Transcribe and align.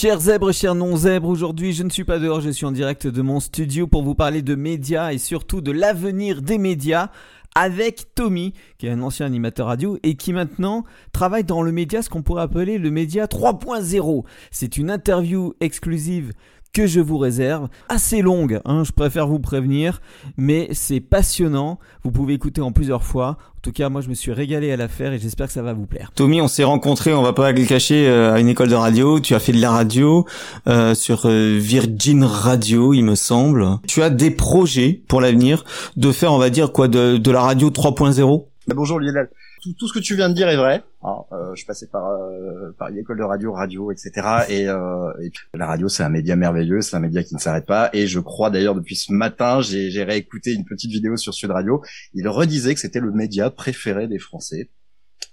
Chers 0.00 0.20
zèbres, 0.20 0.50
chers 0.50 0.74
non-zèbres, 0.74 1.28
aujourd'hui 1.28 1.74
je 1.74 1.82
ne 1.82 1.90
suis 1.90 2.04
pas 2.04 2.18
dehors, 2.18 2.40
je 2.40 2.48
suis 2.48 2.64
en 2.64 2.72
direct 2.72 3.06
de 3.06 3.20
mon 3.20 3.38
studio 3.38 3.86
pour 3.86 4.02
vous 4.02 4.14
parler 4.14 4.40
de 4.40 4.54
médias 4.54 5.12
et 5.12 5.18
surtout 5.18 5.60
de 5.60 5.72
l'avenir 5.72 6.40
des 6.40 6.56
médias 6.56 7.10
avec 7.54 8.14
Tommy, 8.14 8.54
qui 8.78 8.86
est 8.86 8.90
un 8.92 9.02
ancien 9.02 9.26
animateur 9.26 9.66
radio 9.66 9.98
et 10.02 10.14
qui 10.14 10.32
maintenant 10.32 10.86
travaille 11.12 11.44
dans 11.44 11.60
le 11.60 11.70
média, 11.70 12.00
ce 12.00 12.08
qu'on 12.08 12.22
pourrait 12.22 12.44
appeler 12.44 12.78
le 12.78 12.90
média 12.90 13.26
3.0. 13.26 14.24
C'est 14.50 14.78
une 14.78 14.90
interview 14.90 15.52
exclusive 15.60 16.32
que 16.72 16.86
je 16.86 17.00
vous 17.00 17.18
réserve, 17.18 17.68
assez 17.88 18.22
longue, 18.22 18.60
hein, 18.64 18.84
je 18.84 18.92
préfère 18.92 19.26
vous 19.26 19.40
prévenir, 19.40 20.00
mais 20.36 20.68
c'est 20.72 21.00
passionnant, 21.00 21.78
vous 22.04 22.12
pouvez 22.12 22.34
écouter 22.34 22.60
en 22.60 22.72
plusieurs 22.72 23.02
fois, 23.02 23.38
en 23.56 23.60
tout 23.62 23.72
cas 23.72 23.88
moi 23.88 24.00
je 24.00 24.08
me 24.08 24.14
suis 24.14 24.32
régalé 24.32 24.70
à 24.70 24.76
la 24.76 24.88
faire 24.88 25.12
et 25.12 25.18
j'espère 25.18 25.48
que 25.48 25.52
ça 25.52 25.62
va 25.62 25.72
vous 25.72 25.86
plaire. 25.86 26.12
Tommy, 26.14 26.40
on 26.40 26.48
s'est 26.48 26.64
rencontrés, 26.64 27.12
on 27.12 27.22
va 27.22 27.32
pas 27.32 27.50
le 27.52 27.64
cacher, 27.64 28.08
euh, 28.08 28.32
à 28.32 28.40
une 28.40 28.48
école 28.48 28.68
de 28.68 28.74
radio, 28.74 29.20
tu 29.20 29.34
as 29.34 29.40
fait 29.40 29.52
de 29.52 29.60
la 29.60 29.70
radio 29.70 30.26
euh, 30.68 30.94
sur 30.94 31.26
euh, 31.26 31.58
Virgin 31.58 32.24
Radio, 32.24 32.94
il 32.94 33.02
me 33.02 33.16
semble. 33.16 33.66
Tu 33.88 34.02
as 34.02 34.10
des 34.10 34.30
projets 34.30 35.02
pour 35.08 35.20
l'avenir 35.20 35.64
de 35.96 36.12
faire, 36.12 36.32
on 36.32 36.38
va 36.38 36.50
dire 36.50 36.72
quoi, 36.72 36.88
de, 36.88 37.16
de 37.16 37.30
la 37.30 37.42
radio 37.42 37.70
3.0 37.70 38.46
bah, 38.68 38.74
Bonjour 38.76 39.00
Lionel 39.00 39.28
tout, 39.60 39.88
ce 39.88 39.92
que 39.92 39.98
tu 39.98 40.14
viens 40.16 40.28
de 40.28 40.34
dire 40.34 40.48
est 40.48 40.56
vrai. 40.56 40.82
Hein, 41.02 41.16
euh, 41.32 41.54
je 41.54 41.64
passé 41.64 41.86
par 41.86 42.10
euh, 42.10 42.72
l'école 42.90 43.18
de 43.18 43.22
radio, 43.22 43.52
radio, 43.52 43.90
etc. 43.90 44.10
Et, 44.48 44.68
euh, 44.68 45.12
et 45.22 45.30
la 45.54 45.66
radio, 45.66 45.88
c'est 45.88 46.02
un 46.02 46.08
média 46.08 46.36
merveilleux, 46.36 46.80
c'est 46.80 46.96
un 46.96 47.00
média 47.00 47.22
qui 47.22 47.34
ne 47.34 47.40
s'arrête 47.40 47.66
pas. 47.66 47.90
Et 47.92 48.06
je 48.06 48.20
crois 48.20 48.50
d'ailleurs 48.50 48.74
depuis 48.74 48.96
ce 48.96 49.12
matin, 49.12 49.60
j'ai 49.60 50.02
réécouté 50.02 50.52
une 50.52 50.64
petite 50.64 50.90
vidéo 50.90 51.16
sur 51.16 51.34
Sud 51.34 51.50
Radio. 51.50 51.82
Il 52.14 52.28
redisait 52.28 52.74
que 52.74 52.80
c'était 52.80 53.00
le 53.00 53.12
média 53.12 53.50
préféré 53.50 54.08
des 54.08 54.18
Français. 54.18 54.70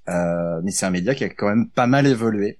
Euh, 0.10 0.62
mais 0.64 0.72
c'est 0.72 0.86
un 0.86 0.92
média 0.92 1.16
qui 1.16 1.24
a 1.24 1.30
quand 1.30 1.48
même 1.48 1.70
pas 1.70 1.88
mal 1.88 2.08
évolué. 2.08 2.60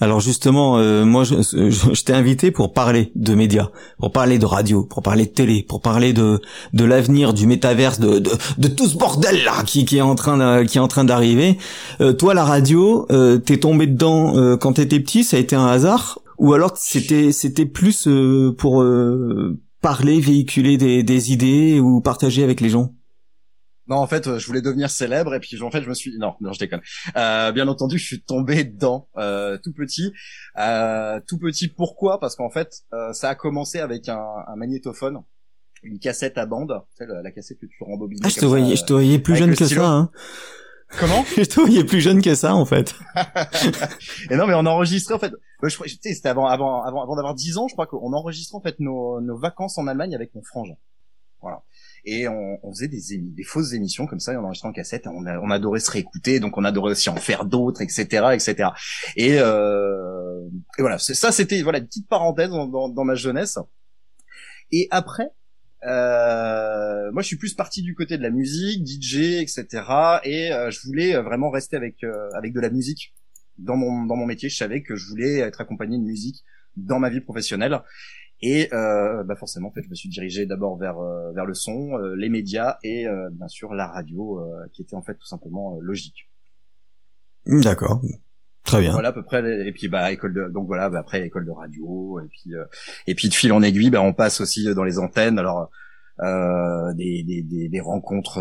Alors 0.00 0.20
justement, 0.20 0.78
euh, 0.78 1.04
moi, 1.04 1.24
je, 1.24 2.02
t'ai 2.02 2.12
invité 2.12 2.50
pour 2.50 2.72
parler 2.72 3.10
de 3.16 3.34
médias, 3.34 3.70
pour 3.98 4.12
parler 4.12 4.38
de 4.38 4.46
radio, 4.46 4.84
pour 4.84 5.02
parler 5.02 5.26
de 5.26 5.30
télé, 5.30 5.64
pour 5.68 5.80
parler 5.80 6.12
de 6.12 6.40
de 6.72 6.84
l'avenir 6.84 7.34
du 7.34 7.46
métaverse, 7.46 7.98
de, 7.98 8.20
de, 8.20 8.30
de 8.58 8.68
tout 8.68 8.86
ce 8.86 8.96
bordel 8.96 9.42
là 9.44 9.64
qui, 9.64 9.84
qui 9.84 9.96
est 9.96 10.00
en 10.00 10.14
train 10.14 11.04
d'arriver. 11.04 11.58
Euh, 12.00 12.12
toi, 12.12 12.34
la 12.34 12.44
radio, 12.44 13.06
euh, 13.10 13.38
t'es 13.38 13.58
tombé 13.58 13.86
dedans 13.86 14.56
quand 14.58 14.74
t'étais 14.74 15.00
petit, 15.00 15.24
ça 15.24 15.36
a 15.36 15.40
été 15.40 15.56
un 15.56 15.66
hasard, 15.66 16.20
ou 16.38 16.52
alors 16.52 16.72
c'était 16.76 17.32
c'était 17.32 17.66
plus 17.66 18.08
pour 18.56 18.84
parler, 19.80 20.20
véhiculer 20.20 20.76
des, 20.76 21.02
des 21.02 21.32
idées 21.32 21.80
ou 21.80 22.00
partager 22.00 22.44
avec 22.44 22.60
les 22.60 22.68
gens? 22.68 22.92
Non, 23.88 23.96
en 23.96 24.06
fait, 24.06 24.26
euh, 24.26 24.38
je 24.38 24.46
voulais 24.46 24.60
devenir 24.60 24.90
célèbre 24.90 25.34
et 25.34 25.40
puis 25.40 25.60
en 25.62 25.70
fait, 25.70 25.82
je 25.82 25.88
me 25.88 25.94
suis 25.94 26.16
non, 26.18 26.34
non, 26.40 26.52
je 26.52 26.58
déconne. 26.58 26.82
Euh, 27.16 27.52
bien 27.52 27.68
entendu, 27.68 27.98
je 27.98 28.04
suis 28.04 28.22
tombé 28.22 28.64
dedans 28.64 29.08
euh, 29.16 29.56
tout 29.62 29.72
petit, 29.72 30.12
euh, 30.58 31.20
tout 31.26 31.38
petit. 31.38 31.68
Pourquoi? 31.68 32.20
Parce 32.20 32.36
qu'en 32.36 32.50
fait, 32.50 32.82
euh, 32.92 33.12
ça 33.12 33.30
a 33.30 33.34
commencé 33.34 33.78
avec 33.78 34.08
un, 34.08 34.22
un, 34.46 34.56
magnétophone, 34.56 35.22
une 35.82 35.98
cassette 35.98 36.36
à 36.36 36.44
bande, 36.44 36.82
tu 36.98 37.06
sais, 37.06 37.22
la, 37.22 37.30
cassette 37.30 37.58
que 37.58 37.66
tu 37.66 37.82
rembobines. 37.82 38.20
Ah, 38.24 38.28
je 38.28 38.36
te 38.36 38.44
voyais, 38.44 38.76
je 38.76 38.84
te 38.84 38.92
voyais 38.92 39.18
plus 39.18 39.36
jeune 39.36 39.54
que 39.54 39.64
ça. 39.64 39.88
Hein. 39.88 40.10
Comment? 40.98 41.22
Je 41.36 41.42
te 41.42 41.60
voyais 41.60 41.84
plus 41.84 42.00
jeune 42.00 42.22
que 42.22 42.34
ça, 42.34 42.54
en 42.54 42.64
fait. 42.64 42.94
et 44.30 44.36
non, 44.36 44.46
mais 44.46 44.54
on 44.54 44.64
enregistrait 44.64 45.14
en 45.14 45.18
fait. 45.18 45.32
Je, 45.62 45.76
tu 45.76 45.98
sais, 46.00 46.14
c'était 46.14 46.30
avant, 46.30 46.46
avant, 46.46 46.82
avant, 46.82 47.02
avant 47.02 47.14
d'avoir 47.14 47.34
10 47.34 47.58
ans, 47.58 47.68
je 47.68 47.74
crois 47.74 47.86
qu'on 47.86 48.12
enregistrait 48.14 48.56
en 48.56 48.62
fait 48.62 48.80
nos, 48.80 49.20
nos 49.20 49.36
vacances 49.36 49.76
en 49.76 49.86
Allemagne 49.86 50.14
avec 50.14 50.34
mon 50.34 50.42
frangin. 50.42 50.76
Et 52.04 52.28
on, 52.28 52.58
on 52.62 52.72
faisait 52.72 52.88
des, 52.88 53.18
des 53.18 53.44
fausses 53.44 53.72
émissions 53.72 54.06
comme 54.06 54.20
ça, 54.20 54.32
et 54.32 54.36
on 54.36 54.44
enregistrait 54.44 54.68
en 54.68 54.72
cassette, 54.72 55.06
on, 55.06 55.26
a, 55.26 55.38
on 55.38 55.50
adorait 55.50 55.80
se 55.80 55.90
réécouter, 55.90 56.40
donc 56.40 56.56
on 56.56 56.64
adorait 56.64 56.92
aussi 56.92 57.08
en 57.10 57.16
faire 57.16 57.44
d'autres, 57.44 57.82
etc., 57.82 58.02
etc. 58.32 58.70
Et, 59.16 59.38
euh, 59.38 60.48
et 60.78 60.82
voilà, 60.82 60.98
ça 60.98 61.32
c'était 61.32 61.62
voilà 61.62 61.78
une 61.78 61.86
petite 61.86 62.08
parenthèse 62.08 62.50
dans, 62.50 62.66
dans, 62.66 62.88
dans 62.88 63.04
ma 63.04 63.14
jeunesse. 63.14 63.58
Et 64.70 64.88
après, 64.90 65.30
euh, 65.84 67.12
moi 67.12 67.22
je 67.22 67.26
suis 67.26 67.36
plus 67.36 67.54
parti 67.54 67.82
du 67.82 67.94
côté 67.94 68.18
de 68.18 68.22
la 68.22 68.30
musique, 68.30 68.86
DJ, 68.86 69.40
etc. 69.40 69.66
Et 70.24 70.52
euh, 70.52 70.70
je 70.70 70.80
voulais 70.86 71.16
vraiment 71.16 71.50
rester 71.50 71.76
avec 71.76 72.02
euh, 72.04 72.30
avec 72.34 72.52
de 72.52 72.60
la 72.60 72.70
musique 72.70 73.14
dans 73.58 73.76
mon 73.76 74.04
dans 74.04 74.16
mon 74.16 74.26
métier. 74.26 74.48
Je 74.48 74.56
savais 74.56 74.82
que 74.82 74.96
je 74.96 75.06
voulais 75.08 75.38
être 75.38 75.60
accompagné 75.60 75.98
de 75.98 76.02
musique 76.02 76.44
dans 76.76 76.98
ma 76.98 77.10
vie 77.10 77.20
professionnelle. 77.20 77.80
Et 78.40 78.72
euh, 78.72 79.24
bah 79.24 79.34
forcément, 79.34 79.68
en 79.68 79.72
fait, 79.72 79.82
je 79.82 79.90
me 79.90 79.94
suis 79.94 80.08
dirigé 80.08 80.46
d'abord 80.46 80.78
vers 80.78 80.98
euh, 80.98 81.32
vers 81.32 81.44
le 81.44 81.54
son, 81.54 81.98
euh, 81.98 82.14
les 82.14 82.28
médias 82.28 82.78
et 82.84 83.06
euh, 83.08 83.28
bien 83.32 83.48
sûr 83.48 83.74
la 83.74 83.88
radio, 83.88 84.40
qui 84.72 84.82
était 84.82 84.94
en 84.94 85.02
fait 85.02 85.14
tout 85.14 85.26
simplement 85.26 85.78
logique. 85.80 86.30
D'accord. 87.46 88.00
Très 88.64 88.80
bien. 88.80 88.92
Voilà 88.92 89.08
à 89.08 89.12
peu 89.12 89.24
près. 89.24 89.66
Et 89.66 89.72
puis 89.72 89.88
bah 89.88 90.12
école 90.12 90.34
de 90.34 90.48
donc 90.48 90.66
voilà 90.66 90.88
bah, 90.88 91.00
après 91.00 91.26
école 91.26 91.46
de 91.46 91.50
radio 91.50 92.20
et 92.20 92.28
puis 92.28 92.52
et 93.06 93.14
puis 93.14 93.28
de 93.28 93.34
fil 93.34 93.52
en 93.52 93.62
aiguille, 93.62 93.90
bah 93.90 94.02
on 94.02 94.12
passe 94.12 94.40
aussi 94.40 94.72
dans 94.74 94.84
les 94.84 94.98
antennes. 94.98 95.38
Alors 95.38 95.70
euh, 96.20 96.92
des, 96.94 97.22
des, 97.22 97.42
des, 97.42 97.68
des, 97.68 97.80
rencontres 97.80 98.38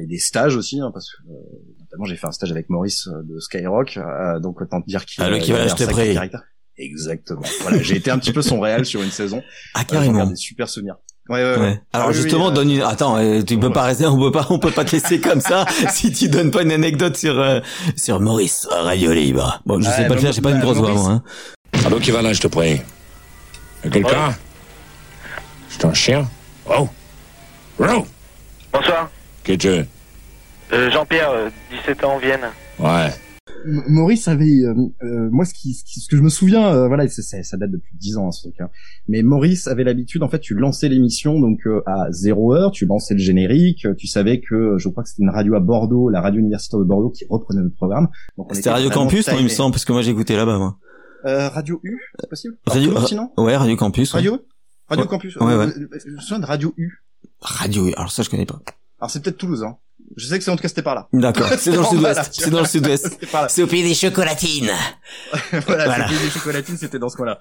et 0.00 0.06
des 0.06 0.18
stages 0.18 0.56
aussi, 0.56 0.80
hein, 0.80 0.90
parce 0.92 1.10
que 1.10 1.22
notamment 1.80 2.04
j'ai 2.04 2.16
fait 2.16 2.26
un 2.26 2.32
stage 2.32 2.52
avec 2.52 2.70
Maurice 2.70 3.08
de 3.08 3.38
Skyrock, 3.38 3.98
donc 4.40 4.60
autant 4.60 4.80
te 4.80 4.86
dire 4.86 5.04
qu'il 5.04 5.22
ah, 5.22 5.30
le 5.30 5.38
qui 5.38 5.52
va 5.52 5.58
l'acheter 5.58 5.86
prêt. 5.86 6.14
Exactement. 6.78 7.42
Voilà, 7.62 7.82
j'ai 7.82 7.96
été 7.96 8.10
un 8.10 8.18
petit 8.18 8.32
peu 8.32 8.42
son 8.42 8.60
réel 8.60 8.84
sur 8.84 9.02
une 9.02 9.10
saison. 9.10 9.42
Ah 9.74 9.84
carrément. 9.84 10.26
des 10.26 10.36
super 10.36 10.68
souvenirs. 10.68 10.96
Ouais, 11.28 11.42
ouais, 11.42 11.58
ouais. 11.58 11.80
Alors 11.92 12.12
justement, 12.12 12.50
donne 12.52 12.70
une. 12.70 12.82
Attends, 12.82 13.16
euh, 13.18 13.42
tu 13.42 13.58
peux 13.58 13.72
pas 13.72 13.82
rester, 13.82 14.06
on 14.06 14.16
peut 14.16 14.30
pas, 14.30 14.46
on 14.50 14.58
peut 14.60 14.70
pas 14.70 14.84
te 14.84 14.92
laisser 14.92 15.20
comme 15.20 15.40
ça 15.40 15.64
si 15.90 16.12
tu 16.12 16.28
donnes 16.28 16.52
pas 16.52 16.62
une 16.62 16.70
anecdote 16.70 17.16
sur 17.16 17.40
euh, 17.40 17.60
sur 17.96 18.20
Maurice 18.20 18.68
Radio 18.70 19.12
Libre. 19.12 19.60
Bon, 19.66 19.80
je 19.80 19.90
sais 19.90 20.06
pas 20.06 20.14
le 20.14 20.20
faire, 20.20 20.32
j'ai 20.32 20.42
pas 20.42 20.52
une 20.52 20.60
grosse 20.60 20.76
voix 20.76 20.92
moi. 20.92 21.10
Hein. 21.10 21.22
Allô, 21.84 21.98
qui 21.98 22.12
va 22.12 22.22
là, 22.22 22.32
je 22.32 22.40
te 22.40 22.46
prie. 22.46 22.80
Quelqu'un? 23.82 24.36
C'est 25.68 25.84
un 25.84 25.94
chien? 25.94 26.28
Oh. 26.66 26.88
Oh. 27.78 28.06
Bonsoir. 28.72 29.10
Qui 29.44 29.52
es-tu 29.52 29.84
euh, 30.72 30.90
Jean-Pierre, 30.90 31.30
17 31.70 32.04
ans, 32.04 32.18
Vienne. 32.18 32.40
Ouais. 32.78 33.10
Maurice 33.66 34.28
avait, 34.28 34.62
euh, 34.62 34.74
euh, 35.02 35.28
moi 35.30 35.44
ce 35.44 35.52
qui, 35.52 35.74
ce 35.74 36.08
que 36.08 36.16
je 36.16 36.22
me 36.22 36.28
souviens, 36.28 36.72
euh, 36.72 36.88
voilà, 36.88 37.08
ça, 37.08 37.42
ça 37.42 37.56
date 37.56 37.70
depuis 37.70 37.96
dix 37.96 38.16
ans 38.16 38.28
hein, 38.28 38.32
ce 38.32 38.42
truc. 38.42 38.60
Hein. 38.60 38.70
Mais 39.08 39.22
Maurice 39.22 39.66
avait 39.66 39.84
l'habitude, 39.84 40.22
en 40.22 40.28
fait, 40.28 40.38
tu 40.38 40.54
lançais 40.54 40.88
l'émission 40.88 41.40
donc 41.40 41.60
à 41.86 42.10
zéro 42.10 42.54
heure, 42.54 42.70
tu 42.70 42.86
lançais 42.86 43.14
le 43.14 43.20
générique, 43.20 43.86
tu 43.96 44.06
savais 44.06 44.40
que, 44.40 44.76
je 44.78 44.88
crois 44.88 45.02
que 45.02 45.08
c'était 45.08 45.22
une 45.22 45.30
radio 45.30 45.54
à 45.54 45.60
Bordeaux, 45.60 46.08
la 46.08 46.20
radio 46.20 46.40
universitaire 46.40 46.78
de 46.78 46.84
Bordeaux 46.84 47.10
qui 47.10 47.24
reprenait 47.28 47.62
le 47.62 47.70
programme. 47.70 48.08
C'était 48.52 48.70
Radio 48.70 48.90
Campus, 48.90 49.28
non, 49.28 49.36
il 49.38 49.44
me 49.44 49.48
semble, 49.48 49.72
parce 49.72 49.84
que 49.84 49.92
moi 49.92 50.02
j'écoutais 50.02 50.36
là-bas, 50.36 50.58
moi. 50.58 50.78
radio 51.24 51.80
U, 51.82 51.98
c'est 52.20 52.28
possible? 52.28 52.56
Radio, 52.66 53.06
sinon 53.06 53.30
ouais, 53.38 53.56
Radio 53.56 53.76
Campus. 53.76 54.12
Radio, 54.12 54.38
Radio 54.88 55.06
Campus. 55.06 55.36
Ouais, 55.36 55.56
ouais. 55.56 55.68
je 56.06 56.12
me 56.12 56.20
souviens 56.20 56.38
de 56.38 56.46
Radio 56.46 56.72
U. 56.76 57.02
Radio 57.40 57.88
U, 57.88 57.94
alors 57.96 58.12
ça 58.12 58.22
je 58.22 58.30
connais 58.30 58.46
pas. 58.46 58.60
Alors 59.00 59.10
c'est 59.10 59.22
peut-être 59.22 59.38
Toulouse, 59.38 59.62
hein. 59.62 59.76
Je 60.16 60.26
sais 60.26 60.38
que 60.38 60.44
c'est 60.44 60.50
en 60.50 60.56
tout 60.56 60.62
cas 60.62 60.68
c'était 60.68 60.82
par 60.82 60.94
là. 60.94 61.08
D'accord. 61.12 61.48
C'est 61.58 61.72
dans 61.72 61.80
le 61.80 61.86
sud-ouest. 61.86 62.30
C'est 62.32 62.50
dans 62.50 62.60
le 62.60 62.66
sud-ouest. 62.66 63.26
C'est 63.48 63.62
au 63.62 63.66
pays 63.66 63.82
des 63.82 63.94
chocolatines. 63.94 64.70
voilà, 65.66 65.84
voilà. 65.84 66.08
c'est 66.08 66.14
au 66.14 66.16
pays 66.16 66.26
des 66.26 66.30
chocolatines, 66.30 66.76
c'était 66.76 66.98
dans 66.98 67.08
ce 67.08 67.16
coin-là. 67.16 67.40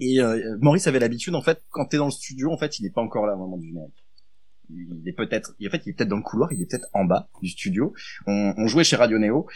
Et 0.00 0.20
euh, 0.20 0.56
Maurice 0.60 0.86
avait 0.86 0.98
l'habitude, 0.98 1.34
en 1.34 1.42
fait, 1.42 1.62
quand 1.70 1.86
t'es 1.86 1.96
dans 1.96 2.06
le 2.06 2.10
studio, 2.10 2.52
en 2.52 2.58
fait, 2.58 2.78
il 2.78 2.82
n'est 2.82 2.90
pas 2.90 3.00
encore 3.00 3.26
là 3.26 3.34
au 3.34 3.38
moment 3.38 3.56
du 3.56 3.68
générique. 3.68 4.04
Il 4.70 5.02
est 5.06 5.12
peut-être, 5.12 5.50
en 5.50 5.70
fait, 5.70 5.82
il 5.86 5.90
est 5.90 5.92
peut-être 5.92 6.08
dans 6.08 6.16
le 6.16 6.22
couloir, 6.22 6.52
il 6.52 6.60
est 6.60 6.66
peut-être 6.66 6.88
en 6.94 7.04
bas 7.04 7.28
du 7.42 7.48
studio. 7.48 7.92
On, 8.26 8.54
on 8.56 8.66
jouait 8.66 8.84
chez 8.84 8.96
Radio 8.96 9.18
Néo 9.18 9.46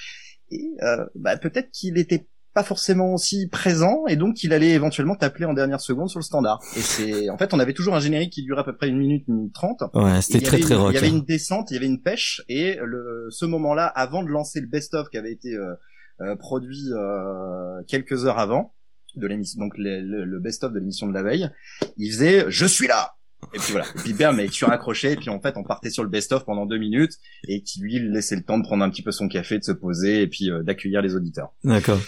et 0.51 0.71
euh, 0.83 1.07
bah, 1.15 1.37
peut-être 1.37 1.71
qu'il 1.71 1.99
était 1.99 2.29
pas 2.59 2.65
forcément 2.65 3.15
aussi 3.15 3.47
présent 3.47 4.03
et 4.09 4.17
donc 4.17 4.43
il 4.43 4.53
allait 4.53 4.71
éventuellement 4.71 5.15
t'appeler 5.15 5.45
en 5.45 5.55
dernière 5.55 5.81
seconde 5.81 6.09
sur 6.09 6.19
le 6.19 6.25
standard. 6.25 6.59
Et 6.77 6.81
c'est 6.81 7.31
en 7.31 7.39
fait 7.39 7.55
on 7.55 7.61
avait 7.61 7.73
toujours 7.73 7.95
un 7.95 8.01
générique 8.01 8.33
qui 8.33 8.43
durait 8.43 8.63
à 8.63 8.65
peu 8.65 8.75
près 8.75 8.89
une 8.89 8.99
minute, 8.99 9.23
une 9.29 9.37
minute 9.37 9.55
trente. 9.55 9.81
Ouais, 9.95 10.21
c'était 10.23 10.45
très 10.45 10.59
très 10.59 10.75
rock. 10.75 10.91
Il 10.91 10.97
y 10.97 10.99
avait 10.99 11.09
une 11.09 11.23
descente, 11.23 11.71
il 11.71 11.75
y 11.75 11.77
avait 11.77 11.87
une 11.87 12.03
pêche 12.03 12.43
et 12.49 12.77
le 12.83 13.29
ce 13.31 13.45
moment-là 13.45 13.87
avant 13.87 14.25
de 14.25 14.29
lancer 14.29 14.61
le 14.61 14.67
best-of 14.67 15.09
qui 15.09 15.19
avait 15.19 15.31
été 15.31 15.55
euh, 15.55 15.75
euh, 16.21 16.35
produit 16.35 16.87
euh, 16.91 17.81
quelques 17.87 18.27
heures 18.27 18.41
avant 18.41 18.75
de 19.15 19.29
l'émission, 19.29 19.61
donc 19.61 19.75
le, 19.79 20.01
le 20.01 20.41
best-of 20.41 20.73
de 20.73 20.81
l'émission 20.81 21.07
de 21.07 21.15
la 21.15 21.23
veille, 21.23 21.49
il 21.97 22.11
faisait 22.11 22.47
je 22.49 22.67
suis 22.67 22.89
là. 22.89 23.15
Et 23.55 23.59
puis 23.59 23.71
voilà. 23.71 23.87
Et 23.95 23.99
puis 23.99 24.15
bam, 24.15 24.35
mais 24.35 24.49
tu 24.49 24.65
raccrochais, 24.65 25.13
et 25.13 25.17
puis 25.17 25.31
en 25.31 25.41
fait, 25.41 25.57
on 25.57 25.63
partait 25.63 25.91
sur 25.91 26.03
le 26.03 26.09
best-of 26.09 26.45
pendant 26.45 26.67
deux 26.67 26.79
minutes, 26.79 27.13
et 27.47 27.63
qui 27.63 27.81
lui 27.81 28.01
laissait 28.01 28.35
le 28.35 28.43
temps 28.43 28.59
de 28.59 28.65
prendre 28.65 28.83
un 28.83 28.91
petit 28.91 29.03
peu 29.03 29.13
son 29.13 29.29
café, 29.29 29.61
de 29.61 29.65
se 29.65 29.71
poser, 29.71 30.23
et 30.23 30.27
puis 30.27 30.51
d'accueillir 30.65 31.03
les 31.03 31.15
auditeurs. 31.15 31.53
D'accord. 31.63 32.01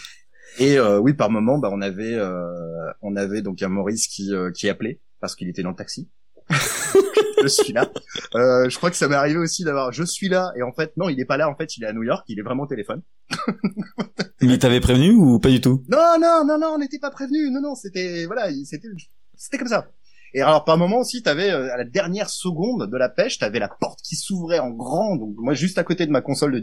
Et 0.58 0.79
euh, 0.79 0.99
oui, 0.99 1.14
par 1.14 1.31
moment, 1.31 1.58
bah, 1.58 1.70
on 1.73 1.81
avait, 1.81 2.14
euh, 2.14 2.93
on 3.02 3.17
avait 3.17 3.43
donc 3.43 3.62
un 3.62 3.69
Maurice 3.69 4.08
qui, 4.08 4.35
euh, 4.35 4.50
qui 4.50 4.69
appelait 4.69 5.00
parce 5.20 5.35
qu'il 5.35 5.49
était 5.49 5.62
dans 5.62 5.70
le 5.70 5.76
taxi. 5.76 6.08
je 7.43 7.49
suis 7.49 7.73
là. 7.73 7.91
Euh, 8.35 8.69
je 8.69 8.76
crois 8.76 8.91
que 8.91 8.97
ça 8.97 9.08
m'est 9.08 9.14
arrivé 9.14 9.38
aussi 9.38 9.64
d'avoir 9.64 9.93
je 9.93 10.02
suis 10.02 10.29
là 10.29 10.52
et 10.56 10.62
en 10.62 10.73
fait 10.73 10.97
non, 10.97 11.08
il 11.08 11.20
est 11.20 11.25
pas 11.25 11.37
là. 11.37 11.49
En 11.49 11.56
fait, 11.56 11.76
il 11.76 11.85
est 11.85 11.87
à 11.87 11.93
New 11.93 12.02
York. 12.02 12.25
Il 12.29 12.38
est 12.38 12.43
vraiment 12.43 12.64
au 12.64 12.67
téléphone. 12.67 13.02
il 14.41 14.58
t'avait 14.58 14.81
prévenu 14.81 15.12
ou 15.12 15.38
pas 15.38 15.50
du 15.50 15.61
tout? 15.61 15.85
Non, 15.88 16.17
non, 16.20 16.44
non, 16.47 16.58
non, 16.58 16.73
on 16.75 16.79
n'était 16.79 16.99
pas 16.99 17.11
prévenu. 17.11 17.50
Non, 17.50 17.61
non, 17.61 17.75
c'était 17.75 18.26
voilà, 18.26 18.50
c'était 18.64 18.88
c'était 19.37 19.58
comme 19.58 19.69
ça. 19.69 19.88
Et 20.35 20.43
alors 20.43 20.65
par 20.65 20.79
moment 20.79 20.99
aussi, 20.99 21.23
t'avais 21.23 21.50
euh, 21.50 21.73
à 21.73 21.77
la 21.77 21.85
dernière 21.85 22.31
seconde 22.31 22.91
de 22.91 22.97
la 22.97 23.09
pêche, 23.09 23.38
t'avais 23.38 23.59
la 23.59 23.69
porte 23.69 24.00
qui 24.03 24.17
s'ouvrait 24.17 24.59
en 24.59 24.71
grand. 24.71 25.17
Donc 25.17 25.35
moi 25.38 25.55
juste 25.55 25.79
à 25.79 25.85
côté 25.85 26.06
de 26.06 26.11
ma 26.11 26.21
console 26.21 26.53
de 26.53 26.61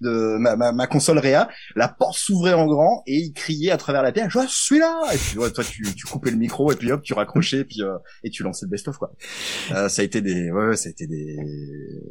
de 0.00 0.36
ma, 0.38 0.56
ma, 0.56 0.72
ma 0.72 0.86
console 0.86 1.18
Réa, 1.18 1.48
la 1.76 1.88
porte 1.88 2.16
s'ouvrait 2.16 2.54
en 2.54 2.66
grand 2.66 3.02
et 3.06 3.18
il 3.18 3.32
criait 3.32 3.70
à 3.70 3.76
travers 3.76 4.02
la 4.02 4.12
pêche, 4.12 4.32
je 4.32 4.38
suis 4.48 4.78
là. 4.78 5.02
Et 5.12 5.18
puis 5.18 5.38
ouais, 5.38 5.50
toi 5.50 5.64
tu, 5.64 5.82
tu 5.94 6.06
coupais 6.06 6.30
le 6.30 6.36
micro 6.36 6.72
et 6.72 6.76
puis 6.76 6.90
hop 6.92 7.02
tu 7.02 7.14
raccrochais 7.14 7.58
et 7.58 7.64
puis 7.64 7.82
euh, 7.82 7.96
et 8.24 8.30
tu 8.30 8.42
lançais 8.42 8.66
le 8.66 8.70
best 8.70 8.88
of 8.88 8.96
quoi. 8.98 9.12
Euh, 9.72 9.88
ça 9.88 10.02
a 10.02 10.04
été 10.04 10.20
des 10.20 10.50
ouais, 10.50 10.76
ça 10.76 10.88
a 10.88 10.90
été 10.90 11.06
des, 11.06 11.36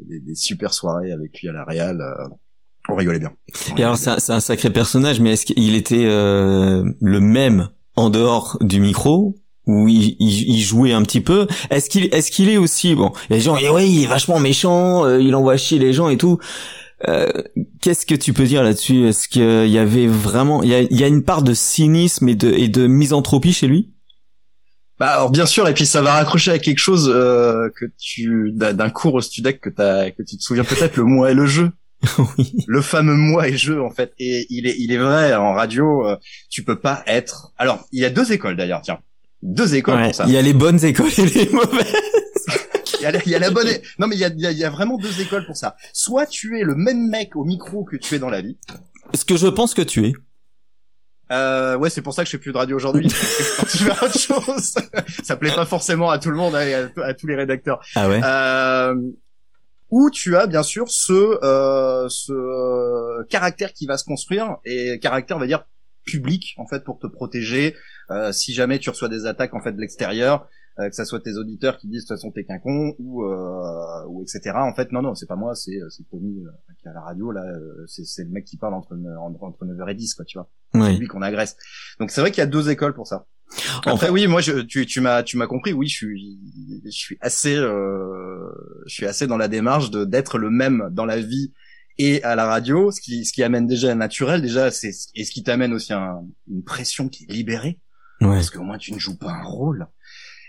des, 0.08 0.20
des 0.20 0.36
super 0.36 0.74
soirées 0.74 1.12
avec 1.12 1.42
lui 1.42 1.50
à 1.50 1.54
la 1.54 1.64
Réal. 1.64 2.00
Euh, 2.02 2.28
on 2.90 2.96
rigolait 2.96 3.20
bien. 3.20 3.32
Et 3.78 3.84
alors 3.84 3.98
c'est 3.98 4.10
un, 4.10 4.36
un 4.36 4.40
sacré 4.40 4.72
personnage, 4.72 5.20
mais 5.20 5.34
est-ce 5.34 5.46
qu'il 5.46 5.76
était 5.76 6.06
euh, 6.06 6.84
le 7.00 7.20
même 7.20 7.70
en 7.96 8.10
dehors 8.10 8.58
du 8.62 8.80
micro 8.80 9.36
où 9.72 9.88
il, 9.88 10.16
il- 10.20 10.50
il 10.50 10.62
jouait 10.62 10.94
un 10.94 11.04
petit 11.04 11.22
peu. 11.22 11.48
Est-ce 11.70 11.90
qu'il 11.90 12.06
est-ce 12.14 12.32
qu'il 12.32 12.50
est 12.50 12.58
aussi 12.58 12.96
bon 12.96 13.12
Les 13.30 13.40
gens, 13.40 13.56
eh 13.58 13.70
ouais, 13.70 13.88
il 13.90 14.04
est 14.04 14.08
vachement 14.08 14.40
méchant, 14.40 15.06
euh, 15.06 15.20
il 15.22 15.34
envoie 15.36 15.58
chier 15.58 15.80
les 15.80 15.94
gens 15.94 16.10
et 16.10 16.18
tout. 16.18 16.38
Euh, 17.08 17.32
Qu'est-ce 17.82 18.06
que 18.06 18.14
tu 18.16 18.32
peux 18.34 18.46
dire 18.46 18.62
là-dessus? 18.64 19.08
Est-ce 19.08 19.28
qu'il 19.28 19.68
y 19.70 19.78
avait 19.80 20.06
vraiment, 20.08 20.62
il 20.62 20.70
y 20.70 20.76
a, 20.76 20.82
y 20.84 21.04
a 21.04 21.08
une 21.08 21.24
part 21.24 21.42
de 21.42 21.54
cynisme 21.54 22.30
et 22.30 22.36
de 22.36 22.52
et 22.52 22.68
de 22.68 22.86
misanthropie 22.88 23.54
chez 23.54 23.68
lui? 23.68 23.90
Bah 25.00 25.16
alors 25.16 25.32
bien 25.32 25.48
sûr 25.48 25.68
et 25.68 25.74
puis 25.74 25.88
ça 25.88 26.04
va 26.04 26.14
raccrocher 26.14 26.52
à 26.52 26.60
quelque 26.60 26.78
chose 26.78 27.12
euh, 27.12 27.70
que 27.76 27.86
tu 27.98 28.52
d'un 28.54 28.74
d'un 28.74 28.92
cours 28.92 29.16
au 29.16 29.22
Studec 29.22 29.60
que 29.60 29.70
t'as 29.72 30.12
que 30.12 30.22
tu 30.22 30.38
te 30.38 30.44
souviens 30.44 30.64
peut-être 30.64 30.96
le 30.98 31.04
moi 31.06 31.32
et 31.32 31.34
le 31.34 31.46
jeu. 31.48 31.72
Oui. 32.38 32.52
le 32.68 32.82
fameux 32.82 33.16
moi 33.16 33.48
et 33.48 33.56
jeu 33.58 33.82
en 33.84 33.90
fait. 33.92 34.12
Et 34.20 34.46
il 34.52 34.68
est 34.68 34.76
il 34.78 34.92
est 34.92 34.98
vrai 34.98 35.34
en 35.36 35.54
radio 35.54 36.06
euh, 36.08 36.18
tu 36.52 36.64
peux 36.64 36.80
pas 36.80 37.04
être 37.08 37.52
alors 37.58 37.80
il 37.92 38.00
y 38.02 38.06
a 38.06 38.10
deux 38.12 38.32
écoles 38.32 38.58
d'ailleurs 38.58 38.82
tiens 38.84 39.00
deux 39.44 39.76
écoles 39.76 39.96
Ouais, 40.00 40.06
pour 40.08 40.16
ça 40.16 40.26
Il 40.28 40.32
y 40.34 40.38
a 40.38 40.42
les 40.42 40.54
bonnes 40.54 40.84
écoles 40.84 41.12
et 41.18 41.26
les 41.26 41.50
mauvaises. 41.50 41.94
il 43.00 43.04
y 43.04 43.06
a, 43.06 43.12
la- 43.12 43.24
il 43.26 43.32
y 43.32 43.36
a 43.36 43.40
la 43.40 43.50
bonne 43.50 43.68
non 44.00 44.08
mais 44.08 44.16
il 44.16 44.20
y 44.20 44.26
a, 44.26 44.30
il 44.30 44.58
y 44.60 44.64
vraiment 44.66 44.98
deux 44.98 45.20
écoles 45.22 45.46
pour 45.46 45.58
ça 45.58 45.76
soit 45.94 46.26
tu 46.28 46.60
es 46.60 46.64
le 46.64 46.76
même 46.76 47.10
mec 47.10 47.36
au 47.36 47.44
micro 47.44 47.84
que 47.84 47.96
tu 47.96 48.16
es 48.16 48.20
dans 48.20 48.30
la 48.30 48.42
vie 48.42 48.58
Ce 49.14 49.26
que 49.26 49.38
je 49.38 49.48
pense 49.48 49.74
que 49.74 49.82
tu 49.82 50.06
es. 50.08 50.14
Euh, 51.32 51.78
ouais, 51.78 51.90
c'est 51.90 52.02
pour 52.02 52.14
ça 52.14 52.24
que 52.24 52.28
je 52.28 52.32
fais 52.32 52.38
plus 52.42 52.52
de 52.52 52.58
radio 52.58 52.76
aujourd'hui. 52.76 53.08
je 53.74 53.86
vers 53.86 54.04
autre 54.04 54.20
chose. 54.20 54.74
ça 55.24 55.38
plaît 55.38 55.56
pas 55.56 55.66
forcément 55.66 56.10
à 56.10 56.20
tout 56.20 56.30
le 56.30 56.36
monde, 56.36 56.54
hein, 56.56 56.90
à, 56.98 57.06
à 57.06 57.14
tous 57.14 57.26
les 57.26 57.36
rédacteurs. 57.36 57.80
Ah 57.96 58.10
ouais. 58.10 58.20
Euh, 58.22 58.96
où 59.90 60.10
tu 60.10 60.36
as 60.36 60.46
bien 60.48 60.62
sûr 60.64 60.90
ce 60.90 61.14
euh, 61.44 62.10
ce 62.10 62.34
euh, 62.34 63.24
caractère 63.30 63.72
qui 63.72 63.86
va 63.88 63.98
se 63.98 64.04
construire 64.04 64.58
et 64.66 65.00
caractère, 65.00 65.38
on 65.38 65.40
va 65.40 65.48
dire 65.48 65.66
public 66.06 66.54
en 66.58 66.66
fait 66.68 66.84
pour 66.84 67.00
te 67.00 67.08
protéger 67.08 67.76
euh, 68.12 68.32
si 68.32 68.54
jamais 68.54 68.78
tu 68.80 68.90
reçois 68.90 69.10
des 69.10 69.26
attaques 69.26 69.54
en 69.54 69.62
fait 69.62 69.72
de 69.74 69.80
l'extérieur. 69.82 70.48
euh, 70.80 70.88
que 70.90 70.96
ça 70.96 71.04
soit 71.04 71.20
tes 71.20 71.36
auditeurs 71.36 71.78
qui 71.78 71.88
disent 71.90 72.04
de 72.06 72.08
toute 72.08 72.18
façon 72.18 72.32
t'es 72.32 72.46
qu'un 72.46 72.60
con 72.60 72.96
ou 72.98 73.24
euh, 73.26 74.06
ou 74.08 74.24
etc 74.24 74.52
en 74.56 74.74
fait 74.74 74.92
non 74.94 75.02
non 75.02 75.14
c'est 75.16 75.26
pas 75.28 75.36
moi 75.36 75.54
c'est 75.54 75.78
c'est 75.90 76.04
Tommy 76.10 76.46
euh, 76.46 76.50
qui 76.82 76.88
à 76.88 76.94
la 76.94 77.02
radio 77.02 77.32
là 77.32 77.44
euh, 77.44 77.84
c'est 77.88 78.06
c'est 78.06 78.24
le 78.24 78.30
mec 78.30 78.46
qui 78.46 78.56
parle 78.58 78.74
entre 78.76 78.94
entre, 79.28 79.44
entre 79.44 79.66
9h 79.66 79.92
et 79.92 79.96
10 79.96 80.14
quoi 80.16 80.24
tu 80.26 80.38
vois 80.38 80.50
c'est 80.74 80.80
Ouais. 80.80 80.94
lui 80.96 81.08
qu'on 81.08 81.22
agresse. 81.22 81.58
Donc 82.00 82.10
c'est 82.12 82.22
vrai 82.22 82.32
qu'il 82.32 82.40
y 82.40 82.48
a 82.50 82.52
deux 82.58 82.70
écoles 82.70 82.94
pour 82.94 83.06
ça. 83.06 83.26
En 83.86 83.96
Après 83.96 84.06
fait- 84.08 84.12
oui, 84.14 84.28
moi 84.28 84.40
je, 84.40 84.62
tu 84.62 84.86
tu 84.86 85.02
m'as 85.02 85.24
tu 85.24 85.36
m'as 85.36 85.48
compris. 85.48 85.74
Oui, 85.74 85.88
je 85.90 85.96
suis 85.98 86.40
je 86.86 86.90
suis 86.90 87.18
assez 87.20 87.58
euh, 87.58 88.50
je 88.88 88.94
suis 88.94 89.06
assez 89.06 89.28
dans 89.28 89.38
la 89.38 89.50
démarche 89.50 89.92
de 89.92 90.06
d'être 90.06 90.38
le 90.38 90.50
même 90.50 90.88
dans 90.94 91.06
la 91.06 91.20
vie 91.20 91.52
et 91.98 92.24
à 92.24 92.36
la 92.38 92.46
radio, 92.46 92.92
ce 92.92 93.02
qui 93.02 93.26
ce 93.26 93.34
qui 93.34 93.44
amène 93.44 93.68
déjà 93.68 93.92
un 93.92 93.96
naturel 93.96 94.42
déjà 94.42 94.72
c'est 94.72 94.92
et 95.16 95.26
ce 95.26 95.32
qui 95.32 95.44
t'amène 95.44 95.74
aussi 95.74 95.92
un- 95.92 96.24
une 96.50 96.64
pression 96.64 97.10
qui 97.10 97.26
est 97.26 97.32
libérée 97.34 97.80
Ouais. 98.22 98.36
parce 98.36 98.50
qu'au 98.50 98.64
moins 98.64 98.78
tu 98.78 98.94
ne 98.94 99.00
joues 99.00 99.18
pas 99.18 99.32
un 99.32 99.44
rôle. 99.44 99.88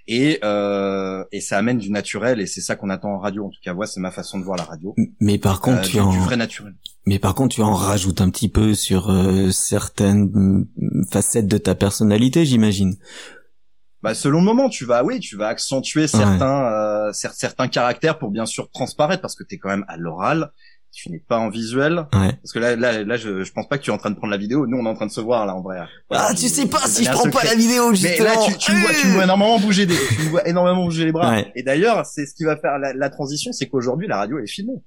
Et 0.08 0.40
euh, 0.42 1.24
et 1.30 1.40
ça 1.40 1.58
amène 1.58 1.78
du 1.78 1.90
naturel 1.90 2.40
et 2.40 2.46
c'est 2.46 2.60
ça 2.60 2.74
qu'on 2.74 2.90
attend 2.90 3.10
en 3.14 3.18
radio 3.20 3.46
en 3.46 3.50
tout 3.50 3.60
cas. 3.62 3.72
Moi, 3.72 3.86
c'est 3.86 4.00
ma 4.00 4.10
façon 4.10 4.38
de 4.40 4.44
voir 4.44 4.56
la 4.58 4.64
radio. 4.64 4.96
Mais 5.20 5.38
par 5.38 5.60
contre, 5.60 5.78
Euh, 5.78 5.84
tu 5.84 5.92
du, 5.92 6.00
en 6.00 6.10
du 6.10 6.18
vrai 6.18 6.36
naturel. 6.36 6.74
Mais 7.06 7.20
par 7.20 7.36
contre, 7.36 7.54
tu 7.54 7.62
en 7.62 7.72
rajoutes 7.74 8.20
un 8.20 8.28
petit 8.28 8.48
peu 8.48 8.74
sur 8.74 9.10
euh, 9.10 9.50
certaines 9.52 10.24
mm, 10.24 11.04
facettes 11.12 11.46
de 11.46 11.56
ta 11.56 11.76
personnalité, 11.76 12.44
j'imagine. 12.44 12.96
Bah, 14.02 14.14
selon 14.16 14.40
le 14.40 14.44
moment, 14.44 14.68
tu 14.68 14.84
vas, 14.84 15.04
oui, 15.04 15.20
tu 15.20 15.36
vas 15.36 15.46
accentuer 15.46 16.08
certains, 16.08 16.64
euh, 16.64 17.12
cer- 17.12 17.34
certains 17.34 17.68
caractères 17.68 18.18
pour 18.18 18.32
bien 18.32 18.46
sûr 18.46 18.68
transparaître 18.72 19.22
parce 19.22 19.36
que 19.36 19.44
t'es 19.44 19.58
quand 19.58 19.68
même 19.68 19.84
à 19.86 19.96
l'oral, 19.96 20.50
tu 20.92 21.10
n'es 21.10 21.18
pas 21.18 21.38
en 21.38 21.48
visuel. 21.48 22.06
Ouais. 22.12 22.32
Parce 22.32 22.52
que 22.52 22.58
là, 22.58 22.76
là, 22.76 23.02
là, 23.02 23.16
je, 23.16 23.42
je 23.42 23.52
pense 23.52 23.66
pas 23.68 23.78
que 23.78 23.82
tu 23.82 23.90
es 23.90 23.92
en 23.92 23.98
train 23.98 24.10
de 24.10 24.14
prendre 24.16 24.30
la 24.30 24.36
vidéo. 24.36 24.66
Nous, 24.66 24.76
on 24.76 24.84
est 24.84 24.88
en 24.88 24.94
train 24.94 25.06
de 25.06 25.10
se 25.10 25.20
voir 25.20 25.46
là 25.46 25.54
en 25.56 25.62
vrai. 25.62 25.78
Voilà, 26.10 26.26
ah, 26.28 26.34
tu 26.34 26.48
sais 26.48 26.66
pas 26.66 26.86
si 26.86 27.04
je 27.04 27.10
prends 27.10 27.30
pas 27.30 27.44
la 27.44 27.54
vidéo, 27.54 27.90
Mais 27.90 27.96
justement. 27.96 28.24
là, 28.28 28.36
tu, 28.46 28.56
tu 28.58 28.72
me 28.72 28.80
vois, 28.80 28.90
tu 28.92 29.06
me 29.08 29.12
vois 29.14 29.24
énormément 29.24 29.58
bouger 29.58 29.86
des, 29.86 29.96
tu 30.16 30.22
me 30.24 30.28
vois 30.28 30.46
énormément 30.46 30.84
bouger 30.84 31.06
les 31.06 31.12
bras. 31.12 31.30
Ouais. 31.32 31.50
Et 31.56 31.62
d'ailleurs, 31.62 32.04
c'est 32.06 32.26
ce 32.26 32.34
qui 32.34 32.44
va 32.44 32.56
faire 32.56 32.78
la, 32.78 32.92
la 32.92 33.10
transition, 33.10 33.52
c'est 33.52 33.68
qu'aujourd'hui, 33.68 34.06
la 34.06 34.18
radio 34.18 34.38
est 34.38 34.46
filmée. 34.46 34.82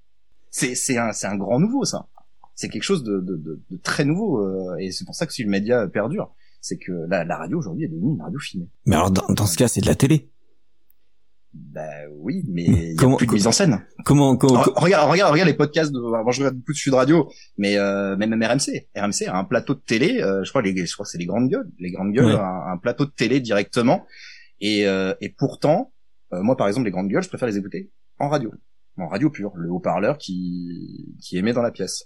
C'est, 0.52 0.76
c'est 0.76 0.98
un, 0.98 1.12
c'est 1.12 1.28
un 1.28 1.36
grand 1.36 1.60
nouveau, 1.60 1.84
ça. 1.84 2.06
C'est 2.54 2.70
quelque 2.70 2.84
chose 2.84 3.04
de, 3.04 3.20
de, 3.20 3.36
de, 3.36 3.62
de 3.70 3.78
très 3.84 4.06
nouveau, 4.06 4.40
euh, 4.40 4.78
et 4.80 4.92
c'est 4.92 5.04
pour 5.04 5.16
ça 5.16 5.26
que 5.26 5.34
si 5.34 5.44
le 5.44 5.50
média 5.50 5.86
perdure, 5.88 6.32
c'est 6.62 6.78
que 6.78 6.92
la, 7.10 7.26
la 7.26 7.38
radio 7.38 7.58
aujourd'hui 7.60 7.84
est 7.86 7.90
devenue 7.90 8.14
une 8.16 8.22
radio 8.22 8.40
filmée. 8.40 8.70
Mais 8.86 8.96
alors, 8.96 9.12
dans, 9.12 9.26
dans 9.28 9.46
ce 9.46 9.58
cas, 9.58 9.68
c'est 9.68 9.82
de 9.82 9.88
la 9.88 9.96
télé. 9.96 10.30
Bah 11.58 11.88
oui, 12.18 12.44
mais 12.50 12.64
il 12.66 12.74
y 12.74 12.92
a 12.92 12.96
Comment- 12.98 13.16
plus 13.18 13.28
de 13.28 13.34
mise 13.34 13.48
en 13.48 13.52
scène. 13.52 13.86
Comment, 14.06 14.36
comment, 14.36 14.62
Re- 14.62 14.74
regarde, 14.76 15.10
regarde, 15.10 15.32
regarde 15.32 15.48
les 15.50 15.54
podcasts. 15.56 15.92
De, 15.92 16.00
moi, 16.00 16.32
je 16.32 16.40
regarde 16.40 16.56
beaucoup 16.58 16.74
de 16.74 16.78
Sud 16.78 16.94
Radio, 16.94 17.30
mais 17.58 17.78
euh, 17.78 18.16
même 18.18 18.30
même 18.36 18.44
RMC. 18.44 18.88
RMC 18.96 19.28
a 19.28 19.38
un 19.38 19.44
plateau 19.46 19.74
de 19.74 19.80
télé. 19.80 20.22
euh, 20.22 20.44
je 20.44 20.50
crois 20.50 20.62
les, 20.62 20.86
je 20.86 20.94
crois 20.94 21.06
que 21.06 21.10
c'est 21.12 21.18
les 21.18 21.26
grandes 21.26 21.50
gueules. 21.50 21.70
Les 21.80 21.92
grandes 21.92 22.12
gueules 22.14 22.26
Ouais. 22.26 22.34
un 22.40 22.78
plateau 22.78 23.06
de 23.06 23.12
télé 23.12 23.40
directement. 23.40 24.06
Et 24.62 24.88
euh, 24.88 25.14
et 25.22 25.30
pourtant, 25.30 25.94
euh, 26.34 26.42
moi 26.42 26.56
par 26.58 26.68
exemple, 26.68 26.86
les 26.86 26.92
grandes 26.92 27.10
gueules, 27.10 27.24
je 27.24 27.30
préfère 27.30 27.48
les 27.48 27.58
écouter 27.58 27.92
en 28.20 28.30
radio, 28.30 28.52
en 28.98 29.08
radio 29.08 29.30
pure, 29.30 29.52
le 29.56 29.70
haut-parleur 29.72 30.18
qui 30.18 31.16
qui 31.22 31.38
émet 31.38 31.54
dans 31.54 31.62
la 31.62 31.72
pièce. 31.72 32.06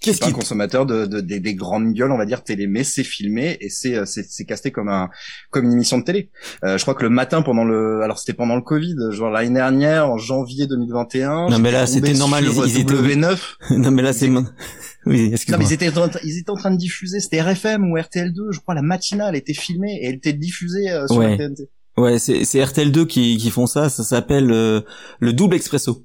Qu'est-ce 0.00 0.20
qui, 0.20 0.30
consommateur 0.32 0.86
de, 0.86 1.06
de- 1.06 1.20
des, 1.20 1.40
des 1.40 1.54
grandes 1.54 1.92
gueules, 1.92 2.12
on 2.12 2.18
va 2.18 2.24
dire 2.24 2.44
télé, 2.44 2.68
mais 2.68 2.84
c'est 2.84 3.02
filmé 3.02 3.56
et 3.60 3.68
c'est 3.68 3.96
euh, 3.96 4.04
c'est 4.06 4.24
c'est 4.28 4.44
casté 4.44 4.70
comme 4.70 4.88
un 4.88 5.08
comme 5.50 5.64
une 5.64 5.72
émission 5.72 5.98
de 5.98 6.04
télé. 6.04 6.30
Euh, 6.64 6.78
je 6.78 6.82
crois 6.82 6.94
que 6.94 7.02
le 7.02 7.10
matin 7.10 7.42
pendant 7.42 7.64
le 7.64 8.00
alors 8.02 8.18
c'était 8.20 8.32
pendant 8.32 8.54
le 8.54 8.62
Covid, 8.62 8.94
genre 9.10 9.30
l'année 9.30 9.52
dernière 9.54 10.08
en 10.08 10.16
janvier 10.16 10.68
2021. 10.68 11.48
Non, 11.50 11.58
mais 11.58 11.72
là, 11.72 11.86
c'était 11.86 12.14
normal, 12.14 12.44
ils- 12.46 12.70
ils 12.70 12.80
étaient- 12.80 12.94
W9. 12.94 13.38
non, 13.78 13.90
mais 13.90 14.02
là, 14.02 14.12
c'est, 14.12 14.28
oui, 15.06 15.28
Non, 15.28 15.32
excuse-moi. 15.32 15.58
mais 15.58 15.64
ils 15.66 15.72
étaient 15.72 15.98
en, 15.98 16.08
ils 16.22 16.38
étaient 16.38 16.50
en 16.50 16.56
train 16.56 16.70
de 16.70 16.76
diffuser, 16.78 17.18
c'était 17.18 17.40
RFM 17.42 17.90
ou 17.90 17.96
RTL2, 17.98 18.52
je 18.52 18.60
crois 18.60 18.74
la 18.74 18.82
matinale 18.82 19.34
était 19.34 19.52
filmée 19.54 19.98
et 20.00 20.06
elle 20.06 20.14
était 20.14 20.32
diffusée 20.32 20.90
euh, 20.90 21.06
sur 21.08 21.16
Ouais. 21.16 21.36
la 21.36 21.48
TNT. 21.48 21.68
Ouais, 21.96 22.20
c'est, 22.20 22.44
c'est 22.44 22.60
RTL2 22.60 23.06
qui, 23.06 23.36
qui 23.38 23.50
font 23.50 23.66
ça, 23.66 23.88
ça 23.88 24.04
s'appelle 24.04 24.52
euh, 24.52 24.82
le 25.18 25.32
double 25.32 25.56
expresso. 25.56 26.04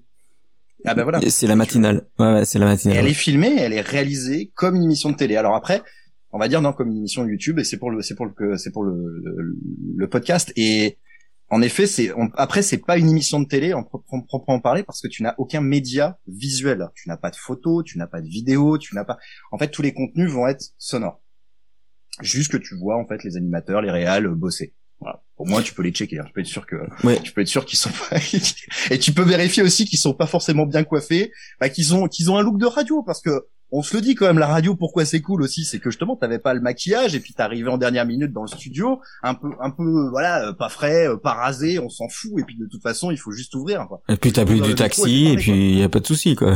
Ah 0.85 0.94
ben 0.95 1.03
voilà. 1.03 1.19
Et 1.24 1.30
C'est 1.30 1.47
la 1.47 1.56
matinale. 1.56 2.07
Ouais, 2.19 2.33
ouais, 2.33 2.45
c'est 2.45 2.59
la 2.59 2.65
Et 2.65 2.69
matinale. 2.69 2.97
elle 2.97 3.06
ouais. 3.06 3.12
est 3.12 3.13
filmée, 3.13 3.56
elle 3.57 3.74
est 3.74 3.81
réalisée 3.81 4.51
comme 4.56 4.75
une 4.75 4.83
émission 4.83 5.12
de 5.12 5.15
télé. 5.15 5.35
Alors 5.35 5.56
après, 5.56 5.81
on 6.31 6.39
va 6.39 6.47
dire 6.47 6.62
non 6.62 6.74
comme 6.74 6.89
une 6.89 6.97
émission 6.97 7.25
YouTube 7.25 7.59
et 7.59 7.63
c'est 7.63 7.77
pour 7.77 7.91
le 7.91 8.01
c'est 8.01 8.15
pour 8.15 8.25
le 8.25 8.57
c'est 8.57 8.71
pour 8.71 8.83
le, 8.83 8.94
le, 9.24 9.56
le 9.95 10.09
podcast 10.09 10.51
et 10.55 10.98
en 11.50 11.62
effet 11.62 11.86
c'est 11.86 12.12
après 12.36 12.63
c'est 12.63 12.79
pas 12.79 12.98
une 12.98 13.10
émission 13.10 13.39
de 13.39 13.48
télé 13.48 13.74
en 13.74 13.84
proprement 13.84 14.60
parler 14.60 14.84
parce 14.84 15.00
que 15.01 15.08
tu 15.08 15.22
n'as 15.24 15.36
aucun 15.38 15.62
média 15.62 16.17
visuel. 16.27 16.88
Tu 16.96 17.08
n'as 17.08 17.17
pas 17.17 17.29
de 17.29 17.36
photos, 17.36 17.84
tu 17.86 17.98
n'as 17.98 18.08
pas 18.08 18.22
de 18.22 18.27
vidéos, 18.27 18.77
tu 18.77 18.96
n'as 18.96 19.05
pas 19.05 19.17
en 19.51 19.58
fait 19.58 19.69
tous 19.69 19.84
les 19.84 19.93
contenus 19.93 20.29
vont 20.31 20.48
être 20.48 20.65
sonores. 20.77 21.22
Juste 22.22 22.51
que 22.51 22.58
tu 22.58 22.75
vois 22.75 22.98
en 22.98 23.08
fait 23.08 23.24
les 23.24 23.38
animateurs, 23.38 23.81
les 23.81 23.91
réals 23.91 24.25
euh, 24.27 24.36
bosser. 24.36 24.75
Voilà. 25.03 25.22
Au 25.38 25.45
moins 25.45 25.62
tu 25.62 25.74
peux 25.74 25.81
les 25.83 25.91
checker. 25.91 26.19
hein. 26.19 26.24
Tu 26.27 26.33
peux 26.33 26.41
être 26.41 26.48
sûr 26.48 26.65
que 26.65 26.75
Ouais. 27.05 27.19
tu 27.22 27.31
peux 27.33 27.41
être 27.41 27.48
sûr 27.48 27.65
qu'ils 27.65 27.77
sont 27.79 27.89
pas 28.10 28.17
et 28.91 29.00
tu 29.00 29.12
peux 29.13 29.24
vérifier 29.24 29.62
aussi 29.63 29.86
qu'ils 29.86 30.00
sont 30.00 30.13
pas 30.13 30.25
forcément 30.27 30.65
bien 30.65 30.83
coiffés, 30.83 31.31
bah, 31.60 31.69
qu'ils 31.69 31.93
ont 31.93 32.07
qu'ils 32.07 32.31
ont 32.31 32.38
un 32.38 32.41
look 32.41 32.57
de 32.57 32.65
radio 32.65 33.03
parce 33.03 33.22
que 33.22 33.45
on 33.75 33.81
se 33.81 33.95
le 33.95 34.01
dit 34.01 34.13
quand 34.13 34.27
même 34.27 34.38
la 34.38 34.45
radio 34.45 34.75
pourquoi 34.75 35.03
c'est 35.03 35.19
cool 35.22 35.41
aussi 35.41 35.65
c'est 35.65 35.79
que 35.79 35.89
justement 35.89 36.15
t'avais 36.15 36.38
pas 36.38 36.53
le 36.53 36.62
maquillage 36.62 37.15
et 37.15 37.19
puis 37.19 37.33
t'arrivais 37.33 37.72
en 37.72 37.79
dernière 37.79 38.05
minute 38.05 38.31
dans 38.31 38.43
le 38.43 38.48
studio 38.48 39.01
un 39.24 39.33
peu 39.33 39.50
un 39.60 39.72
peu 39.72 40.10
voilà 40.12 40.50
euh, 40.50 40.53
pas 40.53 40.69
frais 40.69 41.07
euh, 41.07 41.17
pas 41.17 41.33
rasé 41.33 41.79
on 41.79 41.89
s'en 41.89 42.07
fout 42.07 42.33
et 42.39 42.43
puis 42.43 42.55
de 42.55 42.67
toute 42.67 42.83
façon 42.83 43.10
il 43.10 43.17
faut 43.17 43.31
juste 43.31 43.55
ouvrir 43.55 43.88
quoi. 43.88 44.01
Et 44.10 44.15
puis 44.17 44.31
t'as 44.31 44.45
plus 44.45 44.62
du 44.62 44.75
taxi, 44.75 45.25
et 45.25 45.31
et 45.31 45.36
puis 45.38 45.51
puis 45.51 45.79
y 45.79 45.83
a 45.83 45.89
pas 45.89 46.00
de 46.01 46.05
souci, 46.05 46.36
quoi. 46.36 46.53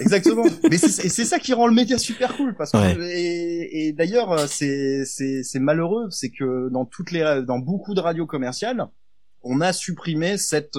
Exactement. 0.00 0.44
Mais 0.70 0.76
c'est 0.78 1.04
et 1.04 1.08
c'est 1.08 1.24
ça 1.24 1.38
qui 1.38 1.52
rend 1.52 1.66
le 1.66 1.74
média 1.74 1.98
super 1.98 2.36
cool 2.36 2.54
parce 2.56 2.72
que 2.72 2.76
Ouais. 2.78 3.18
et, 3.20 3.86
et 3.88 3.92
d'ailleurs 3.92 4.48
c'est 4.48 5.04
c'est 5.04 5.42
c'est 5.42 5.60
malheureux, 5.60 6.08
c'est 6.10 6.30
que 6.30 6.68
dans 6.70 6.84
toutes 6.84 7.10
les 7.10 7.42
dans 7.46 7.58
beaucoup 7.58 7.94
de 7.94 8.00
radios 8.00 8.26
commerciales, 8.26 8.86
on 9.42 9.60
a 9.60 9.72
supprimé 9.72 10.38
cette 10.38 10.78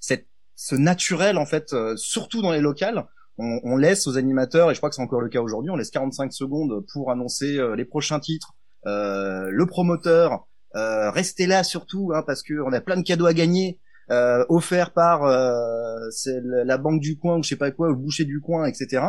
cette 0.00 0.26
ce 0.54 0.74
naturel 0.76 1.38
en 1.38 1.46
fait, 1.46 1.74
surtout 1.96 2.42
dans 2.42 2.52
les 2.52 2.60
locales. 2.60 3.06
On, 3.38 3.60
on 3.64 3.76
laisse 3.78 4.06
aux 4.06 4.18
animateurs 4.18 4.70
et 4.70 4.74
je 4.74 4.78
crois 4.80 4.90
que 4.90 4.94
c'est 4.94 5.02
encore 5.02 5.22
le 5.22 5.30
cas 5.30 5.40
aujourd'hui, 5.40 5.70
on 5.70 5.76
laisse 5.76 5.90
45 5.90 6.32
secondes 6.34 6.84
pour 6.92 7.10
annoncer 7.10 7.56
euh, 7.58 7.74
les 7.74 7.86
prochains 7.86 8.20
titres, 8.20 8.52
euh, 8.86 9.48
le 9.50 9.66
promoteur. 9.66 10.46
Euh, 10.76 11.10
restez 11.10 11.46
là 11.46 11.64
surtout 11.64 12.12
hein, 12.14 12.22
parce 12.26 12.42
que 12.42 12.54
on 12.64 12.72
a 12.74 12.80
plein 12.82 12.96
de 12.98 13.02
cadeaux 13.02 13.24
à 13.26 13.32
gagner 13.32 13.78
euh, 14.10 14.44
offert 14.48 14.92
par 14.92 15.24
euh, 15.24 15.98
la 16.64 16.78
banque 16.78 17.00
du 17.00 17.16
coin 17.18 17.38
ou 17.38 17.42
je 17.42 17.48
sais 17.50 17.56
pas 17.56 17.70
quoi, 17.70 17.88
ou 17.88 17.92
le 17.92 17.96
boucher 17.96 18.24
du 18.24 18.40
coin, 18.40 18.66
etc. 18.66 19.02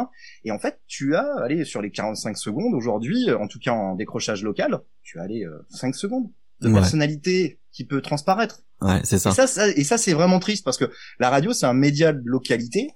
Et 0.46 0.52
en 0.52 0.60
fait, 0.60 0.80
tu 0.88 1.16
as, 1.16 1.26
allez, 1.44 1.66
sur 1.66 1.82
les 1.82 1.92
45 1.92 2.38
secondes 2.38 2.74
aujourd'hui, 2.74 3.30
euh, 3.30 3.38
en 3.40 3.48
tout 3.48 3.60
cas 3.60 3.72
en 3.72 3.96
décrochage 3.96 4.44
local, 4.44 4.80
tu 5.02 5.20
as 5.20 5.24
allez, 5.24 5.44
euh, 5.46 5.66
5 5.70 5.96
secondes 5.96 6.30
de 6.62 6.68
Ouais. 6.70 6.74
personnalité 6.76 7.60
qui 7.72 7.86
peut 7.86 8.02
transparaître. 8.02 8.62
Ouais, 8.82 9.02
c'est 9.04 9.18
ça. 9.18 9.32
Et 9.32 9.34
ça, 9.34 9.48
ça- 9.48 9.68
et 9.70 9.84
ça 9.84 9.98
c'est 9.98 10.14
vraiment 10.14 10.40
triste 10.40 10.64
parce 10.64 10.78
que 10.78 10.86
la 11.20 11.30
radio 11.30 11.54
c'est 11.54 11.66
un 11.66 11.74
média 11.74 12.14
de 12.14 12.22
localité, 12.26 12.92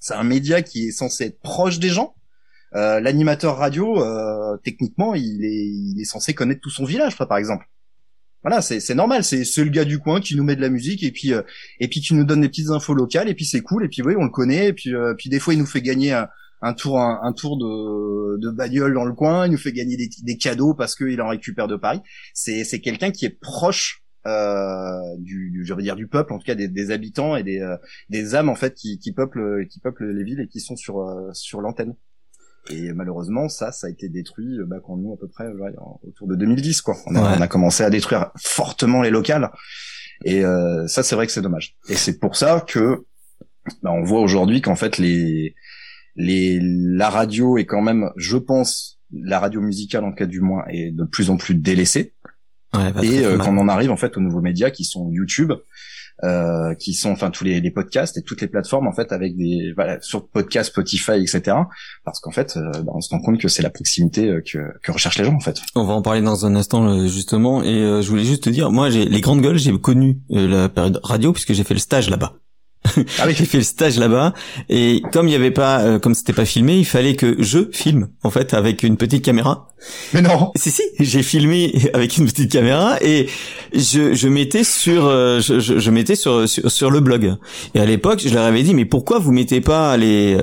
c'est 0.00 0.14
un 0.14 0.22
média 0.24 0.62
qui 0.62 0.88
est 0.88 0.92
censé 0.92 1.24
être 1.24 1.40
proche 1.40 1.78
des 1.78 1.88
gens. 1.90 2.14
Euh, 2.74 2.98
L'animateur 3.00 3.56
radio, 3.56 4.02
euh, 4.02 4.56
techniquement, 4.64 5.14
il 5.14 5.44
est, 5.44 5.64
il 5.66 6.00
est 6.00 6.04
censé 6.04 6.34
connaître 6.34 6.60
tout 6.60 6.70
son 6.70 6.84
village, 6.84 7.16
quoi, 7.16 7.26
par 7.28 7.38
exemple. 7.38 7.64
Voilà, 8.44 8.60
c'est 8.60 8.94
normal, 8.94 9.24
c'est 9.24 9.42
le 9.56 9.70
gars 9.70 9.86
du 9.86 9.98
coin 9.98 10.20
qui 10.20 10.36
nous 10.36 10.44
met 10.44 10.54
de 10.54 10.60
la 10.60 10.68
musique 10.68 11.02
et 11.02 11.10
puis 11.10 11.32
euh, 11.32 11.40
et 11.80 11.88
puis 11.88 12.00
qui 12.00 12.12
nous 12.12 12.24
donne 12.24 12.42
des 12.42 12.48
petites 12.48 12.68
infos 12.68 12.92
locales 12.92 13.28
et 13.30 13.34
puis 13.34 13.46
c'est 13.46 13.62
cool 13.62 13.86
et 13.86 13.88
puis 13.88 14.02
oui 14.02 14.14
on 14.18 14.24
le 14.24 14.30
connaît 14.30 14.68
et 14.68 14.72
puis 14.74 14.94
euh, 14.94 15.14
puis 15.16 15.30
des 15.30 15.38
fois 15.40 15.54
il 15.54 15.60
nous 15.60 15.66
fait 15.66 15.80
gagner 15.80 16.12
un, 16.12 16.28
un 16.60 16.74
tour 16.74 17.00
un, 17.00 17.20
un 17.22 17.32
tour 17.32 17.56
de 17.56 18.38
de 18.38 18.50
bagnole 18.50 18.92
dans 18.94 19.06
le 19.06 19.14
coin, 19.14 19.46
il 19.46 19.52
nous 19.52 19.58
fait 19.58 19.72
gagner 19.72 19.96
des, 19.96 20.10
des 20.22 20.36
cadeaux 20.36 20.74
parce 20.74 20.94
qu'il 20.94 21.20
en 21.22 21.28
récupère 21.28 21.68
de 21.68 21.76
Paris. 21.76 22.00
C'est 22.34 22.64
c'est 22.64 22.80
quelqu'un 22.80 23.10
qui 23.12 23.24
est 23.24 23.38
proche 23.40 24.02
euh, 24.26 24.98
du, 25.18 25.50
du 25.50 25.64
je 25.64 25.74
veux 25.74 25.82
dire 25.82 25.96
du 25.96 26.06
peuple 26.06 26.32
en 26.32 26.38
tout 26.38 26.46
cas 26.46 26.54
des, 26.54 26.68
des 26.68 26.90
habitants 26.90 27.36
et 27.36 27.42
des 27.42 27.60
euh, 27.60 27.76
des 28.08 28.34
âmes 28.34 28.48
en 28.48 28.54
fait 28.54 28.74
qui 28.74 28.98
qui 28.98 29.12
peuplent 29.12 29.66
qui 29.68 29.80
peuplent 29.80 30.10
les 30.10 30.24
villes 30.24 30.40
et 30.40 30.48
qui 30.48 30.60
sont 30.60 30.76
sur 30.76 31.00
euh, 31.00 31.30
sur 31.32 31.60
l'antenne. 31.60 31.94
Et 32.70 32.92
malheureusement, 32.92 33.48
ça, 33.48 33.72
ça 33.72 33.86
a 33.88 33.90
été 33.90 34.08
détruit 34.08 34.58
euh, 34.58 34.64
bah, 34.66 34.76
quand 34.84 34.96
nous, 34.96 35.12
à 35.12 35.16
peu 35.18 35.28
près, 35.28 35.46
autour 36.02 36.26
de 36.28 36.34
2010, 36.36 36.80
quoi. 36.82 36.96
On 37.06 37.14
a, 37.14 37.20
Ouais. 37.22 37.36
on 37.38 37.40
a 37.40 37.48
commencé 37.48 37.82
à 37.84 37.90
détruire 37.90 38.30
fortement 38.36 39.02
les 39.02 39.10
locales. 39.10 39.50
Et 40.24 40.44
euh, 40.44 40.86
ça, 40.86 41.02
c'est 41.02 41.14
vrai 41.14 41.26
que 41.26 41.32
c'est 41.32 41.42
dommage. 41.42 41.76
Et 41.88 41.94
c'est 41.94 42.18
pour 42.18 42.36
ça 42.36 42.64
que 42.66 43.04
bah, 43.82 43.90
on 43.92 44.02
voit 44.02 44.20
aujourd'hui 44.20 44.62
qu'en 44.62 44.76
fait, 44.76 44.98
les, 44.98 45.54
les, 46.16 46.58
la 46.62 47.10
radio 47.10 47.58
est 47.58 47.66
quand 47.66 47.82
même, 47.82 48.10
je 48.16 48.36
pense, 48.36 49.00
la 49.12 49.38
radio 49.40 49.60
musicale 49.60 50.04
en 50.04 50.12
cas 50.12 50.26
du 50.26 50.40
moins, 50.40 50.64
est 50.68 50.90
de 50.90 51.04
plus 51.04 51.30
en 51.30 51.36
plus 51.36 51.54
délaissée. 51.54 52.14
Ouais, 52.74 52.92
bah, 52.92 53.00
Et 53.04 53.24
euh, 53.24 53.36
quand 53.38 53.52
on 53.54 53.58
en 53.58 53.68
arrive 53.68 53.90
en 53.90 53.96
fait 53.96 54.16
aux 54.16 54.20
nouveaux 54.20 54.40
médias 54.40 54.70
qui 54.70 54.84
sont 54.84 55.10
YouTube, 55.10 55.52
euh, 56.22 56.74
qui 56.74 56.94
sont 56.94 57.10
enfin 57.10 57.30
tous 57.30 57.44
les, 57.44 57.60
les 57.60 57.70
podcasts 57.70 58.16
et 58.16 58.22
toutes 58.22 58.40
les 58.40 58.46
plateformes 58.46 58.86
en 58.86 58.92
fait 58.92 59.12
avec 59.12 59.36
des 59.36 59.72
voilà, 59.74 60.00
sur 60.00 60.28
podcast, 60.28 60.70
Spotify, 60.70 61.12
etc. 61.12 61.56
Parce 62.04 62.20
qu'en 62.20 62.30
fait, 62.30 62.56
euh, 62.56 62.70
bah, 62.82 62.92
on 62.94 63.00
se 63.00 63.10
rend 63.10 63.20
compte 63.20 63.40
que 63.40 63.48
c'est 63.48 63.62
la 63.62 63.70
proximité 63.70 64.28
euh, 64.28 64.40
que, 64.40 64.58
que 64.82 64.92
recherchent 64.92 65.18
les 65.18 65.24
gens 65.24 65.34
en 65.34 65.40
fait. 65.40 65.60
On 65.74 65.84
va 65.84 65.94
en 65.94 66.02
parler 66.02 66.22
dans 66.22 66.46
un 66.46 66.54
instant 66.54 66.86
euh, 66.86 67.06
justement 67.06 67.62
et 67.62 67.82
euh, 67.82 68.00
je 68.00 68.08
voulais 68.08 68.24
juste 68.24 68.44
te 68.44 68.50
dire 68.50 68.70
moi 68.70 68.90
j'ai 68.90 69.06
les 69.06 69.20
grandes 69.20 69.40
gueules 69.40 69.58
j'ai 69.58 69.76
connu 69.78 70.20
la 70.30 70.68
période 70.68 71.00
radio 71.02 71.32
puisque 71.32 71.52
j'ai 71.52 71.64
fait 71.64 71.74
le 71.74 71.80
stage 71.80 72.08
là-bas. 72.08 72.34
Ah 73.18 73.24
oui. 73.26 73.34
J'ai 73.36 73.44
fait 73.44 73.58
le 73.58 73.64
stage 73.64 73.98
là-bas 73.98 74.34
et 74.68 75.02
comme 75.12 75.28
il 75.28 75.32
y 75.32 75.34
avait 75.34 75.50
pas 75.50 75.80
euh, 75.80 75.98
comme 75.98 76.14
c'était 76.14 76.32
pas 76.32 76.44
filmé, 76.44 76.76
il 76.76 76.84
fallait 76.84 77.16
que 77.16 77.36
je 77.42 77.70
filme 77.72 78.08
en 78.22 78.30
fait 78.30 78.54
avec 78.54 78.82
une 78.82 78.96
petite 78.96 79.24
caméra. 79.24 79.68
Mais 80.12 80.22
non. 80.22 80.52
Si 80.56 80.70
si, 80.70 80.82
j'ai 81.00 81.22
filmé 81.22 81.72
avec 81.94 82.16
une 82.16 82.26
petite 82.26 82.50
caméra 82.52 82.96
et 83.00 83.28
je 83.72 84.14
je 84.14 84.28
mettais 84.28 84.64
sur 84.64 85.06
euh, 85.06 85.40
je, 85.40 85.60
je, 85.60 85.78
je 85.78 85.90
mettais 85.90 86.16
sur, 86.16 86.48
sur 86.48 86.70
sur 86.70 86.90
le 86.90 87.00
blog. 87.00 87.34
Et 87.74 87.80
à 87.80 87.86
l'époque, 87.86 88.20
je 88.24 88.32
leur 88.32 88.44
avais 88.44 88.62
dit 88.62 88.74
mais 88.74 88.84
pourquoi 88.84 89.18
vous 89.18 89.32
mettez 89.32 89.60
pas 89.60 89.96
les 89.96 90.38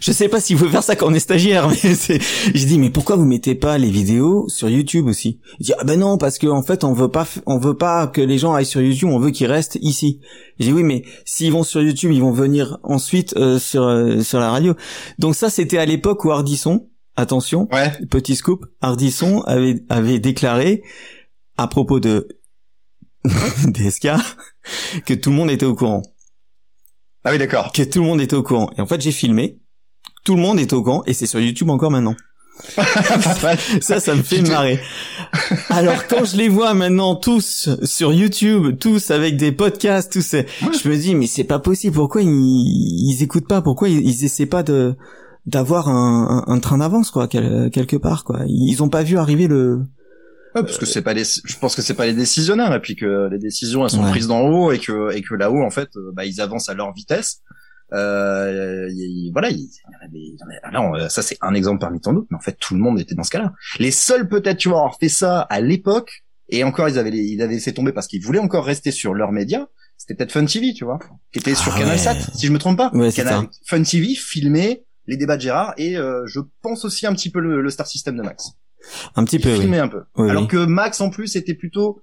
je 0.00 0.12
sais 0.12 0.28
pas 0.28 0.40
si 0.40 0.54
vous 0.54 0.60
pouvez 0.60 0.70
faire 0.70 0.82
ça 0.82 0.96
quand 0.96 1.06
on 1.08 1.14
est 1.14 1.18
stagiaire, 1.20 1.68
mais 1.84 1.94
c'est, 1.94 2.20
j'ai 2.54 2.66
dit, 2.66 2.78
mais 2.78 2.90
pourquoi 2.90 3.16
vous 3.16 3.24
mettez 3.24 3.54
pas 3.54 3.76
les 3.78 3.90
vidéos 3.90 4.48
sur 4.48 4.68
YouTube 4.68 5.06
aussi? 5.06 5.40
Il 5.60 5.66
dit, 5.66 5.72
ah 5.78 5.84
ben 5.84 5.98
non, 5.98 6.18
parce 6.18 6.38
que, 6.38 6.46
en 6.46 6.62
fait, 6.62 6.84
on 6.84 6.92
veut 6.92 7.08
pas, 7.10 7.26
on 7.46 7.58
veut 7.58 7.76
pas 7.76 8.06
que 8.06 8.20
les 8.20 8.38
gens 8.38 8.54
aillent 8.54 8.64
sur 8.66 8.80
YouTube, 8.80 9.08
on 9.10 9.18
veut 9.18 9.30
qu'ils 9.30 9.46
restent 9.46 9.78
ici. 9.80 10.20
J'ai 10.58 10.66
dit, 10.68 10.72
oui, 10.72 10.82
mais 10.82 11.04
s'ils 11.24 11.52
vont 11.52 11.62
sur 11.64 11.82
YouTube, 11.82 12.12
ils 12.12 12.20
vont 12.20 12.32
venir 12.32 12.78
ensuite, 12.82 13.34
euh, 13.36 13.58
sur, 13.58 13.82
euh, 13.84 14.20
sur 14.20 14.38
la 14.40 14.50
radio. 14.50 14.74
Donc 15.18 15.34
ça, 15.34 15.50
c'était 15.50 15.78
à 15.78 15.86
l'époque 15.86 16.24
où 16.24 16.30
Ardisson, 16.30 16.88
attention, 17.16 17.68
Ouais. 17.72 17.92
petit 18.10 18.36
scoop, 18.36 18.66
Ardisson 18.80 19.40
avait, 19.42 19.82
avait 19.88 20.18
déclaré, 20.18 20.82
à 21.56 21.66
propos 21.68 22.00
de 22.00 22.28
DSK, 23.24 24.08
que 25.06 25.14
tout 25.14 25.30
le 25.30 25.36
monde 25.36 25.50
était 25.50 25.66
au 25.66 25.74
courant 25.74 26.02
Ah 27.24 27.30
oui, 27.32 27.38
d'accord. 27.38 27.72
que 27.72 27.82
tout 27.82 28.00
le 28.00 28.06
monde 28.06 28.20
était 28.20 28.36
au 28.36 28.42
courant. 28.42 28.70
Et 28.76 28.80
en 28.80 28.86
fait, 28.86 29.00
j'ai 29.00 29.12
filmé. 29.12 29.58
Tout 30.24 30.34
le 30.36 30.40
monde 30.40 30.58
était 30.58 30.74
au 30.74 30.82
courant 30.82 31.02
et 31.06 31.12
c'est 31.14 31.26
sur 31.26 31.38
YouTube 31.40 31.70
encore 31.70 31.90
maintenant. 31.90 32.16
Ça, 33.80 33.98
ça 34.00 34.14
me 34.14 34.22
fait 34.22 34.40
marrer. 34.42 34.78
Alors 35.70 36.06
quand 36.06 36.24
je 36.24 36.36
les 36.36 36.48
vois 36.48 36.72
maintenant 36.72 37.16
tous 37.16 37.68
sur 37.82 38.12
YouTube, 38.12 38.78
tous 38.78 39.10
avec 39.10 39.36
des 39.36 39.50
podcasts, 39.52 40.12
tous, 40.12 40.22
c'est- 40.22 40.46
je 40.60 40.88
me 40.88 40.96
dis 40.96 41.14
mais 41.14 41.26
c'est 41.26 41.44
pas 41.44 41.58
possible. 41.58 41.94
Pourquoi 41.96 42.22
ils, 42.22 42.28
ils 42.28 43.22
écoutent 43.22 43.48
pas? 43.48 43.60
Pourquoi 43.60 43.88
ils, 43.88 44.00
ils 44.06 44.24
essaient 44.24 44.46
pas 44.46 44.62
de 44.62 44.94
d'avoir 45.46 45.88
un, 45.88 46.44
un, 46.46 46.52
un 46.54 46.58
train 46.60 46.78
d'avance 46.78 47.10
quoi 47.10 47.28
quel- 47.28 47.70
quelque 47.72 47.96
part 47.96 48.24
quoi? 48.24 48.40
Ils 48.46 48.82
ont 48.82 48.88
pas 48.88 49.02
vu 49.02 49.18
arriver 49.18 49.46
le. 49.48 49.78
Ouais, 50.54 50.62
parce 50.62 50.78
que 50.78 50.86
c'est 50.86 51.02
pas 51.02 51.12
les, 51.14 51.24
je 51.24 51.58
pense 51.60 51.74
que 51.74 51.82
c'est 51.82 51.94
pas 51.94 52.06
les 52.06 52.14
décisionnaires 52.14 52.72
et 52.72 52.80
puis 52.80 52.94
que 52.94 53.28
les 53.30 53.38
décisions 53.40 53.84
elles 53.84 53.90
sont 53.90 54.04
Ouais. 54.04 54.10
prises 54.10 54.28
d'en 54.28 54.42
haut 54.42 54.70
et 54.70 54.78
que 54.78 55.12
et 55.12 55.22
que 55.22 55.34
là-haut 55.34 55.62
en 55.64 55.70
fait 55.70 55.88
euh, 55.96 56.12
bah 56.14 56.24
ils 56.24 56.40
avancent 56.40 56.68
à 56.68 56.74
leur 56.74 56.92
vitesse. 56.94 57.40
Euh, 57.94 58.88
y- 58.90 59.26
y- 59.28 59.30
voilà, 59.32 59.50
il 59.50 59.58
y 59.58 59.70
y 60.12 60.36
en 60.42 60.68
a- 60.68 60.70
là, 60.72 60.82
on- 60.82 61.08
ça 61.08 61.22
c'est 61.22 61.36
un 61.40 61.54
exemple 61.54 61.80
parmi 61.80 62.00
tant 62.00 62.12
d'autres, 62.12 62.26
mais 62.30 62.36
en 62.36 62.40
fait 62.40 62.56
tout 62.58 62.74
le 62.74 62.80
monde 62.80 62.98
était 63.00 63.14
dans 63.14 63.22
ce 63.22 63.30
cas-là. 63.30 63.52
Les 63.78 63.90
seuls 63.90 64.28
peut-être 64.28 64.58
tu 64.58 64.68
vois 64.68 64.78
avoir 64.78 64.98
fait 64.98 65.08
ça 65.08 65.40
à 65.42 65.60
l'époque 65.60 66.24
et 66.48 66.64
encore 66.64 66.88
ils 66.88 66.98
avaient 66.98 67.10
ils 67.10 67.40
avaient 67.42 67.54
laissé 67.54 67.72
tomber 67.72 67.92
parce 67.92 68.06
qu'ils 68.06 68.22
voulaient 68.22 68.38
encore 68.40 68.64
rester 68.64 68.90
sur 68.90 69.14
leurs 69.14 69.32
médias. 69.32 69.66
C'était 69.96 70.14
peut-être 70.16 70.32
Fun 70.32 70.44
TV, 70.44 70.72
tu 70.74 70.84
vois, 70.84 70.98
qui 71.32 71.38
était 71.38 71.54
sur 71.54 71.72
Ah 71.74 71.78
Canal 71.78 71.92
ouais. 71.92 71.98
Sat, 71.98 72.16
si 72.34 72.46
je 72.48 72.52
me 72.52 72.58
trompe 72.58 72.76
pas. 72.76 72.90
Ouais, 72.94 73.12
Canal. 73.12 73.46
Fun 73.66 73.82
TV 73.84 74.14
filmait 74.16 74.84
les 75.06 75.16
débats 75.16 75.36
de 75.36 75.42
Gérard 75.42 75.72
et 75.76 75.96
euh, 75.96 76.24
je 76.26 76.40
pense 76.62 76.84
aussi 76.84 77.06
un 77.06 77.12
petit 77.14 77.30
peu 77.30 77.38
le, 77.40 77.60
le 77.62 77.70
Star 77.70 77.86
System 77.86 78.16
de 78.16 78.22
Max. 78.22 78.48
Un 79.14 79.24
petit 79.24 79.38
peu. 79.38 79.52
oui. 79.54 79.60
filmait 79.60 79.78
un 79.78 79.88
peu. 79.88 80.02
Oui, 80.16 80.28
Alors 80.28 80.42
oui. 80.42 80.48
que 80.48 80.64
Max 80.66 81.00
en 81.00 81.10
plus 81.10 81.36
était 81.36 81.54
plutôt 81.54 82.00
euh, 82.00 82.02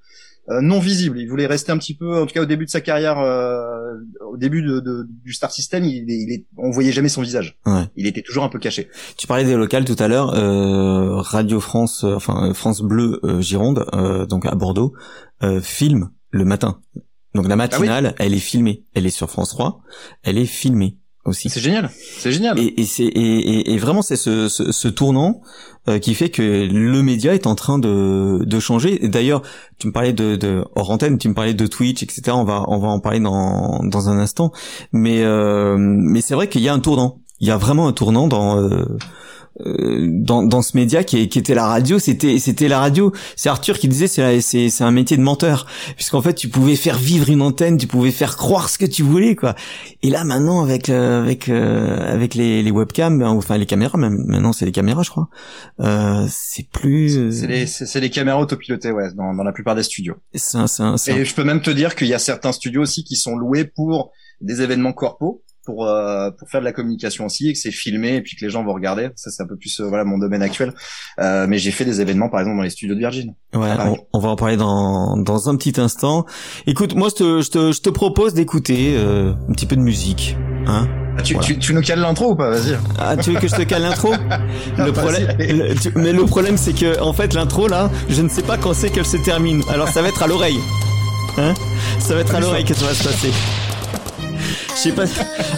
non 0.62 0.80
visible. 0.80 1.20
Il 1.20 1.28
voulait 1.30 1.46
rester 1.48 1.72
un 1.72 1.78
petit 1.78 1.96
peu, 1.96 2.22
en 2.22 2.26
tout 2.26 2.34
cas 2.34 2.42
au 2.42 2.46
début 2.46 2.66
de 2.66 2.70
sa 2.70 2.82
carrière, 2.82 3.20
euh, 3.20 3.94
au 4.28 4.38
début 4.38 4.62
de, 4.62 4.80
de- 4.80 5.08
du 5.24 5.34
Star 5.34 5.52
System, 5.52 5.84
il, 5.86 6.10
il 6.10 6.32
est, 6.32 6.46
on 6.58 6.72
voyait 6.72 6.92
jamais 6.92 7.10
son 7.10 7.22
visage. 7.22 7.58
Ouais. 7.66 7.84
Il 7.96 8.08
était 8.08 8.22
toujours 8.22 8.44
un 8.44 8.50
peu 8.50 8.60
caché. 8.60 8.90
Tu 9.18 9.28
parlais 9.28 9.44
des 9.46 9.56
locales 9.56 9.86
tout 9.86 9.96
à 10.00 10.08
l'heure, 10.08 10.34
euh, 10.36 11.16
Radio 11.22 11.60
France, 11.60 12.04
euh, 12.04 12.16
enfin 12.16 12.50
euh, 12.50 12.54
France 12.54 12.82
Bleu 12.82 13.20
euh, 13.24 13.40
Gironde, 13.42 13.86
euh, 13.94 14.26
donc 14.26 14.46
à 14.46 14.56
Bordeaux, 14.56 14.94
euh, 15.44 15.62
filme 15.62 16.10
le 16.32 16.46
matin. 16.46 16.80
Donc 17.36 17.48
la 17.48 17.56
matinale, 17.56 18.14
elle 18.20 18.34
est 18.34 18.40
filmée. 18.40 18.84
Elle 18.94 19.06
est 19.06 19.10
sur 19.12 19.30
France 19.30 19.50
3, 19.52 19.82
elle 20.24 20.38
est 20.38 20.46
filmée 20.46 20.98
aussi. 21.26 21.50
C'est 21.50 21.60
génial. 21.60 21.90
C'est 22.18 22.32
génial. 22.32 22.58
Et, 22.60 22.74
et 22.82 22.86
c'est 22.86 23.04
et, 23.04 23.74
et- 23.74 23.78
vraiment 23.78 24.02
c'est 24.02 24.16
ce, 24.16 24.50
ce, 24.50 24.72
ce 24.72 24.88
tournant 24.88 25.42
euh, 25.88 26.00
qui 26.00 26.14
fait 26.16 26.30
que 26.30 26.42
le 26.42 27.02
média 27.04 27.34
est 27.34 27.48
en 27.48 27.56
train 27.56 27.80
de, 27.80 28.44
de 28.44 28.60
changer. 28.60 29.00
D'ailleurs, 29.08 29.42
tu 29.80 29.88
me 29.88 29.92
parlais 29.92 30.14
de, 30.14 30.36
de 30.36 30.64
hors 30.76 30.90
antenne, 30.92 31.18
tu 31.18 31.28
me 31.30 31.34
parlais 31.34 31.54
de 31.54 31.68
Twitch, 31.68 32.04
etc. 32.04 32.24
On 32.34 32.44
va 32.44 32.66
on 32.68 32.78
va 32.80 32.88
en 32.90 33.00
parler 33.00 33.20
dans 33.20 33.82
dans 33.84 34.10
un 34.10 34.18
instant. 34.20 34.52
Mais 34.92 35.24
euh, 35.24 35.76
mais 35.78 36.22
c'est 36.22 36.36
vrai 36.36 36.48
qu'il 36.50 36.62
y 36.62 36.70
a 36.70 36.74
un 36.74 36.80
tournant. 36.80 37.20
Il 37.40 37.48
y 37.48 37.52
a 37.52 37.58
vraiment 37.58 37.88
un 37.88 37.94
tournant 37.94 38.28
dans 38.28 38.60
euh, 38.60 38.86
dans, 39.60 40.44
dans 40.44 40.62
ce 40.62 40.78
média 40.78 41.04
qui, 41.04 41.28
qui 41.30 41.38
était 41.40 41.54
la 41.54 41.66
radio, 41.66 42.00
c'était 42.00 42.40
c'était 42.40 42.68
la 42.68 42.80
radio. 42.80 43.12
C'est 43.36 43.50
Arthur 43.50 43.78
qui 43.78 43.88
disait 43.88 44.08
c'est 44.08 44.40
c'est 44.42 44.70
c'est 44.70 44.84
un 44.84 44.92
métier 44.92 45.18
de 45.18 45.22
menteur 45.22 45.66
puisqu'en 45.96 46.22
fait 46.22 46.34
tu 46.34 46.48
pouvais 46.48 46.76
faire 46.76 46.98
vivre 46.98 47.30
une 47.30 47.42
antenne, 47.42 47.78
tu 47.78 47.86
pouvais 47.88 48.12
faire 48.12 48.38
croire 48.38 48.70
ce 48.70 48.78
que 48.78 48.86
tu 48.86 49.04
voulais 49.04 49.36
quoi. 49.36 49.56
Et 50.04 50.10
là 50.10 50.24
maintenant 50.24 50.64
avec 50.64 50.90
euh, 50.90 51.22
avec 51.22 51.50
euh, 51.50 52.14
avec 52.14 52.34
les, 52.36 52.64
les 52.64 52.72
webcams, 52.72 53.20
ben, 53.20 53.28
enfin 53.28 53.58
les 53.58 53.66
caméras 53.66 53.98
même 53.98 54.24
maintenant 54.26 54.54
c'est 54.54 54.66
les 54.66 54.72
caméras 54.72 55.04
je 55.04 55.10
crois. 55.10 55.28
Euh, 55.82 56.26
c'est 56.30 56.70
plus 56.70 57.18
euh, 57.18 57.32
C'est 57.32 57.48
les, 57.48 57.66
c'est 57.68 57.86
c'est 57.86 58.00
les 58.00 58.10
caméras 58.10 58.40
autopilotées, 58.40 58.92
ouais, 58.92 59.14
dans, 59.16 59.34
dans 59.34 59.44
la 59.44 59.52
plupart 59.52 59.76
des 59.76 59.84
studios. 59.84 60.16
c'est 60.34 60.58
un- 60.58 60.96
Et 61.12 61.26
je 61.26 61.36
peux 61.36 61.44
même 61.44 61.62
te 61.62 61.70
dire 61.72 61.96
qu'il 61.96 62.08
y 62.08 62.14
a 62.14 62.20
certains 62.20 62.52
studios 62.54 62.82
aussi 62.82 63.04
qui 63.04 63.16
sont 63.16 63.36
loués 63.36 63.66
pour 63.66 64.12
des 64.40 64.62
événements 64.62 64.94
corpo, 64.94 65.44
pour 65.66 65.88
euh, 65.88 66.32
pour 66.32 66.50
faire 66.50 66.60
de 66.62 66.66
la 66.66 66.72
communication 66.74 67.26
aussi, 67.26 67.50
et 67.50 67.54
que 67.54 67.60
c'est 67.60 67.72
filmé 67.72 68.16
et 68.16 68.22
puis 68.22 68.36
que 68.36 68.44
les 68.46 68.50
gens 68.52 68.64
vont 68.64 68.74
regarder. 68.74 69.10
Ça 69.16 69.30
c'est 69.32 69.44
un 69.44 69.48
peu 69.48 69.56
plus 69.58 69.80
euh, 69.80 69.86
voilà 69.88 70.04
mon 70.04 70.18
domaine 70.18 70.42
actuel. 70.42 70.74
Euh, 71.20 71.46
mais 71.48 71.58
j'ai 71.58 71.72
fait 71.72 71.86
des 71.86 72.02
événements 72.02 72.30
par 72.30 72.40
exemple 72.40 72.58
dans 72.58 72.64
les 72.64 72.70
studios 72.70 72.96
de 72.96 73.00
Virgin. 73.00 73.34
Ouais, 73.54 73.70
on, 73.80 73.98
on 74.14 74.20
va 74.20 74.30
en 74.30 74.36
parler 74.36 74.58
dans, 74.58 75.18
dans 75.18 75.50
un 75.50 75.56
petit 75.56 75.80
instant. 75.80 76.26
Écoute, 76.68 76.96
moi 76.96 77.10
je 77.10 77.16
te, 77.24 77.42
je 77.42 77.50
te, 77.50 77.72
je 77.72 77.82
te 77.82 77.90
propose 77.90 78.34
d'écouter 78.34 78.96
euh, 78.98 79.34
un 79.50 79.54
petit 79.54 79.66
peu 79.66 79.76
de 79.76 79.82
musique. 79.82 80.36
Hein 80.68 80.88
Ah, 81.18 81.22
tu, 81.24 81.34
Voilà. 81.34 81.48
tu, 81.48 81.60
tu 81.60 81.74
nous 81.74 81.82
cales 81.82 82.00
l'intro 82.00 82.32
ou 82.32 82.36
pas? 82.36 82.50
Vas-y. 82.52 82.78
ah, 83.00 83.18
tu 83.18 83.32
veux 83.32 83.40
que 83.40 83.48
je 83.48 83.56
te 83.56 83.64
cale 83.64 83.82
l'intro? 83.82 84.14
Le 84.78 84.92
problème, 84.92 85.28
allez. 85.30 85.54
le- 85.54 85.76
tu- 85.76 85.92
mais 85.96 86.14
le 86.14 86.26
problème 86.26 86.56
c'est 86.58 86.74
que 86.74 87.00
en 87.02 87.14
fait 87.14 87.34
l'intro 87.34 87.68
là, 87.68 87.90
je 88.10 88.22
ne 88.22 88.30
sais 88.30 88.44
pas 88.44 88.58
quand 88.58 88.74
c'est 88.74 88.90
qu'elle 88.90 89.06
se 89.06 89.18
termine. 89.18 89.62
Alors 89.70 89.90
ça 89.90 90.02
va 90.02 90.08
être 90.10 90.24
à 90.24 90.28
l'oreille, 90.28 90.60
hein 91.38 91.54
Ça 92.00 92.14
va 92.16 92.22
être 92.22 92.34
à 92.36 92.40
l'oreille 92.40 92.64
que 92.66 92.74
ça 92.74 92.86
va 92.86 92.94
se 92.94 93.04
passer. 93.04 93.32
Je 94.76 94.82
sais 94.82 94.92
pas. 94.92 95.04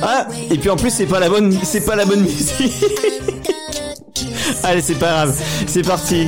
Ah 0.01 0.27
et 0.49 0.57
puis 0.57 0.69
en 0.69 0.75
plus 0.75 0.89
c'est 0.89 1.05
pas 1.05 1.19
la 1.19 1.29
bonne, 1.29 1.57
c'est 1.63 1.85
pas 1.85 1.95
la 1.95 2.05
bonne 2.05 2.21
musique. 2.21 2.61
Allez 4.63 4.81
c'est 4.81 4.95
pas 4.95 5.11
grave, 5.11 5.41
c'est 5.67 5.85
parti. 5.85 6.27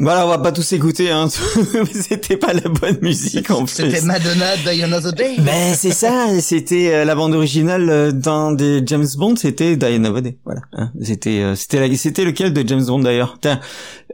Voilà, 0.00 0.26
on 0.26 0.28
va 0.28 0.38
pas 0.38 0.52
tous 0.52 0.72
écouter, 0.72 1.10
hein. 1.10 1.28
c'était 1.92 2.36
pas 2.36 2.52
la 2.52 2.68
bonne 2.68 2.98
musique 3.02 3.50
en 3.50 3.64
plus. 3.64 3.74
C'était 3.74 4.00
Madonna, 4.02 4.56
Die 4.56 4.82
Another 4.84 5.12
Day. 5.12 5.34
Ben 5.40 5.74
c'est 5.74 5.90
ça, 5.90 6.40
c'était 6.40 6.94
euh, 6.94 7.04
la 7.04 7.16
bande 7.16 7.34
originale 7.34 7.90
euh, 7.90 8.12
dans 8.12 8.52
des 8.52 8.80
James 8.86 9.06
Bond, 9.16 9.34
c'était 9.34 9.76
Diana 9.76 10.20
Day. 10.20 10.38
Voilà, 10.44 10.60
hein. 10.72 10.92
c'était 11.02 11.40
euh, 11.42 11.56
c'était 11.56 11.80
la- 11.88 11.96
c'était 11.96 12.24
lequel 12.24 12.52
de 12.52 12.66
James 12.66 12.84
Bond 12.84 13.00
d'ailleurs? 13.00 13.38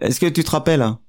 Est-ce 0.00 0.18
que 0.20 0.26
tu 0.26 0.42
te 0.42 0.50
rappelles 0.50 0.80
hein? 0.82 1.00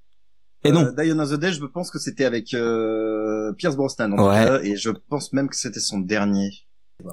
Et 0.65 0.71
non. 0.71 0.81
Euh, 0.81 0.91
Die 1.03 1.09
Another 1.11 1.37
Day, 1.37 1.53
je 1.53 1.63
pense 1.63 1.89
que 1.89 1.99
c'était 1.99 2.25
avec 2.25 2.53
euh, 2.53 3.53
Pierce 3.53 3.77
Brosnan. 3.77 4.11
en 4.19 4.27
Ouais. 4.27 4.43
cas, 4.45 4.59
et 4.61 4.75
je 4.75 4.89
pense 5.09 5.31
même 5.31 5.47
que 5.47 5.55
c'était 5.55 5.79
son 5.79 5.99
dernier. 5.99 6.49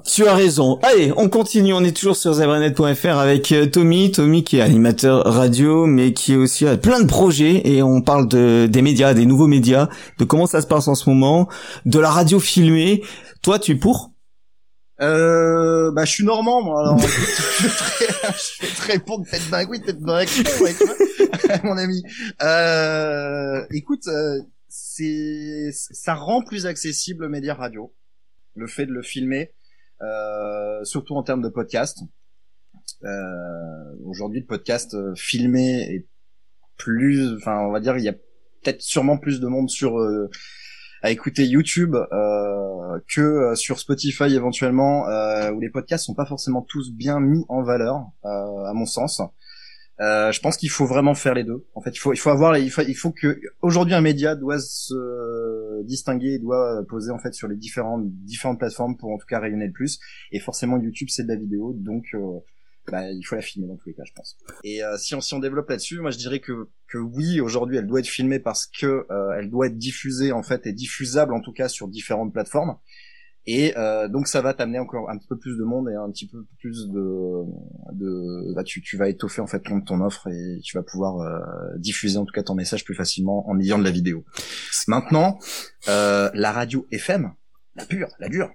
Tu 0.05 0.25
as 0.25 0.33
raison. 0.33 0.79
Allez, 0.81 1.13
on 1.17 1.29
continue. 1.29 1.73
On 1.73 1.83
est 1.83 1.95
toujours 1.95 2.15
sur 2.15 2.33
zebranet.fr 2.33 3.17
avec 3.17 3.51
euh, 3.51 3.67
Tommy. 3.67 4.11
Tommy 4.11 4.43
qui 4.43 4.57
est 4.57 4.61
animateur 4.61 5.23
radio, 5.25 5.85
mais 5.85 6.13
qui 6.13 6.35
aussi 6.35 6.67
a 6.67 6.77
plein 6.77 7.01
de 7.01 7.07
projets. 7.07 7.61
Et 7.67 7.83
on 7.83 8.01
parle 8.01 8.27
de 8.27 8.67
des 8.69 8.81
médias, 8.81 9.13
des 9.13 9.25
nouveaux 9.25 9.47
médias, 9.47 9.89
de 10.19 10.25
comment 10.25 10.47
ça 10.47 10.61
se 10.61 10.67
passe 10.67 10.87
en 10.87 10.95
ce 10.95 11.09
moment, 11.09 11.47
de 11.85 11.99
la 11.99 12.09
radio 12.09 12.39
filmée. 12.39 13.03
Toi, 13.41 13.59
tu 13.59 13.73
es 13.73 13.75
pour? 13.75 14.13
Euh, 15.01 15.91
bah, 15.91 16.05
je 16.05 16.11
suis 16.11 16.23
normand, 16.23 16.63
moi, 16.63 16.81
alors. 16.81 16.99
je 16.99 17.07
fais 17.07 17.67
très, 17.67 18.33
je 18.69 18.75
très 18.75 18.99
pour 18.99 19.21
que 19.21 19.29
faites 19.29 19.49
ben 19.49 19.65
oui, 19.69 19.81
mon 21.63 21.77
ami. 21.77 22.03
Euh, 22.41 23.65
écoute, 23.71 24.07
euh, 24.07 24.39
c'est, 24.69 25.71
ça 25.71 26.13
rend 26.13 26.41
plus 26.43 26.65
accessible 26.65 27.23
le 27.23 27.29
média 27.29 27.53
radio. 27.53 27.93
Le 28.55 28.67
fait 28.67 28.85
de 28.85 28.91
le 28.91 29.01
filmer, 29.01 29.51
surtout 30.83 31.15
en 31.15 31.23
termes 31.23 31.41
de 31.41 31.49
podcast. 31.49 31.99
Euh, 33.03 33.95
aujourd'hui, 34.05 34.41
le 34.41 34.45
podcast 34.45 34.93
euh, 34.93 35.13
filmé 35.15 35.81
est 35.93 36.07
plus, 36.77 37.35
enfin, 37.35 37.59
on 37.59 37.71
va 37.71 37.79
dire, 37.79 37.97
il 37.97 38.03
y 38.03 38.09
a 38.09 38.13
peut-être 38.13 38.81
sûrement 38.81 39.17
plus 39.17 39.39
de 39.39 39.47
monde 39.47 39.69
sur, 39.69 39.97
euh, 39.99 40.29
à 41.01 41.11
écouter 41.11 41.45
YouTube 41.45 41.95
euh, 41.95 42.99
que 43.13 43.21
euh, 43.21 43.55
sur 43.55 43.79
Spotify 43.79 44.33
éventuellement, 44.35 45.07
euh, 45.07 45.51
où 45.51 45.59
les 45.59 45.69
podcasts 45.69 46.05
sont 46.05 46.15
pas 46.15 46.25
forcément 46.25 46.61
tous 46.61 46.91
bien 46.93 47.19
mis 47.19 47.43
en 47.49 47.61
valeur, 47.61 48.05
euh, 48.25 48.29
à 48.65 48.73
mon 48.73 48.85
sens. 48.85 49.21
Euh, 49.99 50.31
je 50.31 50.39
pense 50.41 50.57
qu'il 50.57 50.69
faut 50.69 50.85
vraiment 50.85 51.13
faire 51.13 51.35
les 51.35 51.43
deux. 51.43 51.65
En 51.75 51.81
fait, 51.81 51.91
il 51.91 51.99
faut, 51.99 52.13
il 52.13 52.17
faut 52.17 52.31
avoir, 52.31 52.57
il 52.57 52.71
faut, 52.71 52.81
il 52.81 52.95
faut 52.95 53.11
que 53.11 53.39
aujourd'hui 53.61 53.93
un 53.93 54.01
média 54.01 54.35
doit 54.35 54.59
se 54.59 55.83
distinguer, 55.83 56.39
doit 56.39 56.83
poser 56.87 57.11
en 57.11 57.19
fait 57.19 57.33
sur 57.33 57.47
les 57.47 57.55
différentes 57.55 58.05
différentes 58.07 58.59
plateformes 58.59 58.97
pour 58.97 59.11
en 59.11 59.17
tout 59.17 59.27
cas 59.27 59.39
rayonner 59.39 59.67
le 59.67 59.71
plus. 59.71 59.99
Et 60.31 60.39
forcément, 60.39 60.77
YouTube 60.79 61.09
c'est 61.11 61.23
de 61.23 61.27
la 61.27 61.35
vidéo, 61.35 61.73
donc 61.73 62.05
euh, 62.13 62.39
bah, 62.91 63.09
il 63.11 63.23
faut 63.23 63.35
la 63.35 63.41
filmer 63.41 63.67
dans 63.67 63.77
tous 63.77 63.89
les 63.89 63.95
cas, 63.95 64.03
je 64.05 64.13
pense. 64.13 64.37
Et 64.63 64.83
euh, 64.83 64.97
si 64.97 65.15
on 65.15 65.21
si 65.21 65.33
on 65.33 65.39
développe 65.39 65.69
là-dessus, 65.69 65.99
moi 65.99 66.11
je 66.11 66.17
dirais 66.17 66.39
que 66.39 66.69
que 66.87 66.97
oui, 66.97 67.39
aujourd'hui 67.39 67.77
elle 67.77 67.87
doit 67.87 67.99
être 67.99 68.07
filmée 68.07 68.39
parce 68.39 68.65
que 68.65 69.05
euh, 69.09 69.37
elle 69.37 69.49
doit 69.49 69.67
être 69.67 69.77
diffusée 69.77 70.31
en 70.31 70.43
fait 70.43 70.67
et 70.67 70.73
diffusable 70.73 71.33
en 71.33 71.41
tout 71.41 71.53
cas 71.53 71.69
sur 71.69 71.87
différentes 71.87 72.33
plateformes. 72.33 72.77
Et 73.45 73.77
euh, 73.77 74.07
donc 74.07 74.27
ça 74.27 74.41
va 74.41 74.53
t'amener 74.53 74.79
encore 74.79 75.09
un 75.09 75.17
petit 75.17 75.27
peu 75.27 75.37
plus 75.37 75.57
de 75.57 75.63
monde 75.63 75.89
et 75.89 75.95
un 75.95 76.09
petit 76.11 76.27
peu 76.29 76.45
plus 76.59 76.87
de 76.89 77.43
de 77.91 78.53
bah, 78.55 78.63
tu 78.63 78.81
tu 78.81 78.95
vas 78.95 79.09
étoffer 79.09 79.41
en 79.41 79.47
fait 79.47 79.61
ton 79.85 79.99
offre 80.01 80.29
et 80.29 80.59
tu 80.63 80.77
vas 80.77 80.83
pouvoir 80.83 81.19
euh, 81.19 81.77
diffuser 81.77 82.17
en 82.17 82.23
tout 82.25 82.31
cas 82.33 82.43
ton 82.43 82.55
message 82.55 82.85
plus 82.85 82.95
facilement 82.95 83.47
en 83.49 83.59
ayant 83.59 83.77
de 83.77 83.83
la 83.83 83.91
vidéo. 83.91 84.23
Maintenant, 84.87 85.39
euh, 85.89 86.29
la 86.33 86.53
radio 86.53 86.87
FM, 86.91 87.33
la 87.75 87.85
pure, 87.85 88.07
la 88.19 88.29
dure. 88.29 88.49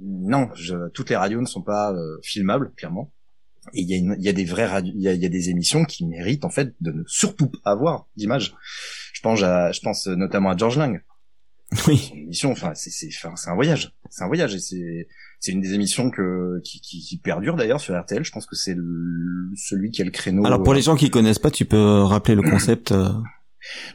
Non, 0.00 0.48
je, 0.54 0.88
toutes 0.88 1.10
les 1.10 1.16
radios 1.16 1.40
ne 1.40 1.46
sont 1.46 1.62
pas 1.62 1.92
euh, 1.92 2.18
filmables, 2.22 2.72
clairement. 2.76 3.12
Et 3.74 3.82
il 3.82 3.88
y 3.88 3.94
a, 3.94 3.96
une- 3.98 4.16
y 4.18 4.28
a 4.28 4.32
des 4.32 4.44
vraies 4.44 4.66
radios, 4.66 4.92
il 4.96 5.02
y 5.02 5.06
a, 5.08 5.12
y 5.14 5.24
a 5.26 5.28
des 5.28 5.50
émissions 5.50 5.84
qui 5.84 6.04
méritent 6.06 6.44
en 6.44 6.50
fait 6.50 6.74
de 6.80 6.90
ne 6.90 7.02
surtout 7.06 7.48
pas 7.48 7.70
avoir 7.70 8.08
d'image. 8.16 8.56
Je 9.12 9.20
pense 9.20 9.42
à, 9.44 9.70
je 9.70 9.80
pense 9.80 10.06
notamment 10.08 10.50
à 10.50 10.56
George 10.56 10.78
Lang. 10.78 11.00
Oui. 11.88 11.98
Son 11.98 12.14
émission, 12.16 12.52
enfin, 12.52 12.72
c'est, 12.74 12.90
c'est, 12.90 13.08
enfin, 13.08 13.34
c'est 13.36 13.50
un 13.50 13.54
voyage. 13.54 13.92
C'est 14.10 14.24
un 14.24 14.26
voyage 14.26 14.54
et 14.54 14.58
c'est, 14.58 15.08
c'est 15.40 15.52
une 15.52 15.60
des 15.60 15.74
émissions 15.74 16.10
que, 16.10 16.60
qui, 16.64 16.80
qui, 16.80 17.00
qui 17.00 17.16
perdure 17.16 17.56
d'ailleurs 17.56 17.80
sur 17.80 17.98
RTL. 17.98 18.24
Je 18.24 18.30
pense 18.32 18.46
que 18.46 18.56
c'est 18.56 18.76
celui 19.56 19.90
qui 19.90 20.02
a 20.02 20.04
le 20.04 20.10
créneau. 20.10 20.44
Alors 20.44 20.62
pour 20.62 20.72
euh, 20.72 20.76
les 20.76 20.82
gens 20.82 20.96
qui 20.96 21.10
connaissent 21.10 21.38
pas, 21.38 21.50
tu 21.50 21.64
peux 21.64 22.02
rappeler 22.02 22.34
le 22.34 22.42
concept. 22.42 22.92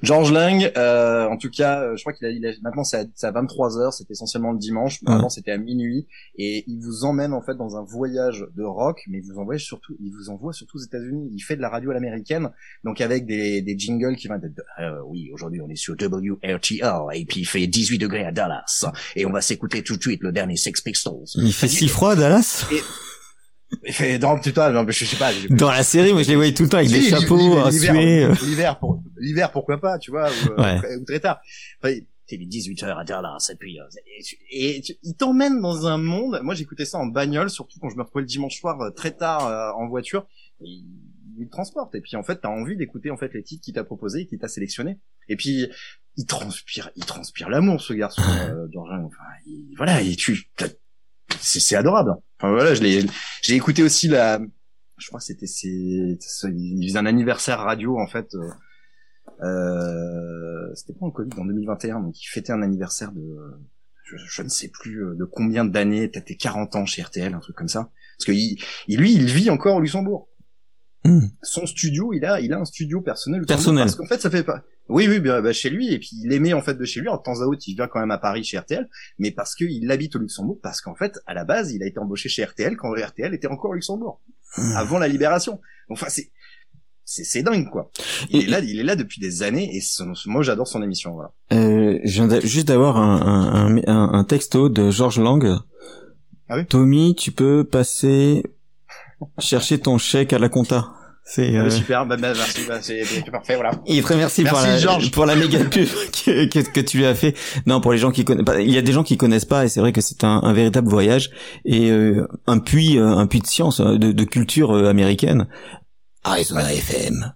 George 0.03 0.31
Lang, 0.31 0.71
euh, 0.77 1.27
en 1.27 1.37
tout 1.37 1.49
cas, 1.49 1.81
euh, 1.81 1.95
je 1.95 2.03
crois 2.03 2.13
qu'il 2.13 2.25
a, 2.27 2.29
il 2.31 2.45
a- 2.45 2.53
maintenant 2.61 2.83
c'est 2.83 2.97
à, 2.97 3.27
à 3.27 3.31
23 3.31 3.77
heures, 3.79 3.93
c'est 3.93 4.09
essentiellement 4.09 4.51
le 4.51 4.59
dimanche. 4.59 4.99
Ouais. 5.05 5.13
Avant 5.13 5.29
c'était 5.29 5.51
à 5.51 5.57
minuit, 5.57 6.07
et 6.37 6.63
il 6.67 6.79
vous 6.79 7.03
emmène 7.05 7.33
en 7.33 7.41
fait 7.41 7.55
dans 7.55 7.75
un 7.77 7.83
voyage 7.83 8.45
de 8.55 8.63
rock, 8.63 9.01
mais 9.07 9.19
il 9.19 9.23
vous 9.31 9.39
envoie 9.39 9.57
surtout, 9.57 9.95
il 9.99 10.11
vous 10.11 10.29
envoie 10.29 10.53
surtout 10.53 10.77
aux 10.77 10.81
États-Unis. 10.83 11.29
Il 11.33 11.39
fait 11.39 11.55
de 11.55 11.61
la 11.61 11.69
radio 11.69 11.91
à 11.91 11.93
l'américaine, 11.93 12.49
donc 12.83 13.01
avec 13.01 13.25
des, 13.25 13.61
des 13.61 13.77
jingles 13.77 14.15
qui 14.15 14.27
vont 14.27 14.35
être, 14.35 14.61
euh, 14.79 14.99
oui, 15.07 15.29
aujourd'hui 15.33 15.61
on 15.61 15.69
est 15.69 15.75
sur 15.75 15.95
WRTL 15.99 16.95
et 17.13 17.25
puis 17.25 17.41
il 17.41 17.45
fait 17.45 17.67
18 17.67 17.97
degrés 17.97 18.25
à 18.25 18.31
Dallas, 18.31 18.85
et 19.15 19.25
on 19.25 19.31
va 19.31 19.41
s'écouter 19.41 19.83
tout 19.83 19.97
de 19.97 20.01
suite 20.01 20.21
le 20.23 20.31
dernier 20.31 20.55
Sex 20.57 20.81
Pistols. 20.81 21.25
Il 21.35 21.53
fait 21.53 21.67
si 21.67 21.87
froid 21.87 22.11
à 22.13 22.15
Dallas? 22.15 22.65
Il 23.85 23.93
fait, 23.93 24.17
non, 24.19 24.39
putain, 24.39 24.71
non, 24.71 24.85
je 24.87 25.03
sais 25.05 25.17
pas. 25.17 25.31
Dans 25.49 25.69
la 25.71 25.83
série, 25.83 26.13
moi 26.13 26.23
je 26.23 26.29
les 26.29 26.35
voyais 26.35 26.53
tout 26.53 26.63
le 26.63 26.69
temps 26.69 26.77
avec 26.77 26.89
des 26.89 27.01
chapeaux 27.01 27.57
euh. 27.57 27.69
L'hiver, 28.41 28.79
pour, 28.79 29.03
l'hiver, 29.17 29.51
pourquoi 29.51 29.79
pas, 29.79 29.99
tu 29.99 30.11
vois, 30.11 30.29
ou, 30.29 30.51
euh, 30.51 30.63
Ouais. 30.81 30.95
ou 30.97 31.03
très 31.05 31.19
tard. 31.19 31.39
Enfin, 31.83 31.93
c'est 32.25 32.37
les 32.37 32.45
18 32.45 32.83
heures 32.83 32.97
à 32.99 33.03
Dallas, 33.03 33.49
et 33.51 33.55
puis, 33.55 33.79
euh, 33.79 33.83
et, 34.17 34.21
tu- 34.23 34.37
et 34.51 34.81
tu- 34.81 34.97
il 35.03 35.15
t'emmène 35.15 35.59
dans 35.61 35.85
un 35.87 35.97
monde. 35.97 36.39
Moi, 36.43 36.55
j'écoutais 36.55 36.85
ça 36.85 36.97
en 36.97 37.05
bagnole, 37.07 37.49
surtout 37.49 37.77
quand 37.79 37.89
je 37.89 37.95
me 37.97 38.01
retrouvais 38.03 38.21
le 38.23 38.27
dimanche 38.27 38.57
soir 38.59 38.79
euh, 38.81 38.89
très 38.91 39.11
tard 39.11 39.47
euh, 39.47 39.71
en 39.81 39.87
voiture. 39.87 40.25
Il, 40.61 40.85
il 41.39 41.45
te 41.47 41.51
transporte. 41.51 41.93
Et 41.95 42.01
puis, 42.01 42.15
en 42.15 42.23
fait, 42.23 42.37
t'as 42.41 42.49
envie 42.49 42.75
d'écouter, 42.77 43.11
en 43.11 43.17
fait, 43.17 43.33
les 43.33 43.43
titres 43.43 43.63
qu'il 43.63 43.73
t'a 43.73 43.83
proposé 43.83 44.21
et 44.21 44.25
qu'il 44.27 44.39
t'a 44.39 44.47
sélectionné. 44.47 44.97
Et 45.29 45.35
puis, 45.35 45.67
il 46.17 46.25
transpire, 46.25 46.89
il 46.95 47.05
transpire 47.05 47.47
l'amour, 47.49 47.79
ce 47.81 47.93
garçon, 47.93 48.21
euh, 48.23 48.65
Georges. 48.73 48.89
Enfin, 49.05 49.23
il- 49.45 49.73
voilà, 49.77 50.01
et 50.01 50.15
tu, 50.15 50.49
c'est, 51.39 51.75
adorable. 51.75 52.15
Enfin, 52.39 52.51
voilà, 52.51 52.73
je 52.73 52.81
l'ai, 52.81 53.05
j'ai 53.41 53.55
écouté 53.55 53.83
aussi 53.83 54.07
la, 54.07 54.39
je 54.97 55.07
crois 55.07 55.19
que 55.19 55.25
c'était 55.25 55.47
c'est 55.47 56.17
c'est- 56.19 56.47
il 56.53 56.87
faisait 56.87 56.99
un 56.99 57.05
anniversaire 57.05 57.59
radio 57.59 57.99
en 57.99 58.07
fait 58.07 58.33
euh, 58.35 58.49
euh, 59.43 60.73
c'était 60.75 60.93
pas 60.93 61.05
en 61.05 61.11
Covid 61.11 61.29
en 61.37 61.45
2021 61.45 61.99
donc 62.01 62.19
il 62.21 62.27
fêtait 62.27 62.51
un 62.51 62.61
anniversaire 62.61 63.11
de 63.11 63.37
je, 64.03 64.41
ne 64.41 64.47
sais 64.47 64.69
plus 64.69 65.03
euh, 65.03 65.15
de 65.15 65.25
combien 65.25 65.65
d'années 65.65 66.07
peut-être 66.07 66.27
des 66.27 66.37
40 66.37 66.75
ans 66.75 66.85
chez 66.85 67.01
RTL 67.03 67.33
un 67.33 67.39
truc 67.39 67.55
comme 67.55 67.67
ça 67.67 67.91
parce 68.17 68.25
que 68.25 68.31
il- 68.31 68.57
lui 68.87 69.13
il 69.13 69.25
vit 69.25 69.49
encore 69.49 69.75
au 69.75 69.81
Luxembourg 69.81 70.29
Hmm. 71.07 71.27
son 71.43 71.65
studio 71.65 72.11
il 72.13 72.23
a 72.25 72.39
il 72.41 72.51
a 72.53 72.59
un 72.59 72.65
studio 72.65 73.01
personnel 73.01 73.45
Personnel. 73.45 73.85
parce 73.85 73.95
qu'en 73.95 74.05
fait 74.05 74.19
ça 74.21 74.29
fait 74.29 74.43
pas 74.43 74.63
oui 74.89 75.07
oui 75.07 75.19
bien, 75.19 75.41
bah, 75.41 75.53
chez 75.53 75.69
lui 75.69 75.93
et 75.93 75.99
puis 75.99 76.11
il 76.23 76.31
aimait 76.33 76.53
en 76.53 76.61
fait 76.61 76.75
de 76.75 76.85
chez 76.85 76.99
lui 76.99 77.07
de 77.07 77.23
temps 77.23 77.39
à 77.41 77.45
autre 77.45 77.61
il 77.67 77.75
vient 77.75 77.87
quand 77.87 77.99
même 77.99 78.11
à 78.11 78.17
Paris 78.17 78.43
chez 78.43 78.57
RTL 78.57 78.87
mais 79.19 79.31
parce 79.31 79.55
qu'il 79.55 79.89
habite 79.91 80.15
au 80.15 80.19
Luxembourg 80.19 80.59
parce 80.61 80.81
qu'en 80.81 80.95
fait 80.95 81.19
à 81.25 81.33
la 81.33 81.43
base 81.45 81.71
il 81.73 81.81
a 81.83 81.85
été 81.87 81.99
embauché 81.99 82.29
chez 82.29 82.43
RTL 82.43 82.75
quand 82.77 82.91
RTL 82.93 83.33
était 83.33 83.47
encore 83.47 83.71
au 83.71 83.73
Luxembourg 83.73 84.21
Hmm. 84.57 84.77
avant 84.77 84.97
la 84.97 85.09
libération. 85.09 85.59
Enfin, 85.89 86.07
c'est 86.09 86.31
c'est 87.03 87.43
dingue 87.43 87.69
quoi. 87.69 87.91
Il 88.29 88.37
Et- 88.41 88.43
est 88.45 88.47
là, 88.47 88.59
il 88.61 88.79
est 88.79 88.83
là 88.83 88.95
depuis 88.95 89.19
des 89.21 89.43
années 89.43 89.75
et 89.75 89.81
son- 89.81 90.13
moi 90.25 90.41
j'adore 90.41 90.67
son 90.69 90.81
émission. 90.81 91.13
Voilà. 91.13 91.31
Euh, 91.51 91.99
je 92.05 92.23
viens 92.23 92.39
juste 92.39 92.67
d'avoir 92.69 92.95
un, 92.97 93.21
un, 93.21 93.77
un, 93.77 93.81
un- 93.87 94.13
un 94.13 94.23
texto 94.23 94.69
de 94.69 94.89
Georges 94.89 95.19
Lang. 95.19 95.57
Ah 96.49 96.57
oui? 96.57 96.65
Tommy, 96.65 97.13
tu 97.15 97.31
peux 97.33 97.65
passer 97.65 98.41
chercher 99.37 99.79
ton 99.79 99.97
chèque 99.97 100.31
à 100.31 100.39
la 100.39 100.47
compta. 100.49 100.93
C'est. 101.29 101.57
Euh, 101.57 101.69
Super, 101.69 102.05
bah, 102.05 102.15
bah, 102.15 102.31
merci, 102.33 102.61
bah, 102.65 102.81
c'est 102.81 103.03
c'est 103.03 103.29
parfait, 103.29 103.55
voilà. 103.55 103.71
Il 103.85 103.97
est 103.97 104.01
très 104.01 104.15
merci, 104.15 104.43
Merci, 104.43 104.59
pour, 104.61 104.65
la, 104.65 104.77
Georges. 104.77 105.11
pour 105.11 105.25
la 105.25 105.35
méga 105.35 105.59
pub 105.65 105.85
que, 105.85 106.45
que, 106.45 106.71
que 106.71 106.79
tu 106.79 106.99
lui 106.99 107.05
as 107.05 107.15
fait. 107.15 107.35
Non, 107.65 107.81
pour 107.81 107.91
les 107.91 107.97
gens 107.97 108.11
qui 108.11 108.23
connaissent 108.23 108.45
pas, 108.45 108.61
il 108.61 108.71
y 108.71 108.77
a 108.77 108.81
des 108.81 108.93
gens 108.93 109.03
qui 109.03 109.17
connaissent 109.17 109.43
pas 109.43 109.65
et 109.65 109.67
c'est 109.67 109.81
vrai 109.81 109.91
que 109.91 109.99
c'est 109.99 110.23
un, 110.23 110.39
un 110.41 110.53
véritable 110.53 110.87
voyage 110.87 111.29
et 111.65 111.91
euh, 111.91 112.25
un 112.47 112.59
puits, 112.59 112.97
euh, 112.97 113.07
un 113.09 113.27
puits 113.27 113.41
de 113.41 113.45
science, 113.47 113.81
euh, 113.81 113.97
de, 113.97 114.13
de 114.13 114.23
culture 114.23 114.71
euh, 114.71 114.89
américaine. 114.89 115.47
Arizona 116.23 116.73
FM. 116.73 117.33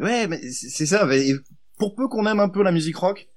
Ouais, 0.00 0.26
mais 0.26 0.40
c'est 0.50 0.68
c'est 0.68 0.86
ça. 0.86 1.06
mais 1.06 1.34
pour 1.78 1.94
peu 1.94 2.08
qu'on 2.08 2.26
aime 2.26 2.40
un 2.40 2.48
peu 2.48 2.64
la 2.64 2.72
musique 2.72 2.96
rock, 2.96 3.28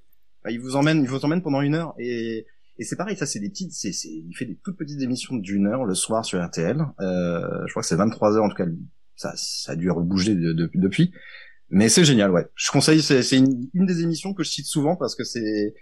bah, 0.44 0.50
il 0.50 0.60
vous 0.60 0.76
emmène, 0.76 1.04
il 1.04 1.08
vous 1.08 1.24
emmène 1.24 1.44
pendant 1.44 1.62
une 1.62 1.76
heure 1.76 1.94
et 2.00 2.48
et 2.80 2.84
c'est 2.84 2.96
pareil, 2.96 3.16
ça 3.16 3.28
c'est 3.28 3.40
des 3.40 3.50
petites, 3.50 3.74
c'est 3.74 3.92
c'est 3.92 4.10
il 4.10 4.34
fait 4.36 4.46
des 4.46 4.58
toutes 4.64 4.78
petites 4.78 5.02
émissions 5.02 5.36
d'une 5.36 5.68
heure 5.68 5.86
le 5.86 5.94
soir 5.94 6.26
sur 6.26 6.44
RTL. 6.44 6.84
Euh, 7.00 7.42
je 7.68 7.72
crois 7.72 7.84
que 7.84 7.88
c'est 7.88 7.96
23 7.96 8.38
heures 8.38 8.44
en 8.44 8.50
tout 8.50 8.56
cas. 8.56 8.66
Ça 9.22 9.34
ça 9.36 9.74
a 9.74 9.76
dû 9.76 9.90
rebouger 9.92 10.34
de- 10.36 10.54
de- 10.54 10.72
depuis. 10.74 11.14
Mais 11.70 11.90
c'est 11.90 12.04
génial, 12.04 12.32
ouais. 12.32 12.48
Je 12.56 12.72
conseille, 12.72 13.02
c'est 13.02 13.38
une, 13.38 13.70
une 13.74 13.86
des 13.86 14.02
émissions 14.02 14.34
que 14.34 14.44
je 14.44 14.50
cite 14.50 14.66
souvent 14.66 14.96
parce 14.96 15.16
que 15.16 15.24
c'est 15.24 15.76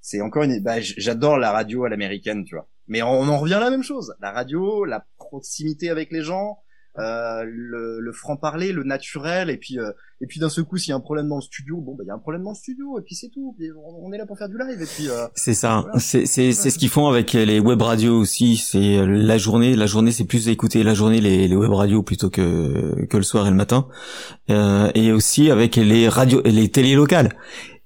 c'est 0.00 0.20
encore 0.20 0.44
une. 0.44 0.62
Bah, 0.62 0.80
j'adore 0.80 1.36
la 1.38 1.50
radio 1.52 1.84
à 1.84 1.88
l'américaine, 1.88 2.44
tu 2.44 2.54
vois. 2.54 2.68
Mais 2.86 3.02
on 3.02 3.22
en 3.28 3.38
revient 3.38 3.54
à 3.54 3.60
la 3.60 3.70
même 3.70 3.82
chose. 3.82 4.14
La 4.20 4.30
radio, 4.30 4.84
la 4.84 5.04
proximité 5.18 5.90
avec 5.90 6.12
les 6.12 6.22
gens, 6.22 6.58
euh, 6.98 7.44
le, 7.44 8.00
le 8.00 8.12
franc 8.12 8.36
parler, 8.36 8.72
le 8.72 8.82
naturel, 8.84 9.50
et 9.50 9.56
puis 9.56 9.78
euh, 9.78 9.90
et 10.20 10.26
puis 10.26 10.40
d'un 10.40 10.48
seul 10.48 10.64
coup 10.64 10.78
s'il 10.78 10.90
y 10.90 10.92
a 10.92 10.96
un 10.96 11.00
problème 11.00 11.28
dans 11.28 11.36
le 11.36 11.42
studio, 11.42 11.76
bon 11.78 11.94
bah 11.94 12.04
il 12.04 12.08
y 12.08 12.10
a 12.10 12.14
un 12.14 12.18
problème 12.18 12.42
dans 12.42 12.50
le 12.50 12.56
studio 12.56 12.98
et 12.98 13.02
puis 13.02 13.14
c'est 13.14 13.28
tout. 13.28 13.54
Puis 13.58 13.68
on, 13.72 14.06
on 14.06 14.12
est 14.12 14.18
là 14.18 14.24
pour 14.26 14.38
faire 14.38 14.48
du 14.48 14.56
live 14.56 14.80
et 14.80 14.86
puis 14.86 15.08
euh, 15.08 15.26
C'est 15.34 15.54
ça. 15.54 15.80
Voilà. 15.82 15.98
C'est 15.98 16.24
c'est 16.26 16.52
c'est 16.52 16.70
ce 16.70 16.78
qu'ils 16.78 16.88
font 16.88 17.06
avec 17.08 17.32
les 17.34 17.60
web 17.60 17.82
radios 17.82 18.18
aussi. 18.18 18.56
C'est 18.56 18.96
euh, 18.98 19.06
la 19.06 19.36
journée. 19.38 19.76
La 19.76 19.86
journée, 19.86 20.12
c'est 20.12 20.24
plus 20.24 20.48
écouter 20.48 20.82
la 20.82 20.94
journée 20.94 21.20
les, 21.20 21.48
les 21.48 21.56
web 21.56 21.70
radios 21.72 22.02
plutôt 22.02 22.30
que 22.30 23.04
que 23.06 23.16
le 23.16 23.22
soir 23.22 23.46
et 23.46 23.50
le 23.50 23.56
matin. 23.56 23.88
Euh, 24.50 24.90
et 24.94 25.12
aussi 25.12 25.50
avec 25.50 25.76
les 25.76 26.08
radios, 26.08 26.40
les 26.44 26.70
télés 26.70 26.94
locales. 26.94 27.36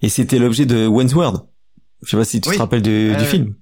Et 0.02 0.08
c'était 0.08 0.38
l'objet 0.38 0.66
de 0.66 0.86
World. 0.86 1.40
Je 2.02 2.10
sais 2.10 2.16
pas 2.16 2.24
si 2.24 2.40
tu 2.40 2.48
Oui. 2.48 2.54
te 2.56 2.60
rappelles 2.60 2.82
du, 2.82 3.12
film. 3.26 3.54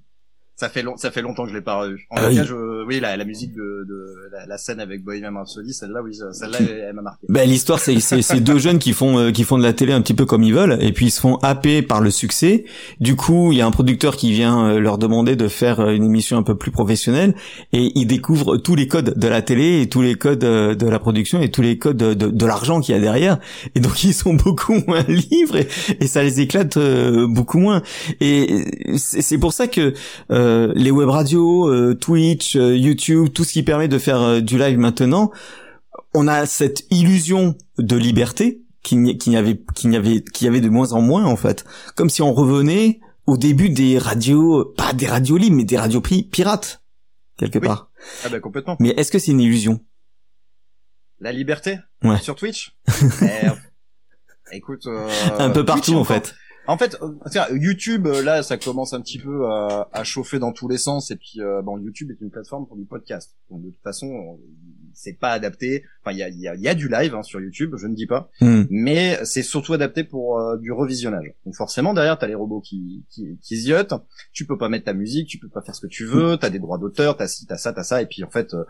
Ça 0.59 0.69
fait 0.69 0.81
long, 0.83 0.97
ça 0.97 1.09
fait 1.09 1.21
longtemps 1.21 1.43
que 1.45 1.49
je 1.51 1.55
l'ai 1.55 1.61
pas 1.61 1.75
revu. 1.75 2.05
En 2.09 2.15
Ah 2.17 2.23
tout 2.23 2.29
oui. 2.29 2.35
cas, 2.35 2.43
je, 2.43 2.85
oui 2.85 2.99
la, 2.99 3.15
la 3.15 3.23
musique 3.25 3.53
de, 3.53 3.85
de 3.87 4.05
la, 4.31 4.45
la 4.45 4.57
scène 4.57 4.79
avec 4.81 5.03
Bohemian 5.03 5.33
Rhapsody, 5.33 5.73
celle-là 5.73 6.01
oui, 6.03 6.17
celle-là 6.33 6.57
elle, 6.59 6.85
elle 6.89 6.93
m'a 6.93 7.01
marqué. 7.01 7.25
Ben 7.29 7.47
l'histoire 7.47 7.79
c'est 7.79 7.99
c'est 8.01 8.21
c'est 8.21 8.41
deux 8.41 8.59
jeunes 8.59 8.79
qui 8.79 8.91
font 8.93 9.17
euh, 9.17 9.31
qui 9.31 9.43
font 9.45 9.57
de 9.57 9.63
la 9.63 9.71
télé 9.73 9.93
un 9.93 10.01
petit 10.01 10.13
peu 10.13 10.25
comme 10.25 10.43
ils 10.43 10.53
veulent 10.53 10.77
et 10.81 10.91
puis 10.91 11.05
ils 11.07 11.11
se 11.11 11.21
font 11.21 11.37
happer 11.37 11.81
par 11.81 12.01
le 12.01 12.11
succès. 12.11 12.65
Du 12.99 13.15
coup, 13.15 13.51
il 13.53 13.57
y 13.57 13.61
a 13.61 13.65
un 13.65 13.71
producteur 13.71 14.17
qui 14.17 14.31
vient 14.33 14.67
euh, 14.67 14.79
leur 14.79 14.97
demander 14.97 15.35
de 15.37 15.47
faire 15.47 15.79
euh, 15.79 15.91
une 15.93 16.03
émission 16.03 16.37
un 16.37 16.43
peu 16.43 16.55
plus 16.57 16.71
professionnelle 16.71 17.35
et 17.71 17.91
ils 17.95 18.05
découvrent 18.05 18.57
tous 18.57 18.75
les 18.75 18.87
codes 18.89 19.17
de 19.17 19.27
la 19.29 19.41
télé 19.41 19.81
et 19.81 19.87
tous 19.89 20.01
les 20.01 20.15
codes 20.15 20.39
de 20.39 20.87
la 20.87 20.99
production 20.99 21.41
et 21.41 21.49
tous 21.51 21.61
les 21.61 21.77
codes 21.77 21.97
de, 21.97 22.13
de, 22.13 22.27
de 22.27 22.45
l'argent 22.45 22.81
qu'il 22.81 22.93
y 22.95 22.97
a 22.97 23.01
derrière 23.01 23.37
et 23.75 23.79
donc 23.79 24.03
ils 24.03 24.13
sont 24.13 24.33
beaucoup 24.33 24.75
moins 24.87 25.03
libres 25.07 25.55
et, 25.55 25.67
et 26.01 26.07
ça 26.07 26.21
les 26.23 26.41
éclate 26.41 26.75
euh, 26.77 27.27
beaucoup 27.27 27.59
moins. 27.59 27.81
Et 28.19 28.65
c'est 28.97 29.21
c'est 29.29 29.37
pour 29.37 29.53
ça 29.53 29.67
que 29.67 29.93
euh, 30.31 30.48
les 30.75 30.91
web 30.91 31.09
radios, 31.09 31.67
euh, 31.69 31.95
Twitch, 31.95 32.55
euh, 32.55 32.75
YouTube, 32.75 33.29
tout 33.33 33.43
ce 33.43 33.53
qui 33.53 33.63
permet 33.63 33.87
de 33.87 33.97
faire 33.97 34.21
euh, 34.21 34.39
du 34.41 34.57
live 34.57 34.77
maintenant, 34.77 35.31
on 36.13 36.27
a 36.27 36.45
cette 36.45 36.85
illusion 36.91 37.55
de 37.77 37.95
liberté 37.95 38.61
qui 38.83 38.95
n'y 38.95 39.35
avait 39.37 39.61
qui 39.75 39.87
n'y 39.87 39.95
avait 39.97 40.23
y 40.41 40.47
avait 40.47 40.61
de 40.61 40.69
moins 40.69 40.93
en 40.93 41.01
moins 41.01 41.25
en 41.25 41.35
fait, 41.35 41.65
comme 41.95 42.09
si 42.09 42.21
on 42.21 42.33
revenait 42.33 42.99
au 43.27 43.37
début 43.37 43.69
des 43.69 43.97
radios, 43.99 44.65
pas 44.77 44.93
des 44.93 45.05
radios 45.07 45.37
libres, 45.37 45.55
mais 45.57 45.65
des 45.65 45.77
radios 45.77 46.01
pi- 46.01 46.23
pirates 46.23 46.81
quelque 47.37 47.59
Oui. 47.59 47.67
part. 47.67 47.89
Ah 48.25 48.29
bah 48.29 48.39
complètement. 48.39 48.75
Mais 48.79 48.89
est-ce 48.97 49.11
que 49.11 49.19
c'est 49.19 49.31
une 49.31 49.41
illusion? 49.41 49.79
La 51.19 51.31
liberté? 51.33 51.77
Ouais. 52.03 52.17
sur 52.19 52.35
Twitch? 52.35 52.75
Écoute, 54.51 54.87
euh, 54.87 55.07
Un 55.37 55.49
peu 55.49 55.63
Twitch, 55.63 55.67
partout 55.67 55.95
en 55.95 56.03
fait. 56.03 56.33
En 56.69 56.77
fait, 56.77 56.97
euh, 57.01 57.57
YouTube, 57.57 58.05
euh, 58.07 58.21
là, 58.21 58.43
ça 58.43 58.57
commence 58.57 58.93
un 58.93 59.01
petit 59.01 59.17
peu 59.19 59.47
à, 59.47 59.89
à 59.91 60.03
chauffer 60.03 60.37
dans 60.39 60.51
tous 60.53 60.67
les 60.67 60.77
sens. 60.77 61.09
Et 61.11 61.15
puis, 61.15 61.41
euh, 61.41 61.61
bon, 61.61 61.77
YouTube 61.79 62.11
est 62.11 62.21
une 62.21 62.29
plateforme 62.29 62.67
pour 62.67 62.77
du 62.77 62.85
podcast. 62.85 63.35
Donc, 63.49 63.63
de 63.63 63.69
toute 63.69 63.81
façon, 63.83 64.07
on- 64.07 64.39
c'est 64.93 65.13
pas 65.13 65.31
adapté. 65.31 65.83
Enfin, 66.03 66.11
il 66.11 66.17
y 66.19 66.23
a, 66.23 66.29
il 66.29 66.39
y, 66.39 66.47
a, 66.47 66.55
il 66.55 66.61
y 66.61 66.67
a 66.67 66.75
du 66.75 66.89
live 66.89 67.15
hein, 67.15 67.23
sur 67.23 67.39
YouTube, 67.39 67.73
je 67.77 67.87
ne 67.87 67.95
dis 67.95 68.05
pas, 68.07 68.29
Hmm. 68.41 68.63
mais 68.69 69.17
c'est 69.23 69.43
surtout 69.43 69.73
adapté 69.73 70.03
pour 70.03 70.39
euh, 70.39 70.57
du 70.57 70.71
revisionnage. 70.71 71.33
Donc, 71.45 71.55
forcément, 71.55 71.93
derrière, 71.93 72.17
t'as 72.19 72.27
les 72.27 72.35
robots 72.35 72.59
qui, 72.61 73.05
qui, 73.09 73.37
qui 73.41 73.55
ziotent. 73.57 73.93
Tu 74.33 74.45
peux 74.45 74.57
pas 74.57 74.67
mettre 74.67 74.85
ta 74.85 74.93
musique, 74.93 75.27
tu 75.27 75.37
peux 75.39 75.47
pas 75.49 75.61
faire 75.61 75.73
ce 75.75 75.81
que 75.81 75.87
tu 75.87 76.05
veux. 76.05 76.37
T'as 76.37 76.49
des 76.49 76.59
droits 76.59 76.77
d'auteur, 76.77 77.15
t'as 77.17 77.27
ci, 77.27 77.45
t'as 77.45 77.57
ça, 77.57 77.71
t'as 77.73 77.83
ça. 77.83 78.01
Et 78.01 78.07
puis, 78.07 78.23
en 78.23 78.29
fait, 78.29 78.53
euh, 78.53 78.63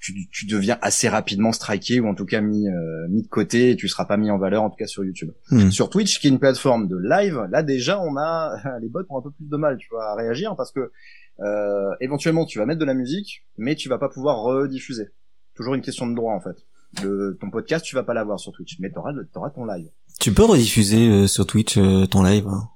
tu, 0.00 0.28
tu 0.30 0.46
deviens 0.46 0.78
assez 0.82 1.08
rapidement 1.08 1.52
striké 1.52 2.00
ou 2.00 2.08
en 2.08 2.14
tout 2.14 2.24
cas 2.24 2.40
mis, 2.40 2.68
euh, 2.68 3.06
mis 3.08 3.22
de 3.22 3.28
côté. 3.28 3.70
Et 3.70 3.76
tu 3.76 3.86
seras 3.88 4.06
pas 4.06 4.16
mis 4.16 4.30
en 4.30 4.38
valeur, 4.38 4.62
en 4.62 4.70
tout 4.70 4.76
cas 4.76 4.86
sur 4.86 5.04
YouTube. 5.04 5.30
Hmm. 5.50 5.70
Sur 5.70 5.90
Twitch, 5.90 6.18
qui 6.20 6.26
est 6.26 6.30
une 6.30 6.38
plateforme 6.38 6.88
de 6.88 6.96
live, 6.96 7.46
là 7.50 7.62
déjà 7.62 8.00
on 8.00 8.16
a 8.16 8.56
les 8.80 8.88
bots 8.88 9.00
ont 9.10 9.18
un 9.18 9.22
peu 9.22 9.30
plus 9.30 9.48
de 9.48 9.56
mal, 9.56 9.76
tu 9.76 9.88
vois, 9.90 10.10
à 10.10 10.14
réagir 10.16 10.56
parce 10.56 10.72
que 10.72 10.90
euh, 11.40 11.90
éventuellement 12.00 12.44
tu 12.44 12.58
vas 12.58 12.66
mettre 12.66 12.80
de 12.80 12.84
la 12.84 12.94
musique, 12.94 13.46
mais 13.56 13.74
tu 13.76 13.88
vas 13.88 13.98
pas 13.98 14.08
pouvoir 14.08 14.38
rediffuser. 14.38 15.08
Toujours 15.54 15.74
une 15.74 15.82
question 15.82 16.06
de 16.06 16.14
droit 16.14 16.34
en 16.34 16.40
fait. 16.40 16.56
Le, 17.02 17.38
ton 17.40 17.50
podcast, 17.50 17.84
tu 17.84 17.94
vas 17.94 18.02
pas 18.02 18.14
l'avoir 18.14 18.40
sur 18.40 18.50
Twitch, 18.52 18.78
mais 18.80 18.90
t'auras, 18.90 19.12
t'auras 19.32 19.50
ton 19.50 19.64
live. 19.64 19.86
Tu 20.18 20.32
peux 20.32 20.44
rediffuser 20.44 21.08
euh, 21.08 21.26
sur 21.28 21.46
Twitch 21.46 21.78
euh, 21.78 22.06
ton 22.06 22.22
live. 22.24 22.46
hein. 22.48 22.68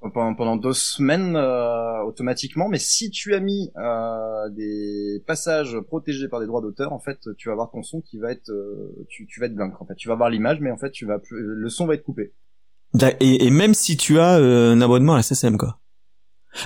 Pendant, 0.00 0.34
pendant 0.36 0.56
deux 0.56 0.74
semaines 0.74 1.34
euh, 1.34 2.04
automatiquement, 2.04 2.68
mais 2.68 2.78
si 2.78 3.10
tu 3.10 3.34
as 3.34 3.40
mis 3.40 3.72
euh, 3.76 4.48
des 4.50 5.22
passages 5.26 5.76
protégés 5.88 6.28
par 6.28 6.38
des 6.38 6.46
droits 6.46 6.60
d'auteur, 6.60 6.92
en 6.92 7.00
fait, 7.00 7.18
tu 7.36 7.48
vas 7.48 7.52
avoir 7.54 7.70
ton 7.72 7.82
son 7.82 8.00
qui 8.00 8.18
va 8.18 8.30
être, 8.30 8.48
euh, 8.50 8.94
tu, 9.08 9.26
tu 9.26 9.40
vas 9.40 9.46
être 9.46 9.56
blanc. 9.56 9.72
En 9.80 9.86
fait, 9.86 9.96
tu 9.96 10.06
vas 10.06 10.14
avoir 10.14 10.30
l'image, 10.30 10.60
mais 10.60 10.70
en 10.70 10.76
fait, 10.76 10.92
tu 10.92 11.04
vas 11.04 11.18
plus, 11.18 11.38
le 11.40 11.68
son 11.68 11.86
va 11.86 11.94
être 11.94 12.04
coupé. 12.04 12.32
Et, 13.20 13.46
et 13.46 13.50
même 13.50 13.74
si 13.74 13.96
tu 13.96 14.20
as 14.20 14.38
euh, 14.38 14.72
un 14.72 14.80
abonnement 14.80 15.14
à 15.14 15.16
la 15.16 15.22
SSM 15.22 15.58
quoi. 15.58 15.80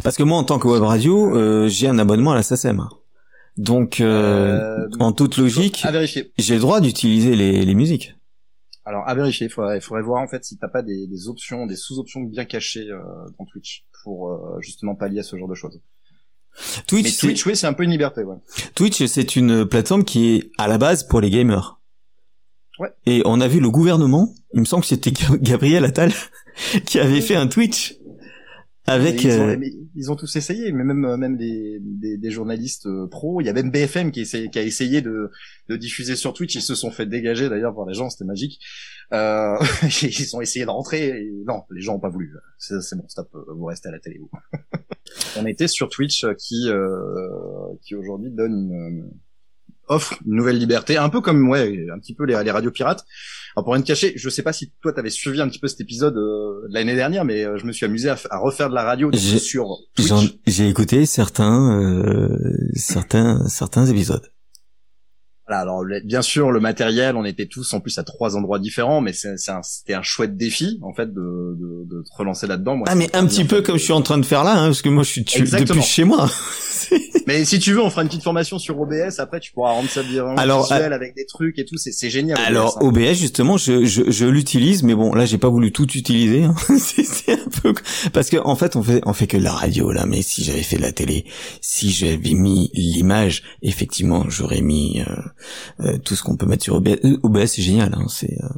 Parce 0.05 0.17
que 0.17 0.23
moi 0.23 0.39
en 0.39 0.45
tant 0.45 0.59
que 0.59 0.69
web 0.69 0.83
radio, 0.83 1.35
euh, 1.35 1.69
j'ai 1.69 1.89
un 1.89 1.99
abonnement 1.99 2.33
à 2.33 2.35
la 2.37 2.43
SSM. 2.43 2.87
Donc 3.57 4.01
euh, 4.01 4.85
Euh, 4.85 4.89
en 5.01 5.13
toute 5.13 5.37
logique, 5.37 5.85
j'ai 6.39 6.55
le 6.55 6.61
droit 6.61 6.81
d'utiliser 6.81 7.35
les, 7.35 7.65
les 7.65 7.75
musiques. 7.75 8.15
Alors 8.85 9.09
à 9.09 9.15
vérifier, 9.15 9.47
il 9.47 9.51
faudrait, 9.51 9.79
il 9.79 9.81
faudrait 9.81 10.03
voir 10.03 10.23
en 10.23 10.27
fait 10.29 10.45
si 10.45 10.59
t'as 10.59 10.69
pas 10.69 10.83
des, 10.83 11.07
des 11.07 11.29
options, 11.29 11.67
des 11.67 11.77
sous-options 11.77 12.21
bien 12.23 12.45
cachées 12.45 12.91
euh, 12.91 12.99
dans 13.39 13.45
Twitch 13.47 13.85
pour 14.03 14.31
euh, 14.31 14.61
justement 14.61 14.95
pallier 14.97 15.21
à 15.21 15.23
ce 15.23 15.37
genre 15.37 15.49
de 15.49 15.55
choses. 15.55 15.81
Twitch, 16.87 17.05
Mais 17.23 17.29
Twitch, 17.29 17.47
oui, 17.47 17.57
c'est 17.57 17.67
un 17.67 17.73
peu 17.73 17.85
une 17.85 17.91
liberté, 17.93 18.25
ouais. 18.25 18.37
Twitch, 18.75 19.05
c'est 19.07 19.37
une 19.37 19.65
plateforme 19.67 20.05
qui 20.05 20.35
est 20.35 20.51
à 20.59 20.69
la 20.69 20.77
base 20.79 21.05
pour 21.05 21.21
les 21.21 21.31
gamers. 21.31 21.81
Ouais. 22.79 22.91
Et 23.07 23.23
on 23.25 23.41
a 23.41 23.49
vu 23.49 23.61
le 23.61 23.71
gouvernement, 23.71 24.35
il 24.53 24.61
me 24.61 24.65
semble 24.65 24.83
que 24.83 24.89
c'était 24.89 25.11
Gab- 25.13 25.41
Gabriel 25.41 25.85
Attal, 25.85 26.13
qui 26.87 26.99
avait 26.99 27.21
fait 27.21 27.37
un 27.37 27.47
Twitch 27.47 27.97
avec... 28.87 29.23
ils, 29.23 29.31
ont, 29.41 29.49
euh, 29.49 29.57
ils 29.95 30.11
ont 30.11 30.17
tous 30.17 30.35
essayé, 30.37 30.73
mais 30.73 30.83
même 30.85 31.17
même 31.17 31.37
des, 31.37 31.79
des, 31.81 32.17
des 32.19 32.31
journalistes 32.31 32.87
euh, 32.87 33.07
pros. 33.07 33.41
Il 33.41 33.47
y 33.47 33.51
a 33.51 33.53
même 33.53 33.71
BFM 33.71 34.11
qui, 34.11 34.23
essaie- 34.23 34.49
qui 34.51 34.59
a 34.59 34.63
essayé 34.63 35.01
de, 35.03 35.31
de 35.69 35.77
diffuser 35.77 36.17
sur 36.17 36.33
Twitch. 36.33 36.55
Ils 36.57 36.63
se 36.63 36.75
sont 36.75 36.91
fait 36.91 37.07
dégager 37.07 37.49
d'ailleurs 37.49 37.75
par 37.75 37.87
les 37.87 37.95
gens, 37.95 38.11
c'était 38.11 38.25
magique. 38.25 38.59
Euh, 39.13 39.57
ils 40.03 40.37
ont 40.37 40.41
essayé 40.41 40.65
de 40.65 40.71
rentrer. 40.71 41.09
Et 41.09 41.33
non, 41.47 41.63
les 41.71 41.81
gens 41.81 41.95
ont 41.97 42.01
pas 42.01 42.09
voulu. 42.11 42.33
C'est 42.59 42.81
c'est 42.81 42.97
bon, 42.97 43.05
stop. 43.09 43.29
euh, 43.35 43.45
Vous 43.57 43.67
restez 43.67 43.89
à 43.89 43.93
la 43.93 44.01
télé. 44.01 44.19
Vous. 44.19 44.31
On 45.39 45.47
était 45.47 45.69
sur 45.69 45.89
Twitch 45.89 46.25
euh, 46.25 46.35
qui 46.35 46.69
euh, 46.69 47.69
qui 47.83 47.95
aujourd'hui 47.95 48.31
donne 48.31 48.53
une 48.53 49.11
offre 49.89 50.19
une 50.27 50.37
nouvelle 50.37 50.59
liberté, 50.59 50.97
un 50.97 51.09
peu 51.09 51.21
comme 51.21 51.49
ouais, 51.49 51.87
un 51.93 51.99
petit 51.99 52.15
peu 52.15 52.25
les, 52.25 52.41
les 52.43 52.51
radios 52.51 52.71
pirates. 52.71 53.05
Alors 53.55 53.65
pour 53.65 53.75
rien 53.75 53.83
te 53.83 53.87
cacher, 53.87 54.15
je 54.17 54.29
sais 54.31 54.43
pas 54.43 54.53
si 54.53 54.73
toi 54.81 54.93
t'avais 54.93 55.11
suivi 55.11 55.41
un 55.41 55.49
petit 55.49 55.59
peu 55.59 55.69
cet 55.69 55.81
épisode 55.81 56.17
euh, 56.17 56.67
l'année 56.71 56.95
dernière, 56.95 57.25
mais 57.25 57.45
euh, 57.45 57.59
je 57.59 57.67
me 57.67 57.73
suis 57.73 57.85
amusé 57.85 58.09
à, 58.09 58.39
refaire 58.39 58.71
de 58.71 58.75
la 58.75 58.83
radio 58.83 59.11
sur 59.13 59.77
Twitch. 59.95 60.39
J'ai 60.47 60.69
écouté 60.69 61.05
certains, 61.05 61.81
euh, 61.81 62.37
certains, 62.75 63.47
certains 63.49 63.87
épisodes. 63.87 64.27
Alors 65.61 65.85
bien 66.05 66.23
sûr 66.23 66.51
le 66.51 66.61
matériel, 66.61 67.17
on 67.17 67.25
était 67.25 67.47
tous 67.47 67.73
en 67.75 67.81
plus 67.81 67.99
à 67.99 68.03
trois 68.05 68.37
endroits 68.37 68.59
différents, 68.59 69.01
mais 69.01 69.13
c'est 69.13 69.29
un- 69.51 69.63
c'était 69.63 69.95
un 69.95 70.03
chouette 70.03 70.37
défi 70.37 70.79
en 70.83 70.93
fait 70.95 71.13
de, 71.13 71.55
de, 71.59 71.85
de 71.87 72.03
te 72.03 72.09
relancer 72.17 72.47
là-dedans. 72.47 72.81
Ah 72.87 72.95
mais 72.95 73.05
c'était 73.07 73.17
un 73.19 73.27
petit 73.27 73.45
peu 73.45 73.63
comme 73.63 73.77
je 73.79 73.85
suis 73.85 73.93
en 73.93 74.03
train 74.03 74.19
de 74.19 74.27
faire 74.27 74.45
là, 74.45 74.53
hein, 74.59 74.67
parce 74.67 74.83
que 74.83 74.89
moi 74.89 75.03
je 75.03 75.11
suis 75.11 75.25
tu- 75.25 75.43
depuis 75.43 75.83
chez 75.83 76.05
moi. 76.05 76.29
Mais 77.29 77.45
si 77.45 77.61
tu 77.61 77.73
veux, 77.73 77.81
on 77.81 77.89
fera 77.89 78.03
une 78.03 78.09
petite 78.09 78.25
formation 78.25 78.59
sur 78.59 78.79
OBS. 78.81 79.19
Après, 79.21 79.39
tu 79.39 79.53
pourras 79.53 79.71
rendre 79.73 79.89
ça 79.89 80.03
bien 80.03 80.27
Alors, 80.37 80.63
visuel 80.65 80.93
avec 80.93 81.15
des 81.15 81.25
trucs 81.25 81.57
et 81.59 81.65
tout. 81.65 81.77
C'est 81.77 82.11
génial. 82.11 82.37
Alors 82.45 82.79
OBS, 82.83 82.99
hein. 82.99 83.11
OBS 83.11 83.15
justement, 83.15 83.57
je, 83.57 83.85
je, 83.85 84.11
je 84.11 84.27
l'utilise, 84.27 84.83
mais 84.83 84.95
bon 84.95 85.15
là 85.15 85.25
j'ai 85.25 85.39
pas 85.39 85.49
voulu 85.49 85.71
tout 85.73 85.89
utiliser. 85.93 86.43
hein. 86.45 86.55
c'est 86.79 87.05
c'est 87.05 87.33
un 87.33 87.49
peu 87.63 87.73
parce 88.13 88.29
que 88.29 88.37
en 88.39 88.57
fait 88.57 88.75
on 88.77 88.83
fait 88.83 89.01
on 89.07 89.13
fait 89.13 89.27
que 89.29 89.37
de 89.37 89.45
la 89.45 89.53
radio 89.53 89.93
là, 89.93 90.05
mais 90.07 90.23
si 90.23 90.43
j'avais 90.43 90.63
fait 90.63 90.77
de 90.77 90.83
la 90.83 90.93
télé, 90.93 91.25
si 91.61 91.91
j'avais 91.93 92.33
mis 92.35 92.71
l'image, 92.75 93.43
effectivement 93.63 94.25
j'aurais 94.29 94.61
mis 94.61 95.01
euh, 95.09 95.15
euh, 95.81 95.99
tout 95.99 96.15
ce 96.17 96.23
qu'on 96.23 96.37
peut 96.37 96.47
mettre 96.47 96.65
sur 96.65 96.75
OBS. 96.77 96.99
Euh, 97.05 97.19
OBS 97.23 97.47
c'est 97.47 97.63
génial, 97.63 97.95
hein, 97.95 98.07
c'est 98.09 98.33
euh, 98.43 98.49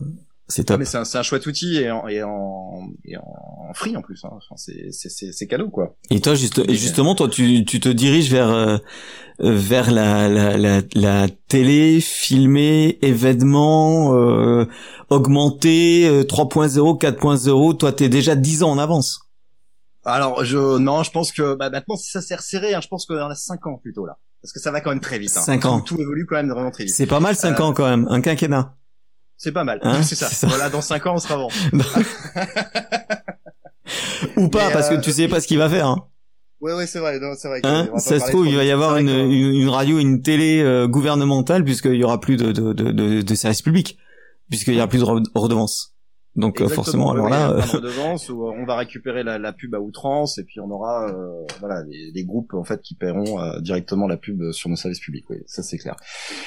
c'est 0.46 0.62
Ah, 0.70 0.74
top. 0.74 0.78
mais 0.80 0.84
c'est 0.84 0.98
un, 0.98 1.04
un 1.20 1.22
chouette 1.22 1.46
outil 1.46 1.76
et 1.78 1.90
en, 1.90 2.06
et 2.06 2.22
en, 2.22 2.88
et 3.06 3.16
en 3.16 3.72
free 3.72 3.96
en 3.96 4.02
plus. 4.02 4.22
Hein. 4.24 4.30
Enfin, 4.32 4.56
c'est 4.56 4.90
c'est- 4.92 5.08
c'est 5.08 5.32
c'est 5.32 5.46
cadeau 5.46 5.70
quoi. 5.70 5.96
Et 6.10 6.20
toi 6.20 6.34
juste 6.34 6.58
et 6.68 6.74
justement 6.74 7.14
toi 7.14 7.28
tu, 7.28 7.64
tu 7.64 7.80
te 7.80 7.88
diriges 7.88 8.30
vers 8.30 8.50
euh, 8.50 8.76
vers 9.40 9.90
la, 9.90 10.28
la 10.28 10.56
la 10.58 10.82
la 10.94 11.28
télé 11.48 12.00
filmée 12.00 12.98
événement 13.02 14.14
euh, 14.14 14.66
augmenté 15.10 16.06
euh, 16.06 16.22
3.0 16.24 17.00
4.0 17.00 17.76
toi 17.78 17.92
t'es 17.92 18.08
déjà 18.10 18.36
10 18.36 18.62
ans 18.64 18.70
en 18.72 18.78
avance. 18.78 19.20
Alors 20.04 20.44
je 20.44 20.76
non, 20.76 21.02
je 21.02 21.10
pense 21.10 21.32
que 21.32 21.54
bah, 21.54 21.70
maintenant 21.70 21.96
si 21.96 22.10
ça 22.10 22.20
s'est 22.20 22.34
resserré, 22.36 22.74
hein, 22.74 22.80
je 22.82 22.88
pense 22.88 23.06
qu'on 23.06 23.16
a 23.16 23.34
5 23.34 23.66
ans 23.66 23.78
plutôt 23.82 24.04
là, 24.04 24.18
parce 24.44 24.52
que 24.52 24.60
ça 24.60 24.70
va 24.70 24.82
quand 24.82 24.90
même 24.90 25.00
très 25.00 25.18
vite. 25.18 25.32
Hein. 25.38 25.40
Cinq 25.40 25.64
ans. 25.64 25.80
Tout, 25.80 25.94
tout 25.94 26.02
évolue 26.02 26.26
quand 26.26 26.36
même 26.36 26.50
vraiment 26.50 26.70
très 26.70 26.84
vite. 26.84 26.94
C'est 26.94 27.06
pas 27.06 27.18
mal 27.18 27.34
5 27.34 27.58
Euh, 27.58 27.62
ans 27.62 27.72
quand 27.72 27.88
même, 27.88 28.06
un 28.10 28.20
quinquennat. 28.20 28.76
C'est 29.38 29.52
pas 29.52 29.64
mal. 29.64 29.78
Hein, 29.82 30.02
c'est 30.08 30.16
ça. 30.16 30.28
Voilà, 30.46 30.68
dans 30.68 30.82
5 30.82 31.06
ans 31.06 31.14
on 31.14 31.18
sera 31.18 31.36
bon. 31.38 31.48
Ou 34.36 34.48
pas 34.48 34.66
Mais, 34.68 34.72
parce 34.74 34.90
euh, 34.90 34.96
que 34.96 35.00
tu 35.00 35.12
sais 35.12 35.28
pas 35.28 35.40
ce 35.40 35.46
qu'il 35.46 35.56
va 35.58 35.68
faire. 35.70 35.86
Hein. 35.86 36.06
Ouais 36.60 36.72
ouais 36.74 36.86
c'est 36.86 36.98
vrai, 36.98 37.18
c'est 37.38 37.48
vrai. 37.48 37.60
Hein 37.64 37.88
ça 37.98 38.18
se 38.20 38.28
trouve 38.30 38.46
il 38.46 38.56
va 38.56 38.64
y 38.64 38.70
avoir 38.70 38.96
une, 38.98 39.08
une, 39.08 39.54
une 39.54 39.68
radio, 39.68 39.98
une 39.98 40.20
télé 40.22 40.60
euh, 40.62 40.86
gouvernementale 40.86 41.64
puisqu'il 41.64 41.94
y 41.96 42.04
aura 42.04 42.20
plus 42.20 42.36
de 42.36 42.52
de 42.52 42.72
de, 42.72 42.90
de, 42.92 43.22
de 43.22 43.34
services 43.34 43.62
publics 43.62 43.98
puisqu'il 44.50 44.74
y 44.74 44.78
aura 44.78 44.88
plus 44.88 44.98
de 44.98 45.04
re- 45.04 45.24
redevances. 45.34 45.93
Donc 46.36 46.60
euh, 46.60 46.64
Exactement, 46.64 46.84
forcément, 46.84 47.10
alors 47.12 47.28
là, 47.28 47.46
un 47.46 47.58
euh, 47.58 47.60
redevance 47.60 48.28
où 48.28 48.44
on 48.48 48.64
va 48.66 48.76
récupérer 48.76 49.22
la, 49.22 49.38
la 49.38 49.52
pub 49.52 49.74
à 49.74 49.78
outrance 49.80 50.38
et 50.38 50.42
puis 50.42 50.58
on 50.58 50.68
aura 50.70 51.08
euh, 51.08 51.44
voilà 51.60 51.82
des, 51.84 52.10
des 52.12 52.24
groupes 52.24 52.54
en 52.54 52.64
fait 52.64 52.80
qui 52.82 52.94
paieront 52.96 53.40
euh, 53.40 53.60
directement 53.60 54.08
la 54.08 54.16
pub 54.16 54.50
sur 54.50 54.68
nos 54.68 54.74
services 54.76 54.98
publics. 54.98 55.24
Oui, 55.30 55.36
ça 55.46 55.62
c'est 55.62 55.78
clair. 55.78 55.94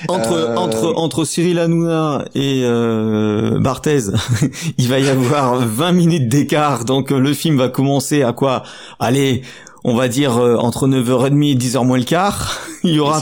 entre 0.10 0.34
Euh, 0.34 0.56
entre 0.56 0.94
entre 0.96 1.24
Cyril 1.24 1.58
Hanouna 1.60 2.26
et 2.36 2.64
euh, 2.66 3.60
Barthez, 3.60 4.10
il 4.78 4.90
va 4.90 5.00
y 5.00 5.08
avoir 5.08 5.60
20 5.60 5.92
minutes 5.94 6.28
d'écart. 6.28 6.84
Donc 6.84 7.12
euh, 7.12 7.20
le 7.20 7.34
film 7.34 7.58
va 7.58 7.70
commencer 7.70 8.24
à 8.24 8.34
quoi? 8.34 8.64
Allez, 9.00 9.42
on 9.84 9.96
va 9.96 10.08
dire 10.08 10.38
euh, 10.38 10.56
entre 10.56 10.88
9h30 10.88 11.52
et 11.52 11.56
10h 11.56 11.86
moins 11.86 11.98
le 11.98 12.04
quart. 12.04 12.60
Il 12.84 12.94
y 12.94 13.00
aura 13.00 13.22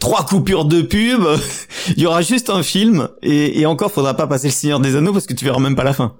trois, 0.00 0.24
coupures 0.24 0.64
de 0.64 0.82
pub. 0.82 1.22
Il 1.96 2.02
y 2.02 2.06
aura 2.06 2.22
juste 2.22 2.50
un 2.50 2.62
film 2.62 3.08
et, 3.22 3.60
et 3.60 3.66
encore, 3.66 3.92
faudra 3.92 4.14
pas 4.14 4.26
passer 4.26 4.48
le 4.48 4.52
Seigneur 4.52 4.80
des 4.80 4.96
Anneaux 4.96 5.12
parce 5.12 5.26
que 5.26 5.34
tu 5.34 5.44
verras 5.44 5.60
même 5.60 5.76
pas 5.76 5.84
la 5.84 5.92
fin. 5.92 6.16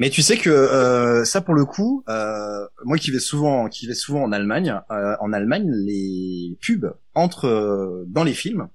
Mais 0.00 0.08
tu 0.08 0.22
sais 0.22 0.38
que 0.38 0.48
euh, 0.48 1.24
ça 1.26 1.42
pour 1.42 1.54
le 1.54 1.66
coup, 1.66 2.02
euh, 2.08 2.66
moi 2.86 2.96
qui 2.96 3.10
vais 3.10 3.20
souvent, 3.20 3.68
qui 3.68 3.86
vais 3.86 3.94
souvent 3.94 4.22
en 4.22 4.32
Allemagne, 4.32 4.80
euh, 4.90 5.14
en 5.20 5.30
Allemagne 5.30 5.70
les 5.70 6.56
pubs 6.62 6.94
entre 7.14 7.46
euh, 7.46 8.04
dans 8.08 8.24
les 8.24 8.32
films 8.32 8.68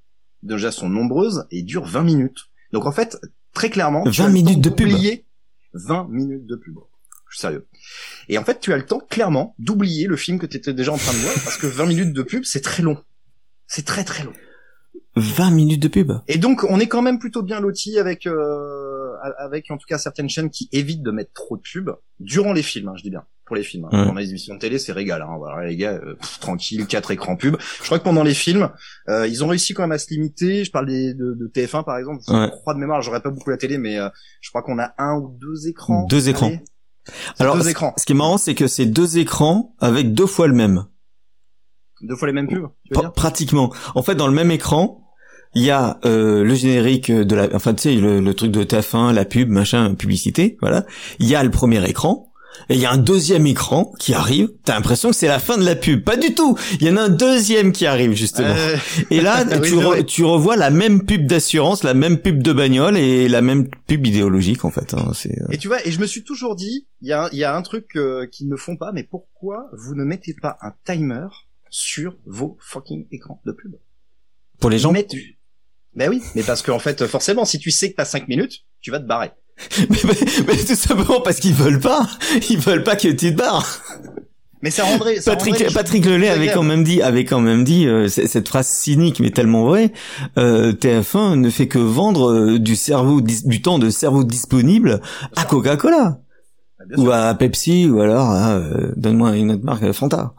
déjà 0.43 0.71
sont 0.71 0.87
nombreuses 0.87 1.47
et 1.49 1.63
durent 1.63 1.87
20 1.87 2.03
minutes. 2.03 2.45
Donc 2.73 2.85
en 2.85 2.91
fait, 2.91 3.17
très 3.55 3.71
clairement, 3.71 4.03
tu 4.03 4.21
20 4.21 4.23
as 4.23 4.27
le 4.27 4.33
minutes 4.33 4.61
de 4.61 4.69
pub. 4.69 4.87
d'oublier 4.87 5.25
20 5.73 6.09
minutes 6.09 6.45
de 6.45 6.55
pub. 6.55 6.75
Sérieux. 7.35 7.67
Et 8.29 8.37
en 8.37 8.43
fait, 8.43 8.59
tu 8.59 8.71
as 8.73 8.77
le 8.77 8.85
temps 8.85 8.99
clairement 9.09 9.55
d'oublier 9.59 10.07
le 10.07 10.15
film 10.15 10.39
que 10.39 10.45
tu 10.45 10.57
étais 10.57 10.73
déjà 10.73 10.91
en 10.91 10.97
train 10.97 11.13
de 11.13 11.17
voir 11.17 11.33
parce 11.43 11.57
que 11.57 11.67
20 11.67 11.85
minutes 11.85 12.13
de 12.13 12.23
pub, 12.23 12.43
c'est 12.45 12.61
très 12.61 12.81
long. 12.81 12.97
C'est 13.67 13.85
très 13.85 14.03
très 14.03 14.23
long. 14.23 14.33
20 15.17 15.51
minutes 15.51 15.81
de 15.81 15.87
pub. 15.87 16.11
Et 16.27 16.37
donc, 16.37 16.65
on 16.69 16.79
est 16.79 16.87
quand 16.87 17.01
même 17.01 17.19
plutôt 17.19 17.41
bien 17.41 17.59
loti 17.59 17.97
avec, 17.99 18.27
euh, 18.27 19.13
avec 19.39 19.71
en 19.71 19.77
tout 19.77 19.85
cas 19.87 19.97
certaines 19.97 20.29
chaînes 20.29 20.49
qui 20.49 20.67
évitent 20.71 21.03
de 21.03 21.11
mettre 21.11 21.31
trop 21.33 21.55
de 21.57 21.61
pubs 21.61 21.95
durant 22.19 22.53
les 22.53 22.63
films, 22.63 22.89
hein, 22.89 22.93
je 22.97 23.03
dis 23.03 23.09
bien, 23.09 23.23
pour 23.45 23.55
les 23.55 23.63
films. 23.63 23.87
hein. 23.91 24.01
Ouais. 24.01 24.05
Dans 24.07 24.13
les 24.13 24.29
émissions 24.29 24.55
de 24.55 24.59
télé, 24.59 24.77
c'est 24.77 24.91
régal. 24.91 25.21
Hein, 25.21 25.35
voilà, 25.37 25.65
les 25.67 25.77
gars, 25.77 25.93
euh, 25.93 26.15
pff, 26.15 26.39
tranquille, 26.39 26.85
quatre 26.85 27.11
écrans 27.11 27.37
pubs. 27.37 27.55
Je 27.79 27.83
crois 27.85 27.97
que 27.99 28.03
pendant 28.03 28.23
les 28.23 28.33
films, 28.33 28.69
euh, 29.09 29.25
ils 29.27 29.41
ont 29.43 29.47
réussi 29.47 29.73
quand 29.73 29.83
même 29.83 29.93
à 29.93 29.97
se 29.99 30.09
limiter. 30.09 30.65
Je 30.65 30.71
parle 30.71 30.87
des, 30.87 31.13
de, 31.13 31.33
de 31.33 31.47
TF1 31.47 31.83
par 31.85 31.97
exemple. 31.97 32.21
Je 32.27 32.33
Ouais. 32.33 32.49
crois 32.49 32.73
de 32.73 32.79
mémoire, 32.79 33.01
j'aurais 33.01 33.21
pas 33.21 33.29
beaucoup 33.31 33.49
la 33.51 33.57
télé, 33.57 33.77
mais 33.77 33.97
euh, 33.97 34.09
je 34.41 34.49
crois 34.49 34.63
qu'on 34.63 34.79
a 34.79 34.93
un 34.97 35.15
ou 35.17 35.37
deux 35.39 35.67
écrans. 35.67 36.05
Deux 36.07 36.27
écrans. 36.29 36.47
Allez. 36.47 36.59
Alors, 37.39 37.55
deux 37.57 37.63
c- 37.63 37.69
écrans, 37.71 37.93
ce 37.97 38.05
qui 38.05 38.13
est 38.13 38.15
marrant, 38.15 38.37
c'est 38.37 38.55
que 38.55 38.67
c'est 38.67 38.85
deux 38.85 39.17
écrans 39.17 39.75
avec 39.79 40.13
deux 40.13 40.25
fois 40.27 40.47
le 40.47 40.53
même. 40.53 40.85
deux 42.01 42.15
fois 42.15 42.27
les 42.27 42.33
mêmes 42.33 42.47
pubs. 42.47 42.67
Tu 42.85 42.89
veux 42.93 42.95
Pra- 42.95 43.01
dire? 43.01 43.13
pratiquement. 43.13 43.73
En 43.95 44.01
fait, 44.03 44.15
dans 44.15 44.27
le 44.27 44.33
même 44.33 44.51
écran, 44.51 45.01
il 45.53 45.63
y 45.63 45.71
a 45.71 45.99
euh, 46.05 46.43
le 46.43 46.53
générique 46.55 47.11
de 47.11 47.35
la, 47.35 47.47
enfin 47.53 47.73
tu 47.73 47.83
sais 47.83 47.95
le, 47.95 48.19
le 48.19 48.33
truc 48.33 48.51
de 48.51 48.63
TF1, 48.63 49.13
la 49.13 49.23
pub, 49.25 49.49
machin, 49.49 49.95
publicité, 49.95 50.57
voilà. 50.61 50.85
Il 51.19 51.27
y 51.27 51.35
a 51.35 51.43
le 51.43 51.51
premier 51.51 51.87
écran. 51.89 52.24
Et 52.69 52.75
il 52.75 52.79
y 52.79 52.85
a 52.85 52.91
un 52.91 52.97
deuxième 52.97 53.45
écran 53.47 53.91
qui 53.99 54.13
arrive. 54.13 54.49
T'as 54.63 54.75
l'impression 54.75 55.09
que 55.09 55.15
c'est 55.15 55.27
la 55.27 55.39
fin 55.39 55.57
de 55.57 55.63
la 55.65 55.75
pub. 55.75 56.03
Pas 56.03 56.17
du 56.17 56.33
tout. 56.35 56.57
Il 56.79 56.87
y 56.87 56.89
en 56.89 56.97
a 56.97 57.01
un 57.03 57.09
deuxième 57.09 57.71
qui 57.71 57.85
arrive 57.85 58.13
justement. 58.13 58.47
Euh, 58.55 58.77
Et 59.11 59.21
là, 59.21 59.43
oui, 59.61 59.69
tu, 60.05 60.23
re- 60.23 60.23
revois 60.23 60.55
la 60.55 60.69
même 60.69 61.05
pub 61.05 61.27
d'assurance, 61.27 61.83
la 61.83 61.93
même 61.93 62.17
pub 62.17 62.41
de 62.43 62.53
bagnole 62.53 62.97
et 62.97 63.27
la 63.29 63.41
même 63.41 63.67
pub 63.87 64.05
idéologique 64.05 64.65
en 64.65 64.71
fait. 64.71 64.93
hein. 64.93 65.11
Euh, 65.25 65.29
Et 65.51 65.57
tu 65.57 65.67
vois, 65.67 65.85
et 65.85 65.91
je 65.91 65.99
me 65.99 66.05
suis 66.07 66.23
toujours 66.23 66.55
dit, 66.55 66.87
il 67.01 67.07
y 67.07 67.11
a, 67.13 67.25
un- 67.25 67.29
il 67.31 67.37
y 67.37 67.43
a 67.43 67.55
un 67.55 67.61
truc 67.61 67.95
euh, 67.95 68.25
qu'ils 68.27 68.47
ne 68.49 68.55
font 68.55 68.77
pas, 68.77 68.91
mais 68.93 69.03
pourquoi 69.03 69.69
vous 69.73 69.95
ne 69.95 70.03
mettez 70.03 70.33
pas 70.41 70.57
un 70.61 70.73
timer 70.85 71.27
sur 71.69 72.15
vos 72.25 72.57
fucking 72.61 73.07
écrans 73.11 73.41
de 73.45 73.51
pub? 73.51 73.75
Pour 74.59 74.69
les 74.69 74.79
gens? 74.79 74.91
Mettez- 74.93 75.37
Ben 75.93 76.09
oui, 76.09 76.21
mais 76.35 76.43
parce 76.43 76.61
qu'en 76.61 76.79
fait, 76.79 77.05
forcément, 77.07 77.45
si 77.45 77.59
tu 77.59 77.71
sais 77.71 77.91
que 77.91 77.95
t'as 77.97 78.05
5 78.05 78.27
minutes, 78.27 78.65
tu 78.81 78.91
vas 78.91 78.99
te 78.99 79.05
barrer. 79.07 79.31
mais, 79.89 79.97
mais- 80.03 80.43
mais 80.47 80.57
tout 80.63 80.75
simplement 80.75 81.21
parce 81.21 81.39
qu'ils 81.39 81.53
veulent 81.53 81.79
pas. 81.79 82.07
Ils 82.49 82.59
veulent 82.59 82.83
pas 82.83 82.95
que 82.95 83.07
tu 83.09 83.15
te 83.15 83.37
barres. 83.37 83.81
Mais 84.61 84.71
ça 84.71 84.83
rendrait... 84.83 85.17
Ça 85.21 85.31
Patrick, 85.31 85.55
rendrait 85.57 85.73
Patrick 85.73 86.05
Lelay 86.05 86.29
avait 86.29 86.51
quand 86.51 86.63
même 86.63 86.83
dit, 86.83 87.01
avait 87.01 87.23
quand 87.25 87.39
même 87.39 87.63
dit 87.63 87.85
euh, 87.87 88.07
cette 88.07 88.47
phrase 88.47 88.67
cynique 88.67 89.19
mais 89.19 89.29
tellement 89.29 89.65
vraie. 89.65 89.91
euh, 90.39 90.71
TF1 90.73 91.35
ne 91.35 91.49
fait 91.51 91.67
que 91.67 91.77
vendre 91.77 92.31
euh, 92.31 92.57
du 92.59 92.75
cerveau, 92.75 93.21
du 93.21 93.61
temps 93.61 93.77
de 93.79 93.89
cerveau 93.91 94.23
disponible 94.23 95.01
à 95.35 95.43
Coca-Cola 95.45 96.17
Ah, 96.79 96.83
bien 96.87 96.97
ou 97.05 97.11
à 97.11 97.33
Pepsi 97.35 97.87
ou 97.87 98.01
alors 98.01 98.29
à, 98.31 98.53
euh, 98.53 98.91
donne-moi 98.95 99.35
une 99.35 99.51
autre 99.51 99.63
marque, 99.63 99.91
Fanta. 99.91 100.33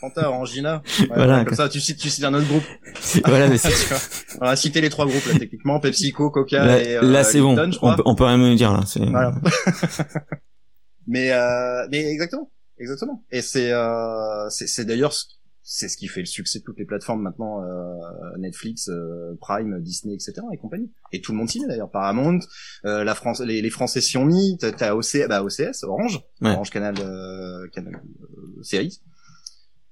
Fanta, 0.00 0.28
Orangina. 0.30 0.82
Ouais, 1.00 1.06
Voilà. 1.14 1.44
Comme 1.44 1.54
ça, 1.54 1.68
tu 1.68 1.80
cites, 1.80 1.98
tu 1.98 2.08
cites 2.10 2.24
un 2.24 2.32
autre 2.34 2.46
groupe. 2.48 2.62
voilà, 3.26 3.48
mais 3.48 3.58
c'est- 3.58 3.94
a 4.40 4.56
cité 4.56 4.80
les 4.80 4.90
trois 4.90 5.06
groupes, 5.06 5.24
là, 5.26 5.38
techniquement. 5.38 5.78
PepsiCo, 5.80 6.30
Coca 6.30 6.64
là, 6.64 6.82
et 6.82 6.96
euh, 6.96 7.02
là, 7.02 7.22
c'est 7.24 7.40
bon. 7.40 7.56
On 7.82 7.94
peut, 7.96 8.02
on 8.06 8.14
peut 8.14 8.24
rien 8.24 8.38
me 8.38 8.54
dire 8.54 8.72
là. 8.72 8.80
c'est- 8.86 9.04
Voilà. 9.04 9.34
mais 11.06 11.32
euh, 11.32 11.86
mais 11.90 12.04
exactement, 12.10 12.50
exactement. 12.78 13.24
Et 13.30 13.42
c'est 13.42 13.72
euh, 13.72 14.48
c'est 14.50 14.66
c'est 14.66 14.84
d'ailleurs 14.84 15.12
ce- 15.12 15.24
c'est 15.62 15.88
ce 15.88 15.96
qui 15.96 16.08
fait 16.08 16.20
le 16.20 16.26
succès 16.26 16.58
de 16.58 16.64
toutes 16.64 16.78
les 16.78 16.84
plateformes 16.84 17.22
maintenant, 17.22 17.62
euh, 17.62 17.94
Netflix, 18.38 18.88
euh, 18.88 19.36
Prime, 19.40 19.80
Disney, 19.80 20.14
etc. 20.14 20.32
et 20.52 20.56
compagnie. 20.56 20.90
Et 21.12 21.20
tout 21.20 21.30
le 21.30 21.38
monde 21.38 21.48
s'y 21.48 21.60
met 21.60 21.68
d'ailleurs. 21.68 21.90
Paramount, 21.92 22.40
euh, 22.86 23.04
la 23.04 23.14
France, 23.14 23.40
les, 23.40 23.62
les 23.62 23.70
Français 23.70 24.00
s'y 24.00 24.16
ont 24.16 24.24
mis. 24.24 24.56
T'as, 24.58 24.72
t'as 24.72 24.94
OC, 24.94 25.28
bah 25.28 25.44
OCS, 25.44 25.84
Orange, 25.84 26.20
Ouais. 26.40 26.50
Orange 26.50 26.70
Canal, 26.70 26.94
euh, 27.00 27.68
Canal 27.72 27.94
euh, 27.96 28.62
Series. 28.62 29.00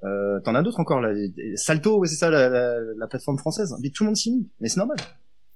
Euh, 0.04 0.38
t'en 0.40 0.54
as 0.54 0.62
d'autres 0.62 0.80
encore 0.80 1.00
là. 1.00 1.12
Salto, 1.56 1.98
ouais, 1.98 2.06
c'est 2.08 2.16
ça 2.16 2.30
la, 2.30 2.48
la, 2.48 2.78
la 2.96 3.06
plateforme 3.08 3.38
française. 3.38 3.74
Mais 3.82 3.90
tout 3.90 4.04
le 4.04 4.08
monde 4.08 4.16
s'y 4.16 4.32
met. 4.36 4.44
Mais 4.60 4.68
c'est 4.68 4.78
normal. 4.78 4.98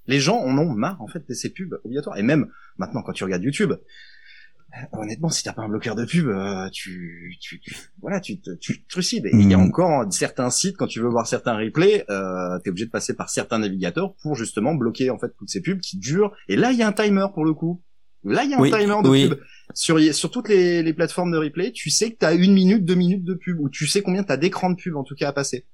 Les 0.07 0.19
gens 0.19 0.37
en 0.39 0.57
ont 0.57 0.69
marre 0.73 1.01
en 1.01 1.07
fait 1.07 1.27
de 1.27 1.33
ces 1.33 1.49
pubs 1.49 1.79
obligatoires. 1.85 2.17
Et 2.17 2.23
même 2.23 2.47
maintenant 2.77 3.01
quand 3.03 3.13
tu 3.13 3.23
regardes 3.23 3.43
YouTube, 3.43 3.71
euh, 3.71 3.77
honnêtement, 4.99 5.29
si 5.29 5.43
t'as 5.43 5.53
pas 5.53 5.61
un 5.61 5.69
bloqueur 5.69 5.95
de 5.95 6.03
pub, 6.03 6.27
euh, 6.27 6.67
tu, 6.71 7.37
tu, 7.39 7.59
tu- 7.59 7.75
voilà, 8.01 8.19
tu 8.19 8.39
te, 8.41 8.51
tu 8.55 8.83
te 8.83 8.89
trucides. 8.89 9.27
Et 9.27 9.31
il 9.33 9.49
y 9.49 9.53
a 9.53 9.57
Mhm. 9.57 9.63
encore 9.67 10.11
certains 10.11 10.49
sites 10.49 10.75
quand 10.77 10.87
tu 10.87 10.99
veux 10.99 11.07
voir 11.09 11.25
certains 11.27 11.55
replays, 11.55 12.03
euh, 12.09 12.59
t'es 12.59 12.69
obligé 12.71 12.85
de 12.87 12.91
passer 12.91 13.13
par 13.15 13.29
certains 13.29 13.59
navigateurs 13.59 14.13
pour 14.15 14.35
justement 14.35 14.73
bloquer 14.75 15.09
en 15.09 15.17
fait 15.19 15.31
toutes 15.37 15.49
ces 15.49 15.61
pubs 15.61 15.79
qui 15.79 15.97
durent. 15.97 16.35
Et 16.49 16.55
là, 16.57 16.71
il 16.71 16.77
y 16.77 16.83
a 16.83 16.87
un 16.87 16.91
timer 16.93 17.27
pour 17.33 17.45
le 17.45 17.53
coup. 17.53 17.81
Là, 18.25 18.43
il 18.43 18.51
y 18.51 18.53
a 18.53 18.57
un 18.57 18.61
Oui, 18.61 18.71
timer 18.71 18.95
de 19.03 19.09
oui. 19.09 19.29
pub. 19.29 19.39
Sur, 19.73 19.99
sur 20.13 20.29
toutes 20.31 20.49
les, 20.49 20.83
les 20.83 20.93
plateformes 20.93 21.31
de 21.31 21.37
replay, 21.37 21.71
tu 21.71 21.89
sais 21.89 22.11
que 22.11 22.17
t'as 22.17 22.35
une 22.35 22.53
minute, 22.53 22.85
deux 22.85 22.95
minutes 22.95 23.23
de 23.23 23.33
pub, 23.33 23.59
ou 23.59 23.69
tu 23.69 23.87
sais 23.87 24.01
combien 24.01 24.23
t'as 24.23 24.37
d'écran 24.37 24.69
de 24.69 24.75
pub 24.75 24.95
en 24.95 25.03
tout 25.03 25.15
cas 25.15 25.29
à 25.29 25.33
passer. 25.33 25.65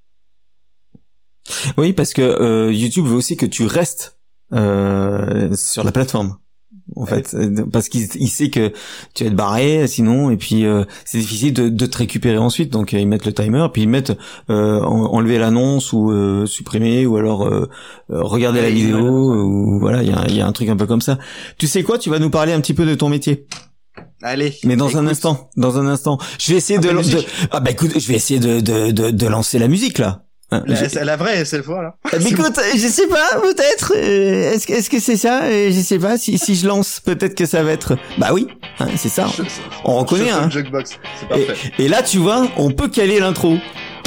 Oui, 1.77 1.93
parce 1.93 2.13
que 2.13 2.21
euh, 2.21 2.71
YouTube 2.71 3.05
veut 3.05 3.15
aussi 3.15 3.37
que 3.37 3.45
tu 3.45 3.65
restes 3.65 4.19
euh, 4.53 5.53
sur 5.55 5.83
la 5.83 5.91
plateforme. 5.91 6.37
En 6.95 7.05
fait, 7.05 7.33
Euh, 7.33 7.65
parce 7.71 7.87
qu'il 7.89 8.07
il 8.15 8.27
sait 8.29 8.49
que 8.49 8.71
tu 9.13 9.23
vas 9.23 9.29
te 9.29 9.35
barrer 9.35 9.87
sinon, 9.87 10.31
et 10.31 10.37
puis 10.37 10.65
euh, 10.65 10.85
c'est 11.05 11.19
difficile 11.19 11.53
de, 11.53 11.69
de 11.69 11.85
te 11.85 11.97
récupérer 11.97 12.37
ensuite. 12.37 12.71
Donc 12.71 12.93
euh, 12.93 12.99
ils 12.99 13.07
mettent 13.07 13.25
le 13.25 13.33
timer, 13.33 13.67
puis 13.71 13.83
ils 13.83 13.89
mettent 13.89 14.17
euh, 14.49 14.81
en- 14.81 15.13
enlever 15.13 15.37
l'annonce 15.37 15.93
ou 15.93 16.11
euh, 16.11 16.45
supprimer, 16.45 17.05
ou 17.05 17.17
alors 17.17 17.45
euh, 17.47 17.69
regarder 18.09 18.61
la 18.61 18.69
vidéo, 18.69 18.97
ouais. 18.99 19.41
ou 19.41 19.79
voilà, 19.79 20.01
il 20.03 20.09
y 20.09 20.13
a, 20.13 20.27
y 20.29 20.41
a 20.41 20.47
un 20.47 20.51
truc 20.51 20.69
un 20.69 20.77
peu 20.77 20.85
comme 20.87 21.01
ça. 21.01 21.19
Tu 21.57 21.67
sais 21.67 21.83
quoi? 21.83 21.97
Tu 21.97 22.09
vas 22.09 22.19
nous 22.19 22.29
parler 22.29 22.53
un 22.53 22.61
petit 22.61 22.73
peu 22.73 22.85
de 22.85 22.95
ton 22.95 23.09
métier, 23.09 23.45
Allez. 24.21 24.55
mais 24.65 24.75
dans 24.75 24.97
un 24.97 25.07
instant, 25.07 25.49
dans 25.57 25.77
un 25.77 25.87
instant. 25.87 26.17
Je 26.39 26.51
vais 26.51 26.57
essayer 26.57 26.79
de, 26.79 26.89
de 26.89 27.25
ah 27.51 27.59
bah 27.59 27.71
écoute, 27.71 27.91
je 27.99 28.07
vais 28.07 28.15
essayer 28.15 28.39
de 28.39 28.59
de, 28.59 28.91
de, 28.91 29.11
de 29.11 29.27
lancer 29.27 29.59
la 29.59 29.67
musique 29.67 29.97
là. 29.99 30.23
Hein, 30.51 30.63
La, 30.65 31.03
la 31.05 31.15
vraie 31.15 31.45
cette 31.45 31.63
fois 31.63 31.81
là. 31.83 31.95
écoute, 32.27 32.59
je 32.73 32.87
sais 32.87 33.05
pas, 33.07 33.39
peut-être. 33.39 33.93
euh, 33.95 34.53
Est-ce 34.53 34.65
que 34.65 34.73
est-ce 34.73 34.89
que 34.89 34.99
c'est 34.99 35.15
ça 35.17 35.43
Euh, 35.43 35.69
Je 35.71 35.79
sais 35.79 35.99
pas. 35.99 36.17
Si 36.17 36.37
si 36.39 36.55
je 36.55 36.67
lance, 36.67 36.99
peut-être 37.05 37.35
que 37.35 37.45
ça 37.45 37.61
va 37.61 37.71
être. 37.71 37.97
Bah 38.17 38.29
oui, 38.33 38.47
hein, 38.79 38.87
c'est 38.97 39.09
ça. 39.09 39.27
On 39.85 39.99
reconnaît. 39.99 40.31
Hein. 40.31 40.49
Jukebox, 40.49 40.97
c'est 41.19 41.39
Et, 41.39 41.45
parfait. 41.45 41.71
et 41.77 41.87
là, 41.87 42.01
tu 42.01 42.17
vois, 42.17 42.47
on 42.57 42.71
peut 42.71 42.87
caler 42.87 43.19
l'intro. 43.19 43.57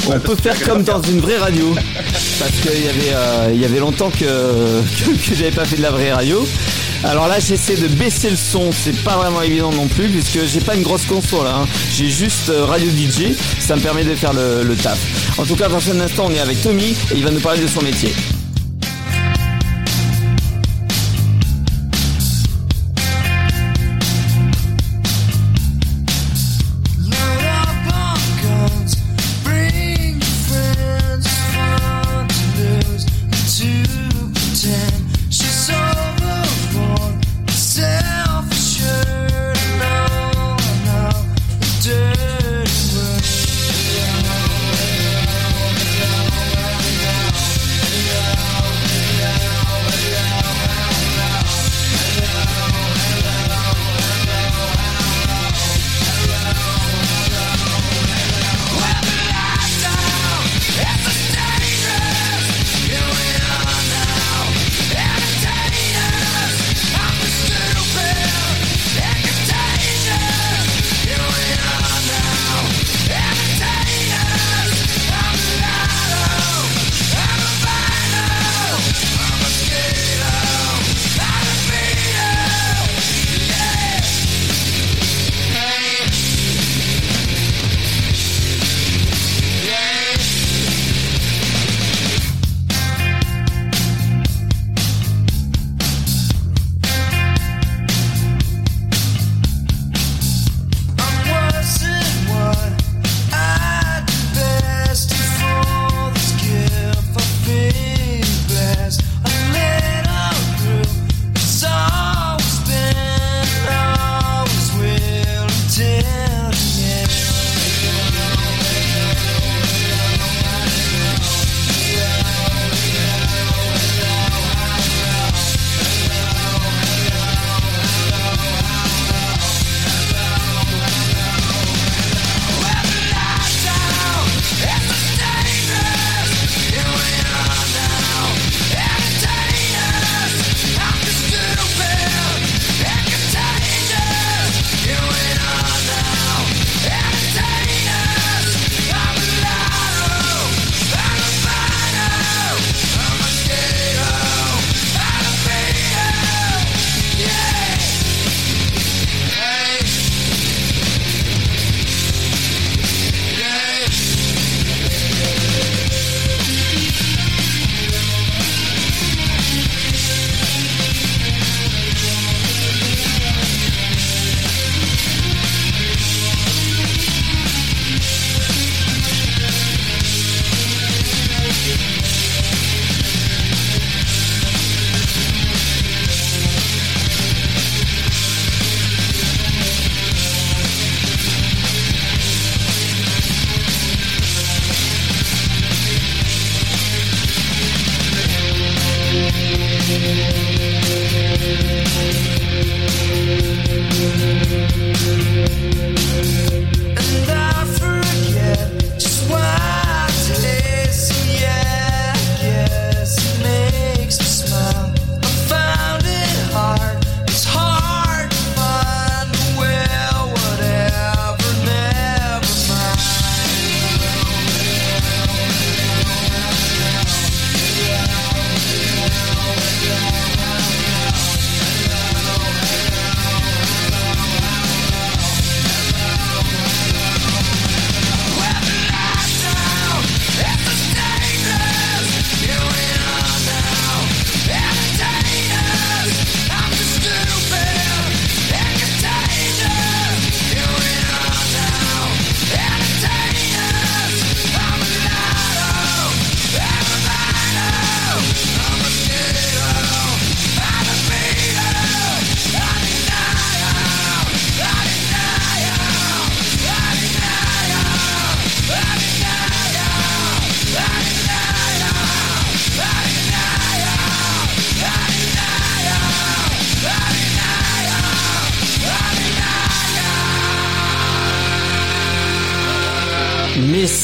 On 0.08 0.18
peut 0.18 0.34
faire 0.34 0.60
comme 0.64 0.82
dans 0.82 1.00
une 1.00 1.20
vraie 1.20 1.38
radio. 1.38 1.74
Parce 2.40 2.50
qu'il 2.60 2.84
y 2.84 2.88
avait 2.88 3.14
euh, 3.14 3.50
il 3.54 3.60
y 3.60 3.64
avait 3.64 3.78
longtemps 3.78 4.10
que 4.10 4.18
que, 4.18 5.28
que 5.30 5.34
j'avais 5.36 5.52
pas 5.52 5.64
fait 5.64 5.76
de 5.76 5.82
la 5.82 5.90
vraie 5.92 6.12
radio. 6.12 6.44
Alors 7.04 7.26
là, 7.26 7.38
j'essaie 7.40 7.76
de 7.76 7.88
baisser 7.88 8.30
le 8.30 8.36
son. 8.36 8.70
C'est 8.72 8.96
pas 9.02 9.16
vraiment 9.16 9.42
évident 9.42 9.70
non 9.72 9.88
plus 9.88 10.08
puisque 10.08 10.44
j'ai 10.44 10.60
pas 10.60 10.74
une 10.74 10.82
grosse 10.82 11.04
console. 11.06 11.46
Hein. 11.46 11.66
J'ai 11.92 12.08
juste 12.08 12.48
euh, 12.48 12.64
radio 12.64 12.88
DJ. 12.90 13.36
Ça 13.58 13.76
me 13.76 13.80
permet 13.80 14.04
de 14.04 14.14
faire 14.14 14.32
le, 14.32 14.62
le 14.62 14.76
taf. 14.76 15.38
En 15.38 15.44
tout 15.44 15.56
cas, 15.56 15.68
dans 15.68 15.90
un 15.90 16.00
instant, 16.00 16.26
on 16.28 16.30
est 16.30 16.38
avec 16.40 16.60
Tommy 16.62 16.90
et 17.10 17.16
il 17.16 17.24
va 17.24 17.30
nous 17.30 17.40
parler 17.40 17.60
de 17.60 17.66
son 17.66 17.82
métier. 17.82 18.12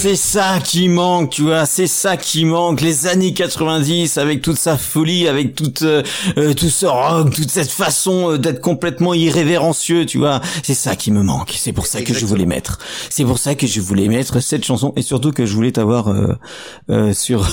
C'est 0.09 0.17
ça 0.17 0.59
qui 0.65 0.89
manque, 0.89 1.29
tu 1.31 1.43
vois, 1.43 1.67
c'est 1.67 1.87
ça 1.87 2.17
qui 2.17 2.47
manque. 2.47 2.81
Les 2.81 3.07
années 3.07 3.35
90 3.35 4.17
avec 4.17 4.41
toute 4.41 4.57
sa 4.57 4.79
folie, 4.79 5.29
avec 5.29 5.55
toute 5.55 5.83
euh, 5.83 6.03
euh, 6.39 6.55
tout 6.55 6.71
ce 6.71 6.87
rock, 6.87 7.35
toute 7.35 7.51
cette 7.51 7.71
façon 7.71 8.33
euh, 8.33 8.39
d'être 8.39 8.61
complètement 8.63 9.13
irrévérencieux, 9.13 10.07
tu 10.07 10.17
vois. 10.17 10.41
C'est 10.63 10.73
ça 10.75 10.97
qui 10.97 11.11
me 11.11 11.23
manque. 11.23 11.53
C'est 11.55 11.73
pour 11.75 11.87
ça 11.87 12.01
que 12.01 12.15
je 12.15 12.25
voulais 12.25 12.47
mettre. 12.47 12.79
C'est 13.11 13.25
pour 13.25 13.39
ça 13.39 13.55
que 13.55 13.67
je 13.67 13.81
voulais 13.83 14.09
mettre 14.09 14.41
cette 14.41 14.65
chanson 14.65 14.95
et 14.97 15.03
surtout 15.03 15.31
que 15.33 15.45
je 15.45 15.55
voulais 15.55 15.73
t'avoir 15.73 16.09
euh, 16.09 16.35
euh, 16.91 17.13
sur. 17.13 17.47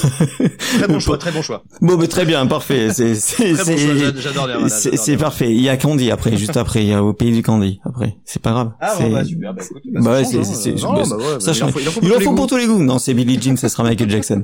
Très 0.78 0.88
bon 0.88 1.00
choix, 1.02 1.18
très 1.18 1.32
bon 1.34 1.42
choix. 1.42 1.64
bon, 1.82 1.98
mais 1.98 2.08
très 2.08 2.24
bien, 2.26 2.46
parfait. 2.48 2.88
C'est 2.94 3.16
c'est 3.16 3.52
bon 3.54 3.64
c'est- 3.66 4.70
c'est 4.70 4.96
c'est 4.98 5.18
parfait. 5.18 5.52
Il 5.52 5.62
y 5.62 5.68
a 5.68 5.76
Candy 5.76 6.10
après, 6.10 6.38
juste 6.38 6.56
après. 6.56 6.84
Il 6.84 6.90
y 6.90 6.94
a 6.94 7.04
au 7.04 7.12
pays 7.14 7.32
du 7.34 7.42
Candy 7.44 7.82
après. 7.84 8.16
C'est 8.24 8.42
pas 8.42 8.52
grave. 8.52 8.72
Ah 8.80 8.94
C'est- 8.98 9.04
bon, 9.04 9.12
bah 9.14 9.26
super, 9.26 9.54
bah 9.54 9.62
écoute, 9.70 9.82
bah, 9.94 10.00
Bah 10.04 10.12
ouais, 10.14 10.24
ça 10.24 10.32
c'est- 10.32 10.44
c'est- 10.44 10.70
hein. 10.70 10.76
c'est- 10.78 10.84
bah, 10.86 11.04
bah 11.10 11.16
ouais, 11.18 11.24
bah, 11.34 11.40
ça 11.40 11.52
il 11.52 11.52
en 11.52 11.54
change. 11.54 11.72
faut- 11.72 11.80
il 12.02 12.12
en 12.14 12.20
faut 12.20 12.34
pour 12.36 12.45
pour 12.46 12.58
tous 12.60 12.64
les 12.64 12.68
goûts. 12.68 12.84
Non, 12.84 13.00
c'est 13.00 13.16
Billie 13.16 13.42
Jean, 13.42 13.58
ça 13.58 13.70
sera 13.70 13.82
Michael 13.82 14.10
Jackson. 14.10 14.44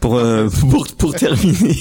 Pour 0.00 0.16
euh, 0.16 0.48
pour 0.70 0.88
pour 0.88 1.14
terminer. 1.14 1.76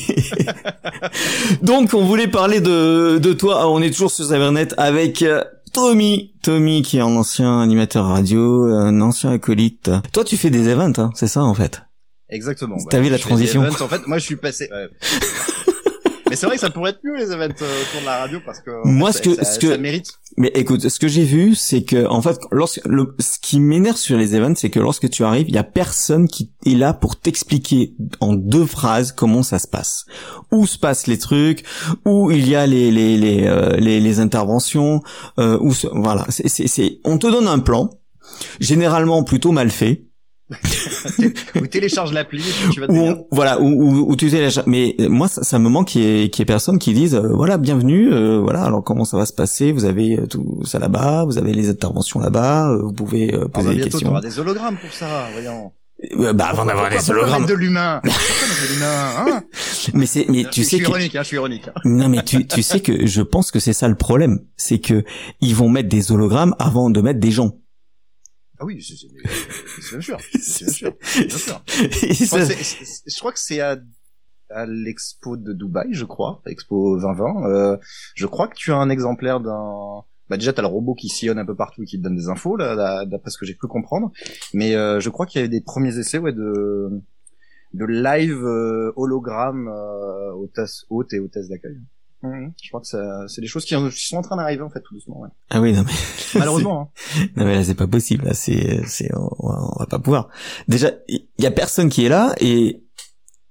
Donc 1.64 1.96
on 1.96 2.06
voulait 2.06 2.28
parler 2.28 2.62
de 2.62 3.18
de 3.18 3.34
toi. 3.34 3.62
Ah, 3.62 3.68
On 3.68 3.82
est 3.82 3.90
toujours 3.90 4.12
sur 4.12 4.26
Cybernet 4.26 4.68
avec 4.78 5.24
euh, 5.24 5.44
Tommy, 5.74 6.34
Tommy 6.44 6.84
qui 6.84 6.98
est 6.98 7.02
un 7.02 7.06
ancien 7.16 7.60
animateur 7.60 8.06
radio, 8.06 8.66
un 8.66 9.02
ancien 9.02 9.32
acolyte. 9.32 9.90
Toi, 10.14 10.24
tu 10.24 10.38
fais 10.38 10.52
des 10.52 10.70
events, 10.70 10.94
hein, 11.00 11.10
c'est 11.16 11.28
ça 11.28 11.42
en 11.42 11.56
fait? 11.56 11.82
Exactement. 12.30 12.78
T'as 12.90 13.00
vu 13.00 13.10
la 13.10 13.18
transition 13.18 13.64
events. 13.64 13.82
En 13.84 13.88
fait, 13.88 14.06
moi, 14.06 14.20
je 14.20 14.26
suis 14.26 14.36
passé. 14.36 14.70
ouais. 14.72 14.90
Mais 16.30 16.36
c'est 16.36 16.46
vrai 16.46 16.56
que 16.56 16.62
ça 16.62 16.70
pourrait 16.70 16.92
être 16.92 17.00
mieux 17.04 17.16
les 17.16 17.32
events 17.32 17.54
euh, 17.62 17.82
autour 17.82 18.02
de 18.02 18.06
la 18.06 18.18
radio 18.20 18.40
parce 18.46 18.60
que 18.60 18.72
Moi, 18.86 19.12
ce 19.12 19.22
que- 19.22 19.36
ça, 19.36 19.44
ce 19.46 19.60
que- 19.60 19.70
ça 19.72 19.78
mérite. 19.78 20.08
Mais 20.38 20.52
écoute, 20.54 20.88
ce 20.88 21.00
que 21.00 21.08
j'ai 21.08 21.24
vu, 21.24 21.56
c'est 21.56 21.84
que 21.84 22.06
en 22.08 22.22
fait, 22.22 22.38
lorsque 22.52 22.82
le, 22.86 23.16
ce 23.20 23.40
qui 23.40 23.60
m'énerve 23.60 23.96
sur 23.98 24.18
les 24.18 24.36
events, 24.36 24.54
c'est 24.56 24.70
que 24.70 24.80
lorsque 24.80 25.10
tu 25.10 25.24
arrives, 25.24 25.48
il 25.50 25.56
y 25.56 25.58
a 25.58 25.64
personne 25.64 26.28
qui 26.28 26.52
est 26.66 26.76
là 26.76 26.94
pour 26.94 27.20
t'expliquer 27.20 27.96
en 28.20 28.34
deux 28.34 28.66
phrases 28.66 29.12
comment 29.12 29.42
ça 29.42 29.58
se 29.58 29.68
passe, 29.68 30.06
où 30.52 30.68
se 30.68 30.78
passent 30.78 31.08
les 31.08 31.18
trucs, 31.18 31.64
où 32.06 32.30
il 32.32 32.48
y 32.48 32.56
a 32.56 32.68
les 32.68 32.92
les 32.92 33.18
les 33.18 33.48
euh, 33.48 33.78
les, 33.78 34.00
les 34.00 34.20
interventions, 34.20 35.02
euh, 35.40 35.58
où 35.62 35.74
se- 35.74 35.88
voilà, 35.88 36.26
c'est 36.30 36.48
c'est, 36.50 37.00
on 37.04 37.18
te 37.18 37.28
donne 37.28 37.48
un 37.48 37.60
plan, 37.60 37.90
généralement 38.60 39.24
plutôt 39.24 39.52
mal 39.52 39.70
fait, 39.72 40.04
Ou 41.62 41.68
télécharge 41.68 42.14
l'appli, 42.14 42.42
tu 42.72 42.80
vas 42.80 42.88
on- 42.90 43.26
voilà 43.32 43.60
où, 43.60 43.66
où, 43.68 44.12
où 44.12 44.16
tu 44.16 44.30
la- 44.30 44.50
mais 44.66 44.96
euh, 45.02 45.10
moi 45.10 45.28
ça, 45.28 45.44
ça 45.44 45.60
me 45.60 45.68
manque 45.70 45.90
qu'il 45.90 46.24
y 46.24 46.30
qu'il 46.30 46.42
y 46.42 46.44
ait 46.44 46.46
personne 46.46 46.80
qui 46.80 46.94
dise 46.94 47.16
euh, 47.16 47.34
voilà 47.34 47.58
bienvenue 47.58 48.14
euh, 48.14 48.40
voilà 48.40 48.64
alors 48.64 48.82
comment 48.84 49.04
ça 49.04 49.18
va 49.18 49.26
se 49.26 49.34
passer? 49.34 49.74
Vous 49.74 49.84
avez 49.84 50.20
euh, 50.20 50.26
tout 50.26 50.62
ça 50.64 50.80
là-bas 50.80 51.26
vous 51.26 51.38
avez 51.38 51.52
les 51.54 51.70
interventions 51.70 52.22
là-bas 52.22 52.70
euh, 52.72 52.82
vous 52.82 52.94
pouvez 52.94 53.34
euh, 53.36 53.44
Ah 53.46 53.50
poser 53.50 53.68
bah, 53.68 53.72
des 53.72 53.76
bientôt, 53.78 53.92
questions 53.92 54.08
t'auras 54.10 54.22
des 54.22 54.40
hologrammes 54.40 54.78
pour 54.78 54.94
ça, 54.94 55.28
voyons. 55.34 55.72
Bah 56.36 56.46
avant 56.50 56.64
d'avoir 56.64 56.90
pourquoi 56.92 57.10
hologrammes 57.16 57.46
de 57.48 57.54
l'humain? 57.56 58.02
Hein? 58.06 59.42
Mais 59.96 60.06
c'est 60.06 60.28
mais 60.30 60.44
tu 60.52 60.62
je 60.62 60.66
sais 60.68 60.76
suis 60.76 60.86
que 60.86 60.90
ironique, 60.90 61.16
hein, 61.16 61.24
je 61.24 61.28
suis 61.28 61.38
ironique. 61.38 61.64
hein. 61.68 61.80
non 61.86 62.08
mais 62.10 62.24
tu 62.24 62.46
tu 62.46 62.62
sais 62.62 62.82
que 62.82 63.06
je 63.08 63.22
pense 63.22 63.52
que 63.52 63.60
c'est 63.60 63.74
ça 63.74 63.88
le 63.88 63.96
problème 63.96 64.40
c'est 64.58 64.80
que 64.80 65.04
ils 65.42 65.56
vont 65.56 65.70
mettre 65.70 65.90
des 65.90 66.12
hologrammes 66.12 66.56
avant 66.60 66.90
de 66.90 67.02
mettre 67.02 67.20
des 67.20 67.32
gens 67.32 67.52
Ah 68.60 68.66
oui, 68.66 68.82
c'est 68.82 68.96
c'est- 68.96 69.08
bien 69.92 70.02
sûr, 70.02 70.18
c'est 70.42 70.66
bien 70.66 70.74
sûr, 70.74 70.94
bien 71.28 71.38
sûr. 71.38 71.62
Je 73.06 73.20
crois 73.20 73.32
que 73.32 73.40
c'est- 73.40 73.60
à, 73.60 73.78
à 74.50 74.66
l'expo 74.66 75.38
de 75.38 75.54
Dubaï, 75.54 75.90
je 75.94 76.06
crois, 76.06 76.42
Expo 76.48 76.98
2020. 77.00 77.50
Euh, 77.50 77.78
je 78.16 78.26
crois 78.28 78.48
que 78.48 78.56
tu 78.56 78.72
as 78.72 78.78
un 78.78 78.90
exemplaire 78.90 79.40
d'un. 79.42 80.04
Bah 80.30 80.36
déjà, 80.38 80.52
t'as 80.54 80.62
le 80.62 80.68
robot 80.68 80.94
qui 80.94 81.08
sillonne 81.08 81.40
un 81.40 81.46
peu 81.46 81.56
partout 81.56 81.84
et 81.84 81.86
qui 81.86 81.98
te 81.98 82.04
donne 82.04 82.16
des 82.18 82.28
infos, 82.28 82.58
là, 82.58 82.74
là, 82.76 83.06
d'après 83.06 83.30
ce 83.32 83.38
que 83.38 83.46
j'ai 83.46 83.54
pu 83.56 83.68
comprendre. 83.68 84.12
Mais 84.54 84.76
euh, 84.76 85.00
je 85.00 85.10
crois 85.10 85.26
qu'il 85.26 85.40
y 85.40 85.42
avait 85.44 85.50
des 85.50 85.62
premiers 85.62 85.98
essais, 85.98 86.18
ouais, 86.18 86.34
de 86.34 86.90
de 87.74 87.86
live 87.86 88.44
euh, 88.46 88.92
hologramme 88.96 89.68
euh, 89.68 90.32
hôtesse 90.34 90.86
haute 90.90 91.14
et 91.14 91.20
hôtesse 91.20 91.48
d'accueil. 91.50 91.78
Mhm. 92.24 92.52
Je 92.64 92.70
crois 92.70 92.82
que 92.82 92.88
ça, 92.88 93.26
c'est 93.28 93.42
des 93.42 93.48
choses 93.48 93.64
qui, 93.66 93.76
sont 93.92 94.18
en 94.18 94.22
train 94.24 94.38
d'arriver 94.38 94.64
en 94.64 94.70
fait 94.70 94.82
tout 94.82 94.96
doucement. 94.96 95.20
Ouais. 95.22 95.30
ah 95.52 95.62
oui 95.62 95.74
non 95.74 95.84
mais 95.86 95.94
Malheureusement. 96.40 96.92
Hein. 97.16 97.28
Non 97.36 97.46
mais 97.46 97.56
là 97.56 97.64
c'est 97.64 97.76
pas 97.76 97.88
possible, 97.88 98.26
là 98.26 98.34
c'est 98.34 98.82
c'est 98.88 99.10
on, 99.16 99.48
va- 99.48 99.70
on 99.76 99.80
va 99.80 99.86
pas 99.86 100.00
pouvoir. 100.00 100.30
Déjà 100.68 100.92
il 101.08 101.26
y 101.40 101.46
a 101.46 101.52
personne 101.52 101.90
qui 101.90 102.06
est 102.06 102.10
là 102.10 102.34
et 102.40 102.82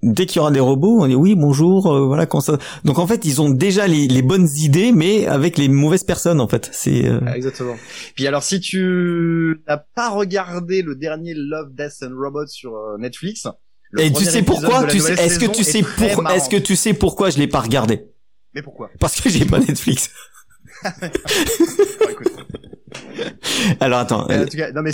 dès 0.02 0.26
qu'il 0.26 0.36
y 0.36 0.40
aura 0.40 0.50
des 0.50 0.60
robots, 0.60 0.98
on 1.02 1.06
dit 1.06 1.14
oui 1.14 1.34
bonjour, 1.36 1.86
euh, 1.92 2.06
voilà 2.06 2.26
comment 2.26 2.40
ça. 2.40 2.58
Donc 2.84 2.98
en 2.98 3.06
fait 3.06 3.24
ils 3.24 3.40
ont 3.40 3.50
déjà 3.50 3.86
les, 3.86 4.08
les 4.08 4.22
bonnes 4.22 4.48
idées 4.56 4.90
mais 4.92 5.26
avec 5.26 5.58
les 5.58 5.68
mauvaises 5.68 6.04
personnes 6.04 6.40
en 6.40 6.48
fait. 6.48 6.68
C'est 6.72 7.06
euh, 7.06 7.20
Ah, 7.26 7.36
Exactement. 7.36 7.76
Puis 8.16 8.26
alors, 8.26 8.42
si 8.42 8.60
tu 8.60 9.60
n'as 9.68 9.78
pas 9.78 10.10
regardé 10.10 10.82
le 10.82 10.96
dernier 10.96 11.34
Love, 11.34 11.70
Death 11.72 12.02
and 12.02 12.14
Robots 12.20 12.46
sur 12.48 12.74
euh, 12.74 12.98
Netflix, 12.98 13.46
le 13.92 14.02
et 14.02 14.12
tu 14.12 14.24
sais 14.24 14.42
pourquoi 14.42 14.84
Tu 14.84 14.98
sais 14.98 15.12
est-ce 15.14 15.38
que 15.38 15.46
tu 15.46 15.62
sais 15.62 15.82
pour 15.82 16.28
est-ce 16.30 16.48
que 16.48 16.56
tu 16.56 16.74
sais 16.74 16.92
pourquoi 16.94 17.30
je 17.30 17.38
l'ai 17.38 17.46
pas 17.46 17.60
regardé? 17.60 18.08
Mais 18.56 18.62
pourquoi? 18.62 18.90
Parce 18.98 19.20
que 19.20 19.28
j'ai 19.28 19.44
pas 19.44 19.58
Netflix. 19.58 20.10
Alors 23.80 23.98
attends, 23.98 24.26
euh, 24.30 24.46
cas, 24.46 24.72
non 24.72 24.80
mais 24.82 24.90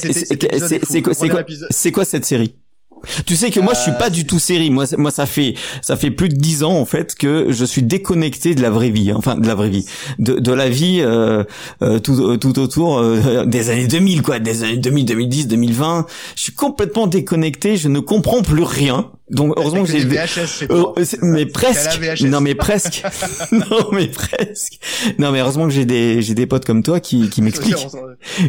c'est 1.70 1.92
quoi 1.92 2.04
cette 2.04 2.24
série? 2.24 2.56
Tu 3.26 3.34
sais 3.34 3.50
que 3.50 3.58
moi 3.58 3.72
je 3.74 3.80
suis 3.80 3.90
Euh, 3.90 3.94
pas 3.94 4.10
du 4.10 4.26
tout 4.26 4.38
série. 4.38 4.70
Moi, 4.70 4.86
ça 4.86 5.26
fait 5.26 5.54
ça 5.80 5.96
fait 5.96 6.12
plus 6.12 6.28
de 6.28 6.36
dix 6.36 6.62
ans 6.62 6.74
en 6.78 6.84
fait 6.84 7.16
que 7.16 7.46
je 7.50 7.64
suis 7.64 7.82
déconnecté 7.82 8.54
de 8.54 8.62
la 8.62 8.70
vraie 8.70 8.90
vie. 8.90 9.10
hein. 9.10 9.16
Enfin 9.18 9.34
de 9.36 9.46
la 9.46 9.56
vraie 9.56 9.70
vie, 9.70 9.84
de, 10.20 10.34
de 10.38 10.52
la 10.52 10.68
vie 10.68 11.00
euh, 11.00 11.42
euh, 11.82 11.98
tout 11.98 12.20
euh, 12.20 12.36
tout 12.36 12.58
autour 12.60 12.98
euh, 12.98 13.44
des 13.44 13.70
années 13.70 13.88
2000 13.88 14.22
quoi, 14.22 14.38
des 14.38 14.62
années 14.62 14.76
2000, 14.76 15.04
2010, 15.04 15.48
2020. 15.48 16.06
Je 16.36 16.42
suis 16.42 16.52
complètement 16.54 17.08
déconnecté. 17.08 17.76
Je 17.76 17.88
ne 17.88 17.98
comprends 17.98 18.42
plus 18.42 18.62
rien. 18.62 19.10
Donc 19.32 19.54
heureusement 19.56 19.82
que 19.84 19.90
j'ai 19.90 20.04
des 20.04 20.16
VHS 20.16 20.66
euh, 20.70 20.92
mais 21.22 21.46
presque. 21.46 21.98
VHS. 21.98 22.26
Non 22.26 22.40
mais 22.40 22.54
presque. 22.54 23.02
non 23.52 23.88
mais 23.90 24.06
presque. 24.06 24.78
Non 25.18 25.32
mais 25.32 25.40
heureusement 25.40 25.64
que 25.64 25.72
j'ai 25.72 25.86
des 25.86 26.20
j'ai 26.20 26.34
des 26.34 26.46
potes 26.46 26.66
comme 26.66 26.82
toi 26.82 27.00
qui 27.00 27.30
qui 27.30 27.40
m'expliquent, 27.40 27.86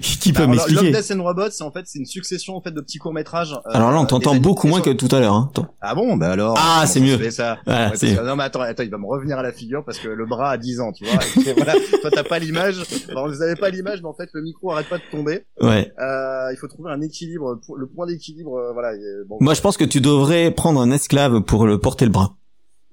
qui 0.02 0.34
peuvent 0.34 0.48
Love, 0.48 0.56
m'expliquer. 0.56 0.92
Death 0.92 1.12
and 1.16 1.24
Robots, 1.24 1.52
c'est 1.52 1.64
en 1.64 1.72
fait 1.72 1.84
c'est 1.86 2.00
une 2.00 2.06
succession 2.06 2.56
en 2.58 2.62
fait 2.62 2.72
de 2.72 2.82
petits 2.82 2.98
courts 2.98 3.14
métrages. 3.14 3.58
Alors 3.66 3.92
là, 3.92 4.00
on 4.00 4.06
t'entend 4.06 4.36
beaucoup 4.36 4.68
moins 4.68 4.82
que 4.82 4.90
tout 4.90 5.08
à 5.12 5.20
l'heure. 5.20 5.34
Hein. 5.34 5.52
Ah 5.82 5.96
bon, 5.96 6.18
bah 6.18 6.32
alors. 6.32 6.56
Ah, 6.60 6.84
c'est 6.86 7.00
mieux. 7.00 7.18
ça? 7.32 7.60
Voilà, 7.66 7.86
Ouais, 7.86 7.90
parce 7.90 8.04
non 8.04 8.36
mais 8.36 8.44
attends, 8.44 8.62
attends, 8.62 8.84
il 8.84 8.90
va 8.90 8.98
me 8.98 9.08
revenir 9.08 9.40
à 9.40 9.44
la 9.44 9.52
figure 9.52 9.84
parce 9.86 10.00
que 10.00 10.10
le 10.10 10.26
bras 10.26 10.52
a 10.52 10.58
10 10.58 10.82
ans, 10.82 10.92
tu 10.92 11.06
vois. 11.06 11.24
Et 11.46 11.54
voilà, 11.54 11.74
toi 12.02 12.12
t'as 12.12 12.24
pas 12.24 12.40
l'image. 12.40 12.76
Alors, 13.10 13.30
vous 13.30 13.42
avez 13.42 13.56
pas 13.56 13.70
l'image, 13.70 14.02
mais 14.02 14.08
en 14.10 14.14
fait 14.14 14.30
le 14.34 14.42
micro 14.42 14.72
arrête 14.72 14.90
pas 14.90 14.98
de 14.98 15.04
tomber. 15.12 15.46
Ouais. 15.62 15.92
Euh, 16.00 16.50
il 16.52 16.58
faut 16.58 16.68
trouver 16.68 16.92
un 16.92 17.02
équilibre, 17.02 17.60
le 17.76 17.88
point 17.88 18.06
d'équilibre, 18.06 18.56
euh, 18.58 18.74
voilà. 18.74 18.92
bon, 19.28 19.38
Moi, 19.40 19.54
je 19.54 19.62
pense 19.62 19.78
que 19.78 19.86
tu 19.86 20.02
devrais 20.02 20.52
prendre 20.52 20.73
un 20.82 20.92
esclave 20.92 21.42
pour 21.42 21.66
le 21.68 21.78
porter 21.78 22.06
le 22.06 22.12
bras. 22.12 22.36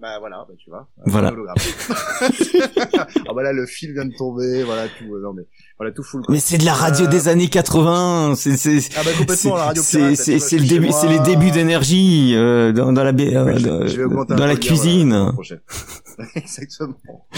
Bah 0.01 0.17
voilà, 0.19 0.47
bah 0.49 0.55
tu 0.59 0.71
vois. 0.71 0.89
Voilà. 1.05 1.29
Un 1.29 1.33
hologramme. 1.33 1.57
ah 3.29 3.33
bah 3.35 3.43
là 3.43 3.53
le 3.53 3.67
fil 3.67 3.93
vient 3.93 4.07
de 4.07 4.15
tomber, 4.17 4.65
voilà 4.65 4.85
tout. 4.89 5.15
euh, 5.15 5.21
non 5.23 5.35
mais 5.35 5.43
voilà 5.79 5.93
tout 5.93 6.03
full. 6.03 6.23
Mais 6.31 6.41
c'est 6.41 6.57
de 6.57 6.65
la 6.65 6.73
radio 6.73 7.05
Euh, 7.05 7.09
des 7.11 7.29
années 7.29 7.49
80. 7.49 8.33
C'est 8.35 8.57
c'est 8.57 8.79
Ah 8.97 9.03
bah 9.05 9.11
complètement 9.19 9.57
la 9.57 9.65
radio 9.65 9.83
c'est 9.85 10.15
c'est 10.17 10.59
le 10.59 10.67
début 10.67 10.91
c'est 10.91 11.07
les 11.09 11.19
débuts 11.21 11.51
d'énergie 11.51 12.33
euh, 12.35 12.73
dans, 12.73 12.95
dans 12.95 13.05
la 13.05 13.11
euh, 13.11 13.59
dans- 13.59 14.25
la 14.31 14.37
voilà, 14.37 14.57
cuisine. 14.57 15.33
Exactement. 16.35 16.95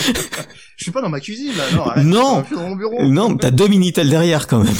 je 0.76 0.84
suis 0.84 0.92
pas 0.92 1.02
dans 1.02 1.08
ma 1.08 1.18
cuisine 1.20 1.52
là, 1.56 1.64
non. 1.74 1.82
Arrête, 1.82 2.04
Non. 2.04 2.40
Je 2.42 2.46
suis 2.46 2.54
dans 2.56 2.68
mon 2.68 2.76
bureau. 2.76 3.00
Euh, 3.00 3.08
Non, 3.08 3.36
t'as 3.36 3.50
deux 3.50 3.66
minitel 3.66 4.08
derrière 4.08 4.46
quand 4.46 4.62
même. 4.62 4.74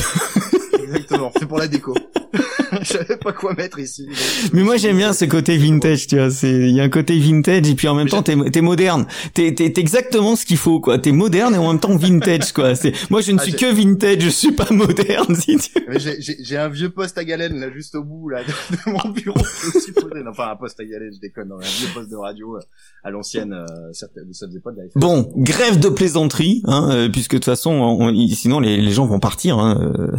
Exactement. 0.84 1.32
C'est 1.36 1.46
pour 1.46 1.58
la 1.58 1.66
déco. 1.66 1.94
je 2.82 2.86
savais 2.86 3.16
pas 3.16 3.32
quoi 3.32 3.54
mettre 3.54 3.78
ici. 3.78 4.06
donc- 4.06 4.14
Mais 4.52 4.62
moi 4.62 4.76
j'aime 4.76 4.96
bien 4.96 5.12
ce 5.12 5.24
côté 5.24 5.56
vintage, 5.58 6.06
tu 6.06 6.16
vois. 6.16 6.30
C'est 6.30 6.50
il 6.50 6.70
y 6.74 6.80
a 6.80 6.84
un 6.84 6.88
côté 6.88 7.18
vintage 7.18 7.68
et 7.68 7.74
puis 7.74 7.88
en 7.88 7.94
même 7.94 8.08
temps 8.08 8.22
t'es 8.22 8.36
t'es 8.50 8.60
moderne. 8.60 9.06
T'es 9.34 9.52
t'es 9.54 9.72
exactement 9.78 10.36
ce 10.36 10.44
qu'il 10.46 10.56
faut 10.56 10.80
quoi. 10.80 10.98
T'es 10.98 11.12
moderne 11.12 11.54
et 11.54 11.58
en 11.58 11.68
même 11.68 11.80
temps 11.80 11.96
vintage 11.96 12.52
quoi. 12.52 12.74
C'est 12.74 12.92
moi 13.10 13.20
je 13.20 13.32
ne 13.32 13.38
Ah, 13.38 13.42
suis 13.42 13.52
que 13.54 13.66
vintage, 13.72 14.20
je 14.20 14.28
suis 14.30 14.52
pas 14.52 14.68
moderne 14.70 15.34
si 15.38 15.56
tu. 15.58 15.70
Mais 15.88 15.98
j'ai- 15.98 16.56
un 16.56 16.68
vieux 16.68 16.90
poste 16.90 17.18
à 17.18 17.24
galène 17.24 17.58
là 17.60 17.70
juste 17.72 17.94
au 17.94 18.04
bout 18.04 18.28
là 18.28 18.42
de, 18.42 18.76
de 18.76 18.92
mon 18.92 19.12
bureau 19.12 19.34
posé. 19.38 19.92
Enfin 20.28 20.50
un 20.52 20.56
poste 20.56 20.78
à 20.80 20.84
galène, 20.84 21.10
je 21.14 21.20
déconne, 21.20 21.48
non, 21.48 21.56
un 21.56 21.60
vieux 21.60 21.88
poste 21.94 22.10
de 22.10 22.16
radio 22.16 22.56
euh, 22.56 22.60
à 23.04 23.10
l'ancienne. 23.10 23.52
Euh, 23.52 23.66
certes, 23.92 24.12
ça 24.32 24.46
faisait 24.46 24.60
pas 24.60 24.70
de 24.70 24.76
la 24.78 24.84
FM. 24.84 25.00
Bon, 25.00 25.32
grève 25.36 25.78
de 25.80 25.88
plaisanterie, 25.88 26.62
hein, 26.66 26.88
euh, 26.92 27.08
puisque 27.08 27.32
de 27.32 27.36
toute 27.38 27.46
façon, 27.46 27.70
on- 27.72 28.08
on- 28.08 28.26
sinon 28.28 28.60
les, 28.60 28.76
les 28.76 28.90
gens 28.92 29.06
vont 29.06 29.18
partir. 29.18 29.58
Hein, 29.58 29.78
euh, 29.98 30.16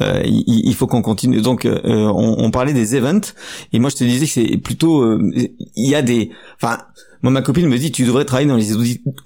euh, 0.00 0.22
il, 0.24 0.62
il 0.66 0.74
faut 0.74 0.86
qu'on 0.86 1.02
continue. 1.02 1.40
Donc, 1.40 1.53
euh, 1.64 1.80
on, 1.84 2.36
on 2.38 2.50
parlait 2.50 2.72
des 2.72 2.96
events, 2.96 3.32
et 3.72 3.78
moi 3.78 3.90
je 3.90 3.96
te 3.96 4.04
disais 4.04 4.26
que 4.26 4.32
c'est 4.32 4.58
plutôt, 4.58 5.02
euh, 5.02 5.32
il 5.34 5.88
y 5.88 5.94
a 5.94 6.02
des, 6.02 6.30
enfin, 6.56 6.78
moi 7.22 7.32
ma 7.32 7.42
copine 7.42 7.68
me 7.68 7.78
dit 7.78 7.92
tu 7.92 8.04
devrais 8.04 8.24
travailler 8.24 8.48
dans 8.48 8.56
les 8.56 8.74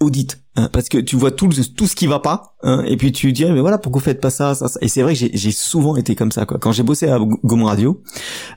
audits 0.00 0.28
Hein, 0.58 0.68
parce 0.72 0.88
que 0.88 0.98
tu 0.98 1.14
vois 1.14 1.30
tout 1.30 1.46
le- 1.46 1.64
tout 1.76 1.86
ce 1.86 1.94
qui 1.94 2.08
va 2.08 2.18
pas 2.18 2.56
hein, 2.64 2.82
et 2.84 2.96
puis 2.96 3.12
tu 3.12 3.30
dis 3.32 3.44
ah, 3.44 3.52
mais 3.52 3.60
voilà 3.60 3.78
pourquoi 3.78 4.00
vous 4.00 4.04
faites 4.04 4.20
pas 4.20 4.30
ça 4.30 4.56
ça, 4.56 4.66
ça. 4.66 4.80
et 4.82 4.88
c'est 4.88 5.02
vrai 5.02 5.12
que 5.12 5.18
j'ai 5.20 5.30
j'ai 5.32 5.52
souvent 5.52 5.94
été 5.94 6.16
comme 6.16 6.32
ça 6.32 6.46
quoi. 6.46 6.58
Quand 6.58 6.72
j'ai 6.72 6.82
bossé 6.82 7.06
à 7.08 7.18
Gomme 7.44 7.62
Radio 7.62 8.02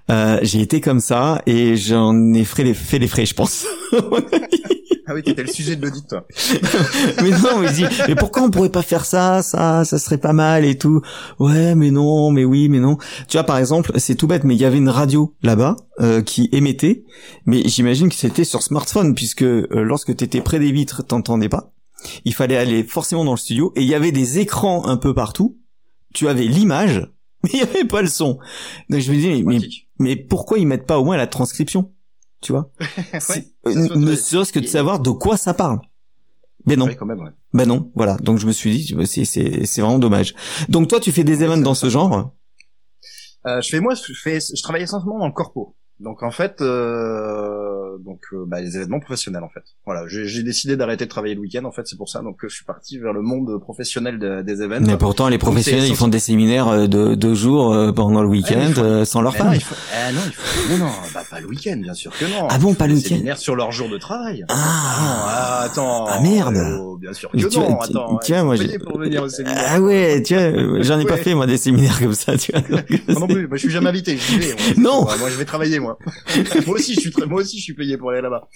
euh, 0.10 0.40
j'ai 0.42 0.62
été 0.62 0.82
comme 0.82 1.00
ça 1.00 1.44
et 1.46 1.76
j'en 1.78 2.34
ai 2.34 2.44
fait 2.44 2.64
les 2.64 2.74
fait 2.74 2.98
les 2.98 3.08
frais 3.08 3.28
je 3.28 3.36
pense. 3.36 3.66
Ah 5.08 5.14
oui, 5.14 5.24
t'étais 5.24 5.42
le 5.44 5.50
sujet 5.52 5.76
de 5.76 5.82
l'audit, 5.86 6.08
toi. 6.08 6.26
mais 7.22 7.32
non 7.32 7.60
mais 7.60 7.68
je 7.68 7.74
dis 7.74 7.86
mais 8.08 8.16
pourquoi 8.16 8.44
on 8.44 8.50
pourrait 8.50 8.70
pas 8.70 8.82
faire 8.84 9.04
ça 9.04 9.42
ça 9.44 9.84
ça 9.84 10.00
serait 10.00 10.20
pas 10.20 10.32
mal 10.32 10.64
et 10.64 10.78
tout. 10.78 11.02
Ouais 11.38 11.76
mais 11.76 11.92
non 11.92 12.32
mais 12.32 12.46
oui 12.46 12.70
mais 12.70 12.80
non. 12.80 12.98
Tu 13.28 13.36
vois 13.36 13.44
par 13.44 13.58
exemple 13.58 13.92
c'est 13.98 14.16
tout 14.16 14.28
bête 14.28 14.46
mais 14.46 14.56
il 14.56 14.62
y 14.62 14.66
avait 14.66 14.78
une 14.78 14.88
radio 14.90 15.34
là-bas 15.44 15.76
euh, 16.00 16.22
qui 16.22 16.48
émettait 16.54 17.04
mais 17.46 17.62
j'imagine 17.66 18.08
que 18.08 18.16
c'était 18.16 18.46
sur 18.46 18.62
smartphone 18.64 19.14
puisque 19.14 19.44
euh, 19.44 19.68
lorsque 19.72 20.16
t'étais 20.16 20.40
près 20.40 20.60
des 20.60 20.72
vitres 20.72 21.04
t'entendais 21.06 21.50
pas 21.50 21.74
il 22.26 22.34
fallait 22.34 22.58
aller 22.58 22.84
forcément 22.84 23.26
dans 23.26 23.32
le 23.32 23.38
studio 23.38 23.72
et 23.76 23.82
il 23.82 23.88
y 23.88 23.96
avait 23.96 24.12
des 24.12 24.40
écrans 24.40 24.86
un 24.86 24.98
peu 24.98 25.14
partout 25.14 25.58
tu 26.14 26.28
avais 26.28 26.46
l'image 26.46 27.10
mais 27.44 27.50
il 27.54 27.60
y 27.60 27.64
avait 27.64 27.86
pas 27.86 28.02
le 28.02 28.08
son 28.08 28.38
donc 28.90 29.00
je 29.02 29.12
me 29.12 29.18
dis 29.18 29.44
mais, 29.44 29.60
mais, 30.00 30.16
pourquoi 30.16 30.60
ils 30.60 30.68
mettent 30.68 30.88
pas 30.88 31.00
au 31.00 31.04
moins 31.06 31.18
la 31.18 31.28
transcription 31.28 31.94
tu 32.42 32.52
vois? 32.52 32.72
Ouais, 33.30 33.46
euh, 33.68 33.96
ne 33.96 34.16
serait-ce 34.16 34.52
que 34.52 34.60
de 34.60 34.68
savoir 34.68 35.00
de 35.00 35.12
quoi 35.12 35.38
ça 35.38 35.54
parle 35.54 35.80
mais 36.66 36.76
non 36.76 36.86
Ouais, 36.86 36.96
quand 36.96 37.06
même, 37.06 37.20
ouais. 37.20 37.32
ben 37.54 37.68
non, 37.68 37.92
voilà. 37.96 38.18
Donc 38.18 38.38
je 38.38 38.46
me 38.46 38.52
suis 38.52 38.72
dit, 38.72 38.96
c'est 39.06 39.26
c'est 39.26 39.66
c'est 39.66 39.82
vraiment 39.82 40.00
dommage. 40.00 40.36
Donc 40.70 40.88
toi, 40.88 41.00
tu 41.00 41.12
fais 41.12 41.24
des 41.24 41.44
événements 41.44 41.64
dans 41.64 41.74
ce 41.74 41.90
genre? 41.90 42.34
Euh, 43.48 43.62
je 43.62 43.70
fais 43.70 43.80
moi, 43.80 43.96
je 43.96 44.14
fais, 44.14 44.40
je 44.40 44.62
travaille 44.62 44.84
essentiellement 44.84 45.20
dans 45.20 45.28
le 45.28 45.34
corpo. 45.34 45.76
Donc 46.00 46.24
en 46.24 46.32
fait, 46.32 46.62
euh, 46.62 47.81
donc 48.00 48.22
euh, 48.34 48.46
bah, 48.48 48.62
les 48.62 48.76
événements 48.78 49.00
professionnels 49.00 49.44
en 49.44 49.50
fait. 49.50 49.64
Voilà, 49.86 50.04
j'ai 50.08 50.44
décidé 50.44 50.76
d'arrêter 50.78 51.06
de 51.06 51.10
travailler 51.10 51.36
le 51.36 51.42
week-end 51.42 51.64
en 51.66 51.72
fait, 51.72 51.84
c'est 51.86 51.98
pour 51.98 52.10
ça. 52.10 52.22
Donc 52.22 52.44
euh, 52.44 52.50
je 52.50 52.56
suis 52.56 52.66
parti 52.66 52.98
vers 53.00 53.14
le 53.14 53.22
monde 53.22 53.60
professionnel 53.62 54.20
de- 54.20 54.42
des 54.42 54.62
événements. 54.62 54.88
Mais 54.88 54.98
pourtant, 54.98 55.28
les 55.30 55.38
professionnels, 55.38 55.88
ils 55.88 55.96
font 55.96 56.08
des 56.08 56.20
séminaires 56.20 56.68
euh, 56.68 56.88
de 56.88 57.16
deux 57.16 57.34
jours 57.34 57.74
euh, 57.74 57.92
pendant 57.92 58.22
le 58.22 58.28
week-end 58.30 58.60
Ouais, 58.68 58.74
faut- 58.74 58.82
euh, 58.82 59.06
sans 59.06 59.22
leur 59.22 59.34
non, 59.34 59.38
femme. 59.40 59.60
faut... 59.60 59.76
ah, 59.94 60.12
non, 60.12 60.20
il 60.26 60.32
faut... 60.32 60.72
non, 60.74 60.78
non, 60.86 60.92
bah, 61.14 61.24
pas 61.30 61.40
le 61.40 61.48
week-end, 61.48 61.78
bien 61.82 61.94
sûr 61.94 62.12
que 62.18 62.26
non. 62.26 62.48
Ah 62.50 62.58
bon, 62.58 62.74
pas 62.74 62.88
le 62.88 62.94
week-end 62.96 63.10
séminaires 63.10 63.38
sur 63.38 63.56
leur 63.56 63.72
jour 63.72 63.90
de 63.90 63.98
travail. 63.98 64.46
Ah, 64.50 64.56
Ah, 64.56 65.62
attends. 65.66 66.06
Ah, 66.08 66.20
merde. 66.22 66.58
Oh, 66.80 66.98
bien 66.98 67.14
sûr 67.14 67.30
que 67.32 67.38
tu- 67.38 67.58
non. 67.60 67.80
attends, 67.80 68.18
tiens, 68.22 68.44
moi, 68.44 68.56
j'ai- 68.56 68.66
payer 68.66 68.80
pour 68.80 68.98
venir 68.98 69.24
au 69.24 69.30
séminaire. 69.30 69.64
ah 69.68 69.82
ouais, 69.82 70.22
euh, 70.32 70.84
j'en 70.84 71.00
ai 71.00 71.06
pas 71.06 71.14
Ouais. 71.16 71.22
fait 71.22 71.34
moi 71.36 71.48
des 71.48 71.58
séminaires 71.58 72.00
comme 72.00 72.14
ça, 72.14 72.38
tu 72.38 72.52
vois. 72.52 72.62
donc, 72.62 72.86
non 73.08 73.28
plus, 73.28 73.48
moi 73.48 73.58
je 73.58 73.62
suis 73.62 73.70
jamais 73.72 73.90
invité, 73.90 74.18
j'y 74.18 74.40
vais. 74.40 74.54
moi. 74.54 74.64
Non. 74.78 75.06
Ouais, 75.06 75.18
moi 75.20 75.30
je 75.30 75.36
vais 75.38 75.46
travailler 75.46 75.80
moi. 75.80 75.98
moi 76.68 76.76
aussi 76.76 76.94
je 76.96 77.00
suis 77.02 77.12
très, 77.12 77.26
moi 77.26 77.42
aussi 77.42 77.58
je 77.58 77.64
suis 77.64 77.74
payé 77.82 77.98
pour 77.98 78.12
aller 78.12 78.22
là-bas. 78.22 78.48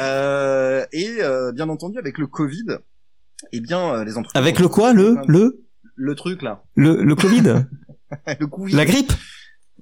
Euh, 0.00 0.84
et 0.92 1.22
euh, 1.22 1.52
bien 1.52 1.68
entendu 1.70 1.98
avec 1.98 2.18
le 2.18 2.26
Covid, 2.26 2.66
eh 3.52 3.60
bien 3.60 3.94
euh, 3.94 4.04
les 4.04 4.18
entreprises 4.18 4.38
Avec 4.40 4.58
le 4.58 4.68
quoi, 4.68 4.92
le 4.92 5.16
le 5.26 5.64
le 5.96 6.14
truc 6.14 6.42
là, 6.42 6.62
le 6.74 7.02
le 7.02 7.14
Covid, 7.14 7.42
le 8.40 8.46
Covid, 8.46 8.76
la 8.76 8.84
grippe? 8.84 9.12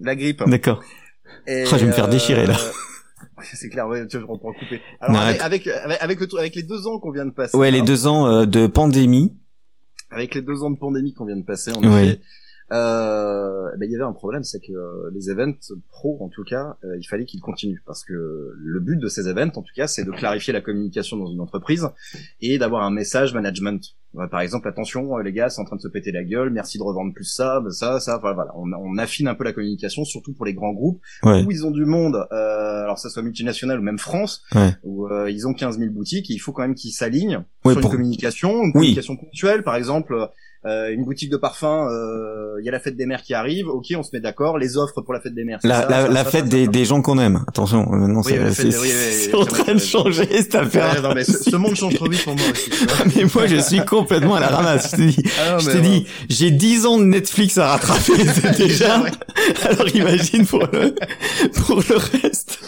la 0.01 0.15
grippe. 0.15 0.43
D'accord. 0.47 0.81
Et, 1.47 1.65
Oh, 1.67 1.71
je 1.73 1.77
vais 1.77 1.87
me 1.87 1.93
faire 1.93 2.09
déchirer, 2.09 2.47
là. 2.47 2.57
C'est 3.55 3.69
clair, 3.69 3.87
ouais, 3.89 4.07
tu 4.07 4.17
vois, 4.17 4.27
je 4.27 4.33
reprends 4.33 4.53
couper. 4.53 4.81
Alors 5.01 5.17
Non, 5.17 5.21
avec, 5.21 5.67
avec, 5.71 6.21
le 6.21 6.39
avec 6.39 6.55
les 6.55 6.63
deux 6.63 6.87
ans 6.87 6.99
qu'on 6.99 7.13
vient 7.13 7.27
de 7.27 7.31
passer. 7.31 7.57
Ouais, 7.57 7.71
les 7.71 7.81
hein, 7.81 7.85
deux 7.85 8.07
ans 8.07 8.27
euh, 8.27 8.47
de 8.47 8.67
pandémie. 8.67 9.37
avec 10.11 10.35
les 10.35 10.43
deux 10.43 10.63
ans 10.63 10.71
de 10.71 10.79
pandémie 10.79 11.15
qu'on 11.15 11.25
vient 11.25 11.37
de 11.37 11.45
passer, 11.45 11.73
en 11.73 11.83
Ouais. 11.83 12.21
Euh, 12.73 13.71
ben, 13.79 13.87
il 13.87 13.93
y 13.93 13.95
avait 13.95 14.05
un 14.05 14.13
problème, 14.13 14.45
c'est 14.45 14.61
que 14.61 14.73
euh, 14.73 15.11
les 15.15 15.31
events 15.31 15.55
pro, 15.91 16.19
en 16.21 16.29
tout 16.29 16.45
cas, 16.45 16.77
euh, 16.85 16.97
il 16.99 17.05
fallait 17.05 17.25
qu'ils 17.25 17.41
continuent, 17.41 17.81
parce 17.87 18.05
que 18.05 18.13
le 18.57 18.81
but 18.81 18.97
de 18.99 19.09
ces 19.09 19.29
events, 19.29 19.53
en 19.57 19.63
tout 19.63 19.75
cas, 19.75 19.87
c'est 19.87 20.05
de 20.05 20.11
clarifier 20.11 20.53
la 20.53 20.61
communication 20.61 21.17
dans 21.17 21.31
une 21.31 21.41
entreprise 21.41 21.89
et 22.41 22.59
d'avoir 22.59 22.83
un 22.85 22.91
message 22.91 23.35
management. 23.35 23.81
Ouais, 24.15 24.27
par 24.29 24.41
exemple, 24.41 24.67
attention, 24.69 25.19
euh, 25.19 25.23
les 25.23 25.33
gars, 25.33 25.51
c'est 25.51 25.61
en 25.61 25.65
train 25.65 25.77
de 25.77 25.83
se 25.83 25.89
péter 25.89 26.13
la 26.13 26.25
gueule, 26.25 26.49
merci 26.51 26.79
de 26.79 26.83
revendre 26.83 27.13
plus 27.13 27.25
ça, 27.27 27.61
ben, 27.61 27.71
ça, 27.71 28.01
ça, 28.01 28.17
enfin, 28.19 28.33
voilà, 28.33 28.53
on, 28.57 28.71
on 28.73 28.97
affine 28.97 29.29
un 29.29 29.35
peu 29.35 29.45
la 29.45 29.53
communication, 29.53 30.05
surtout 30.05 30.33
pour 30.33 30.47
les 30.47 30.55
grands 30.55 30.73
groupes 30.73 31.01
Ouais. 31.25 31.45
où 31.45 31.51
ils 31.51 31.67
ont 31.67 31.71
du 31.71 31.85
monde, 31.85 32.17
euh, 32.33 32.83
alors 32.85 32.95
que 32.95 33.01
ça 33.03 33.11
soit 33.11 33.23
multinational 33.23 33.79
ou 33.79 33.83
même 33.83 33.99
France, 33.99 34.43
Ouais. 34.55 34.73
où 34.83 35.07
euh, 35.09 35.31
ils 35.31 35.47
ont 35.47 35.53
15 35.53 35.79
000 35.79 35.93
boutiques, 35.93 36.31
et 36.31 36.35
il 36.35 36.39
faut 36.39 36.53
quand 36.53 36.63
même 36.63 36.75
qu'ils 36.75 36.93
s'alignent 36.93 37.45
sur 37.67 37.75
pour- 37.75 37.83
une 37.83 37.89
communication, 37.91 38.51
une 38.63 38.67
Oui. 38.69 38.73
communication 38.73 39.17
ponctuelle, 39.17 39.63
par 39.63 39.77
exemple. 39.77 40.29
Euh, 40.67 40.91
une 40.93 41.05
boutique 41.05 41.31
de 41.31 41.37
parfum, 41.37 41.89
euh, 41.89 42.57
il 42.61 42.65
y 42.67 42.69
a 42.69 42.73
la 42.73 42.81
fête 42.81 42.97
des 42.97 43.07
mères 43.07 43.23
qui 43.23 43.35
arrive, 43.35 43.69
ok, 43.69 43.87
on 43.97 44.03
se 44.03 44.11
met 44.13 44.21
d'accord, 44.21 44.59
les 44.59 44.77
offres 44.77 45.01
pour 45.03 45.15
la 45.15 45.21
fête 45.21 45.35
des 45.35 45.45
mères. 45.45 45.59
La, 45.63 45.83
ça, 45.83 45.89
la, 45.89 46.03
ça, 46.03 46.09
la 46.09 46.25
ça, 46.25 46.31
fête 46.31 46.49
des, 46.49 46.67
des 46.67 46.85
gens 46.85 47.01
qu'on 47.01 47.19
aime. 47.19 47.45
Attention, 47.47 47.89
euh, 47.93 47.97
maintenant 47.97 48.23
Oui, 48.25 48.33
c'est 48.53 48.65
oui, 48.79 48.91
oui, 49.33 49.35
en 49.35 49.45
train 49.45 49.75
de 49.75 49.79
changer 49.79 50.27
cette 50.27 50.55
affaire. 50.55 51.01
Non, 51.03 51.15
mais 51.15 51.25
ce, 51.25 51.51
ce 51.51 51.57
monde 51.57 51.75
change 51.77 51.95
trop 51.95 52.09
vite 52.09 52.25
pour 52.25 52.35
moi 52.35 52.45
aussi. 52.51 52.71
mais 53.17 53.25
moi 53.35 53.47
je 53.47 53.57
suis 53.57 53.85
complètement 53.85 54.35
à 54.35 54.41
la 54.41 54.49
ramasse. 54.49 54.93
Je 54.93 54.97
te 54.97 55.03
dis, 55.03 55.23
Ah 55.39 55.59
j'ai 56.29 56.51
10 56.51 56.87
ans 56.87 56.99
de 56.99 57.05
Netflix 57.05 57.59
à 57.59 57.69
rattraper 57.69 58.25
déjà. 58.59 59.03
Alors 59.63 59.89
imagine 59.95 60.47
pour 60.47 60.67
le 60.73 60.95
pour 61.67 61.83
le 61.89 61.97
reste. 61.97 62.59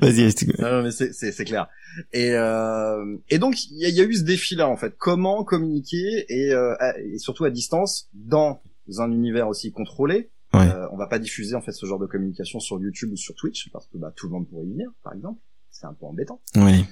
Vas-y. 0.00 0.34
Non, 0.58 0.70
non, 0.70 0.82
mais 0.82 0.90
c'est, 0.90 1.44
clair. 1.44 1.68
Et, 2.12 2.30
euh, 2.32 3.16
et 3.30 3.38
donc, 3.38 3.56
il 3.70 3.88
y, 3.88 3.90
y 3.92 4.00
a 4.00 4.04
eu 4.04 4.14
ce 4.14 4.22
défi-là, 4.22 4.68
en 4.68 4.76
fait. 4.76 4.94
Comment 4.98 5.44
communiquer 5.44 6.26
et, 6.28 6.52
euh, 6.52 6.74
et 7.12 7.18
surtout 7.28 7.44
à 7.44 7.50
distance 7.50 8.08
dans 8.14 8.62
un 8.96 9.12
univers 9.12 9.48
aussi 9.48 9.70
contrôlé. 9.70 10.30
Ouais. 10.54 10.66
Euh, 10.66 10.88
on 10.92 10.96
va 10.96 11.06
pas 11.06 11.18
diffuser, 11.18 11.54
en 11.54 11.60
fait, 11.60 11.72
ce 11.72 11.84
genre 11.84 11.98
de 11.98 12.06
communication 12.06 12.58
sur 12.58 12.80
YouTube 12.80 13.10
ou 13.12 13.16
sur 13.18 13.34
Twitch 13.34 13.68
parce 13.70 13.86
que 13.88 13.98
bah, 13.98 14.14
tout 14.16 14.28
le 14.28 14.32
monde 14.32 14.48
pourrait 14.48 14.64
y 14.64 14.72
venir, 14.72 14.88
par 15.02 15.12
exemple. 15.12 15.38
C'est 15.70 15.84
un 15.84 15.92
peu 15.92 16.06
embêtant. 16.06 16.40
Oui. 16.56 16.86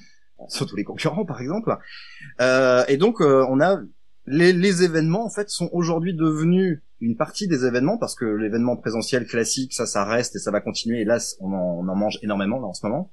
Surtout 0.49 0.77
les 0.77 0.85
concurrents, 0.85 1.25
par 1.25 1.41
exemple. 1.41 1.75
Euh, 2.43 2.85
et 2.87 2.99
donc, 2.99 3.23
euh, 3.23 3.47
on 3.49 3.63
a 3.63 3.81
les, 4.27 4.53
les 4.53 4.83
événements, 4.83 5.25
en 5.25 5.31
fait, 5.31 5.49
sont 5.49 5.71
aujourd'hui 5.73 6.13
devenus 6.13 6.83
une 7.01 7.17
partie 7.17 7.49
des 7.49 7.65
événements 7.65 7.97
parce 7.97 8.15
que 8.15 8.27
l'événement 8.27 8.77
présentiel 8.77 9.27
classique, 9.27 9.73
ça, 9.73 9.87
ça 9.87 10.05
reste 10.05 10.37
et 10.37 10.39
ça 10.39 10.51
va 10.51 10.61
continuer. 10.61 11.01
Et 11.01 11.07
là, 11.07 11.17
on 11.41 11.51
en, 11.55 11.79
on 11.81 11.89
en 11.89 11.97
mange 11.97 12.19
énormément 12.23 12.61
là 12.61 12.67
en 12.67 12.75
ce 12.75 12.85
moment. 12.85 13.11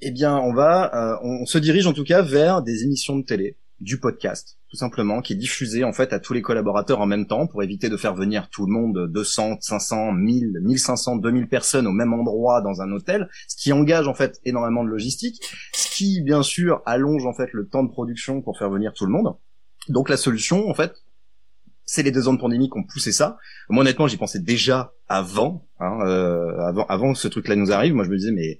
Eh 0.00 0.10
bien, 0.10 0.36
on 0.38 0.52
va, 0.52 0.92
euh, 0.92 1.18
on 1.22 1.46
se 1.46 1.58
dirige 1.58 1.86
en 1.86 1.92
tout 1.92 2.04
cas 2.04 2.22
vers 2.22 2.62
des 2.62 2.82
émissions 2.82 3.16
de 3.16 3.24
télé, 3.24 3.56
du 3.80 4.00
podcast, 4.00 4.58
tout 4.70 4.76
simplement, 4.76 5.22
qui 5.22 5.34
est 5.34 5.36
diffusé 5.36 5.84
en 5.84 5.92
fait 5.92 6.12
à 6.12 6.18
tous 6.18 6.32
les 6.32 6.42
collaborateurs 6.42 7.00
en 7.00 7.06
même 7.06 7.26
temps 7.26 7.46
pour 7.46 7.62
éviter 7.62 7.88
de 7.88 7.96
faire 7.96 8.14
venir 8.14 8.48
tout 8.50 8.66
le 8.66 8.72
monde 8.72 9.08
200, 9.12 9.58
500, 9.60 10.12
1000, 10.12 10.58
1500, 10.62 11.16
2000 11.16 11.48
personnes 11.48 11.86
au 11.86 11.92
même 11.92 12.12
endroit 12.12 12.60
dans 12.60 12.82
un 12.82 12.90
hôtel, 12.90 13.28
ce 13.46 13.56
qui 13.56 13.72
engage 13.72 14.08
en 14.08 14.14
fait 14.14 14.40
énormément 14.44 14.82
de 14.82 14.88
logistique, 14.88 15.40
ce 15.72 15.96
qui 15.96 16.22
bien 16.22 16.42
sûr 16.42 16.82
allonge 16.86 17.24
en 17.26 17.34
fait 17.34 17.52
le 17.52 17.68
temps 17.68 17.84
de 17.84 17.90
production 17.90 18.42
pour 18.42 18.58
faire 18.58 18.70
venir 18.70 18.92
tout 18.92 19.06
le 19.06 19.12
monde. 19.12 19.36
Donc 19.88 20.08
la 20.08 20.16
solution 20.16 20.68
en 20.68 20.74
fait, 20.74 20.92
c'est 21.84 22.02
les 22.02 22.10
deux 22.10 22.28
ans 22.28 22.34
de 22.34 22.40
pandémie 22.40 22.68
qui 22.68 22.78
ont 22.78 22.84
poussé 22.84 23.12
ça. 23.12 23.38
Moi 23.68 23.82
honnêtement, 23.82 24.08
j'y 24.08 24.16
pensais 24.16 24.40
déjà 24.40 24.92
avant, 25.06 25.68
hein, 25.78 26.00
euh, 26.02 26.58
avant, 26.66 26.84
avant 26.86 27.12
que 27.12 27.18
ce 27.18 27.28
truc-là 27.28 27.54
nous 27.54 27.70
arrive. 27.70 27.94
Moi 27.94 28.04
je 28.04 28.10
me 28.10 28.16
disais 28.16 28.32
mais 28.32 28.58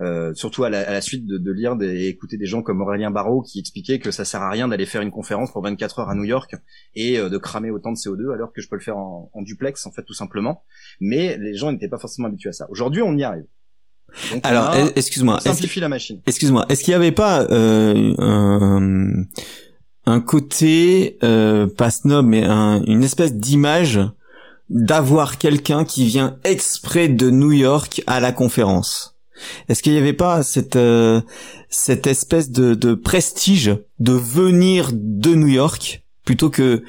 euh, 0.00 0.34
surtout 0.34 0.64
à 0.64 0.70
la, 0.70 0.80
à 0.88 0.92
la 0.92 1.00
suite 1.00 1.26
de, 1.26 1.38
de 1.38 1.52
lire 1.52 1.76
des, 1.76 1.86
et 1.86 2.08
écouter 2.08 2.36
des 2.36 2.46
gens 2.46 2.62
comme 2.62 2.80
Aurélien 2.82 3.10
Barraud 3.10 3.42
qui 3.42 3.60
expliquaient 3.60 3.98
que 4.00 4.10
ça 4.10 4.24
sert 4.24 4.42
à 4.42 4.50
rien 4.50 4.66
d'aller 4.68 4.86
faire 4.86 5.02
une 5.02 5.10
conférence 5.12 5.52
pour 5.52 5.62
24 5.62 6.00
heures 6.00 6.08
à 6.08 6.14
New 6.14 6.24
York 6.24 6.54
et 6.94 7.18
euh, 7.18 7.28
de 7.28 7.38
cramer 7.38 7.70
autant 7.70 7.92
de 7.92 7.96
CO2 7.96 8.32
alors 8.34 8.52
que 8.52 8.60
je 8.60 8.68
peux 8.68 8.76
le 8.76 8.82
faire 8.82 8.96
en, 8.96 9.30
en 9.32 9.42
duplex 9.42 9.86
en 9.86 9.92
fait 9.92 10.02
tout 10.02 10.14
simplement. 10.14 10.64
Mais 11.00 11.36
les 11.38 11.54
gens 11.54 11.70
n'étaient 11.70 11.88
pas 11.88 11.98
forcément 11.98 12.28
habitués 12.28 12.48
à 12.50 12.52
ça. 12.52 12.66
Aujourd'hui, 12.70 13.02
on 13.02 13.16
y 13.16 13.22
arrive. 13.24 13.44
Donc, 14.32 14.40
Alors, 14.46 14.66
a- 14.70 14.90
excuse-moi. 14.96 15.40
simplifie 15.40 15.80
la 15.80 15.88
machine. 15.88 16.20
Excuse-moi, 16.26 16.66
est-ce 16.68 16.82
qu'il 16.84 16.92
n'y 16.92 16.96
avait 16.96 17.10
pas 17.12 17.42
euh, 17.50 18.14
un, 18.18 19.24
un 20.06 20.20
côté, 20.20 21.18
euh, 21.24 21.66
pas 21.66 21.90
snob, 21.90 22.26
mais 22.26 22.44
un- 22.44 22.82
une 22.84 23.02
espèce 23.02 23.34
d'image 23.34 24.00
d'avoir 24.70 25.38
quelqu'un 25.38 25.84
qui 25.84 26.04
vient 26.06 26.38
exprès 26.44 27.08
de 27.08 27.30
New 27.30 27.52
York 27.52 28.02
à 28.06 28.20
la 28.20 28.32
conférence? 28.32 29.13
Est-ce 29.68 29.82
qu'il 29.82 29.92
n'y 29.92 29.98
avait 29.98 30.12
pas 30.12 30.42
cette, 30.42 30.76
euh, 30.76 31.20
cette 31.68 32.06
espèce 32.06 32.50
de, 32.50 32.74
de 32.74 32.94
prestige 32.94 33.76
de 33.98 34.12
venir 34.12 34.90
de 34.92 35.34
New 35.34 35.48
York 35.48 36.04
plutôt 36.24 36.50
que 36.50 36.82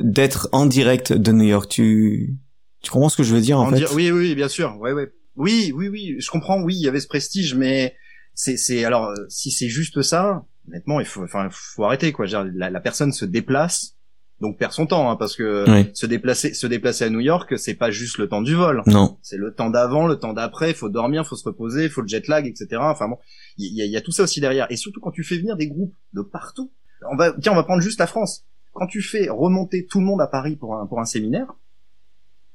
d'être 0.00 0.48
en 0.52 0.66
direct 0.66 1.12
de 1.12 1.32
New 1.32 1.44
York? 1.46 1.68
Tu, 1.70 2.34
tu 2.82 2.90
comprends 2.90 3.08
ce 3.08 3.16
que 3.16 3.22
je 3.22 3.34
veux 3.34 3.40
dire 3.40 3.58
en 3.58 3.66
En 3.66 3.70
fait? 3.70 3.76
dire- 3.76 3.92
oui, 3.94 4.10
oui, 4.10 4.34
bien 4.34 4.48
sûr. 4.48 4.76
Ouais, 4.80 4.92
ouais. 4.92 5.10
Oui, 5.36 5.72
oui, 5.74 5.88
oui. 5.88 6.16
Je 6.18 6.30
comprends. 6.30 6.60
Oui, 6.62 6.74
il 6.74 6.82
y 6.82 6.88
avait 6.88 7.00
ce 7.00 7.06
prestige, 7.08 7.54
mais 7.54 7.94
c'est, 8.34 8.56
c'est 8.56 8.84
alors 8.84 9.06
euh, 9.08 9.14
si 9.28 9.50
c'est 9.50 9.68
juste 9.68 10.02
ça, 10.02 10.44
honnêtement, 10.68 11.00
il 11.00 11.06
faut, 11.06 11.22
enfin, 11.22 11.48
faut 11.50 11.84
arrêter 11.84 12.12
quoi. 12.12 12.26
La 12.54 12.80
personne 12.80 13.12
se 13.12 13.24
déplace, 13.24 13.96
donc 14.42 14.58
perd 14.58 14.72
son 14.72 14.86
temps, 14.86 15.10
hein, 15.10 15.16
parce 15.16 15.36
que 15.36 15.64
Oui. 15.70 15.90
se 15.94 16.04
déplacer, 16.04 16.52
se 16.52 16.66
déplacer 16.66 17.04
à 17.04 17.08
New 17.10 17.20
York, 17.20 17.58
c'est 17.58 17.74
pas 17.74 17.90
juste 17.90 18.18
le 18.18 18.28
temps 18.28 18.42
du 18.42 18.54
vol. 18.54 18.82
Non. 18.86 19.16
C'est 19.22 19.38
le 19.38 19.54
temps 19.54 19.70
d'avant, 19.70 20.06
le 20.06 20.16
temps 20.16 20.34
d'après. 20.34 20.70
Il 20.72 20.74
faut 20.76 20.90
dormir, 20.90 21.26
faut 21.26 21.36
se 21.36 21.44
reposer, 21.44 21.84
il 21.84 21.90
faut 21.90 22.02
le 22.02 22.08
jet 22.08 22.26
lag, 22.28 22.46
etc. 22.46 22.66
Enfin 22.80 23.08
bon, 23.08 23.16
il 23.56 23.74
y, 23.74 23.80
a- 23.80 23.86
y 23.86 23.96
a 23.96 24.00
tout 24.02 24.12
ça 24.12 24.24
aussi 24.24 24.40
derrière. 24.40 24.66
Et 24.70 24.76
surtout 24.76 25.00
quand 25.00 25.12
tu 25.12 25.24
fais 25.24 25.38
venir 25.38 25.56
des 25.56 25.68
groupes 25.68 25.94
de 26.12 26.20
partout. 26.20 26.70
On 27.10 27.16
va, 27.16 27.32
tiens, 27.32 27.52
on 27.52 27.54
va 27.56 27.62
prendre 27.62 27.80
juste 27.82 27.98
la 28.00 28.06
France. 28.06 28.44
Quand 28.74 28.86
tu 28.86 29.00
fais 29.00 29.28
remonter 29.30 29.86
tout 29.86 30.00
le 30.00 30.04
monde 30.06 30.20
à 30.20 30.26
Paris 30.26 30.56
pour 30.56 30.74
un 30.76 30.86
pour 30.86 31.00
un 31.00 31.04
séminaire, 31.04 31.54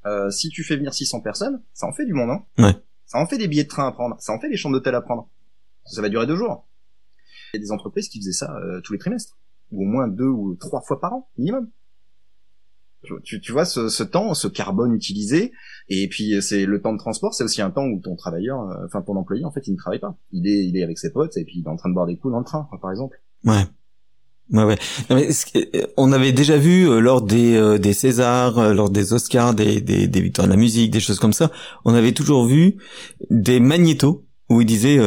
euh, 0.06 0.30
si 0.30 0.48
tu 0.50 0.64
fais 0.64 0.76
venir 0.76 0.94
600 0.94 1.20
personnes, 1.20 1.62
ça 1.74 1.86
en 1.86 1.92
fait 1.92 2.04
du 2.06 2.12
monde, 2.14 2.30
hein. 2.30 2.44
Ouais. 2.62 2.74
Ça 3.06 3.18
en 3.18 3.26
fait 3.26 3.38
des 3.38 3.48
billets 3.48 3.64
de 3.64 3.68
train 3.68 3.86
à 3.88 3.92
prendre, 3.92 4.16
ça 4.20 4.32
en 4.32 4.40
fait 4.40 4.48
des 4.48 4.56
chambres 4.56 4.74
d'hôtel 4.76 4.94
à 4.94 5.00
prendre. 5.00 5.28
Ça 5.86 6.02
va 6.02 6.08
durer 6.08 6.26
deux 6.26 6.36
jours. 6.36 6.66
Il 7.54 7.56
y 7.56 7.60
a 7.60 7.64
des 7.64 7.72
entreprises 7.72 8.08
qui 8.08 8.18
faisaient 8.18 8.32
ça 8.32 8.54
euh, 8.62 8.80
tous 8.82 8.92
les 8.92 8.98
trimestres. 8.98 9.38
Ou 9.70 9.82
au 9.82 9.86
moins 9.86 10.08
deux 10.08 10.28
ou 10.28 10.56
trois 10.56 10.80
fois 10.80 11.00
par 11.00 11.12
an 11.12 11.28
minimum. 11.36 11.68
Tu, 13.22 13.40
tu, 13.40 13.52
vois 13.52 13.64
ce, 13.64 13.88
ce 13.88 14.02
temps, 14.02 14.34
ce 14.34 14.48
carbone 14.48 14.92
utilisé, 14.92 15.52
et 15.88 16.08
puis 16.08 16.34
euh, 16.34 16.40
c'est 16.40 16.66
le 16.66 16.82
temps 16.82 16.92
de 16.92 16.98
transport, 16.98 17.32
c'est 17.32 17.44
aussi 17.44 17.62
un 17.62 17.70
temps 17.70 17.86
où 17.86 18.00
ton 18.00 18.16
travailleur, 18.16 18.60
euh, 18.62 18.86
enfin 18.86 19.02
ton 19.02 19.14
employé 19.14 19.44
en 19.44 19.52
fait, 19.52 19.68
il 19.68 19.72
ne 19.72 19.76
travaille 19.76 20.00
pas. 20.00 20.18
Il 20.32 20.48
est, 20.48 20.66
il 20.66 20.76
est 20.76 20.82
avec 20.82 20.98
ses 20.98 21.12
potes 21.12 21.36
et 21.36 21.44
puis 21.44 21.60
il 21.60 21.64
est 21.64 21.68
en 21.68 21.76
train 21.76 21.88
de 21.88 21.94
boire 21.94 22.06
des 22.06 22.16
coups 22.16 22.32
dans 22.32 22.40
le 22.40 22.44
train, 22.44 22.68
par 22.82 22.90
exemple. 22.90 23.22
Ouais. 23.44 23.62
Ouais, 24.50 24.64
ouais. 24.64 24.78
Non, 25.10 25.16
mais 25.16 25.28
euh, 25.56 25.86
on 25.96 26.10
avait 26.10 26.32
déjà 26.32 26.56
vu 26.56 27.00
lors 27.00 27.22
des 27.22 27.54
euh, 27.54 27.78
des 27.78 27.92
Césars, 27.92 28.74
lors 28.74 28.90
des 28.90 29.12
Oscars, 29.12 29.54
des, 29.54 29.80
des 29.80 30.08
des 30.08 30.20
victoires 30.20 30.48
de 30.48 30.52
la 30.52 30.58
musique, 30.58 30.90
des 30.90 31.00
choses 31.00 31.20
comme 31.20 31.32
ça. 31.32 31.52
On 31.84 31.94
avait 31.94 32.12
toujours 32.12 32.46
vu 32.46 32.78
des 33.30 33.60
magnétos 33.60 34.26
où 34.48 34.60
il 34.60 34.66
disait 34.66 34.98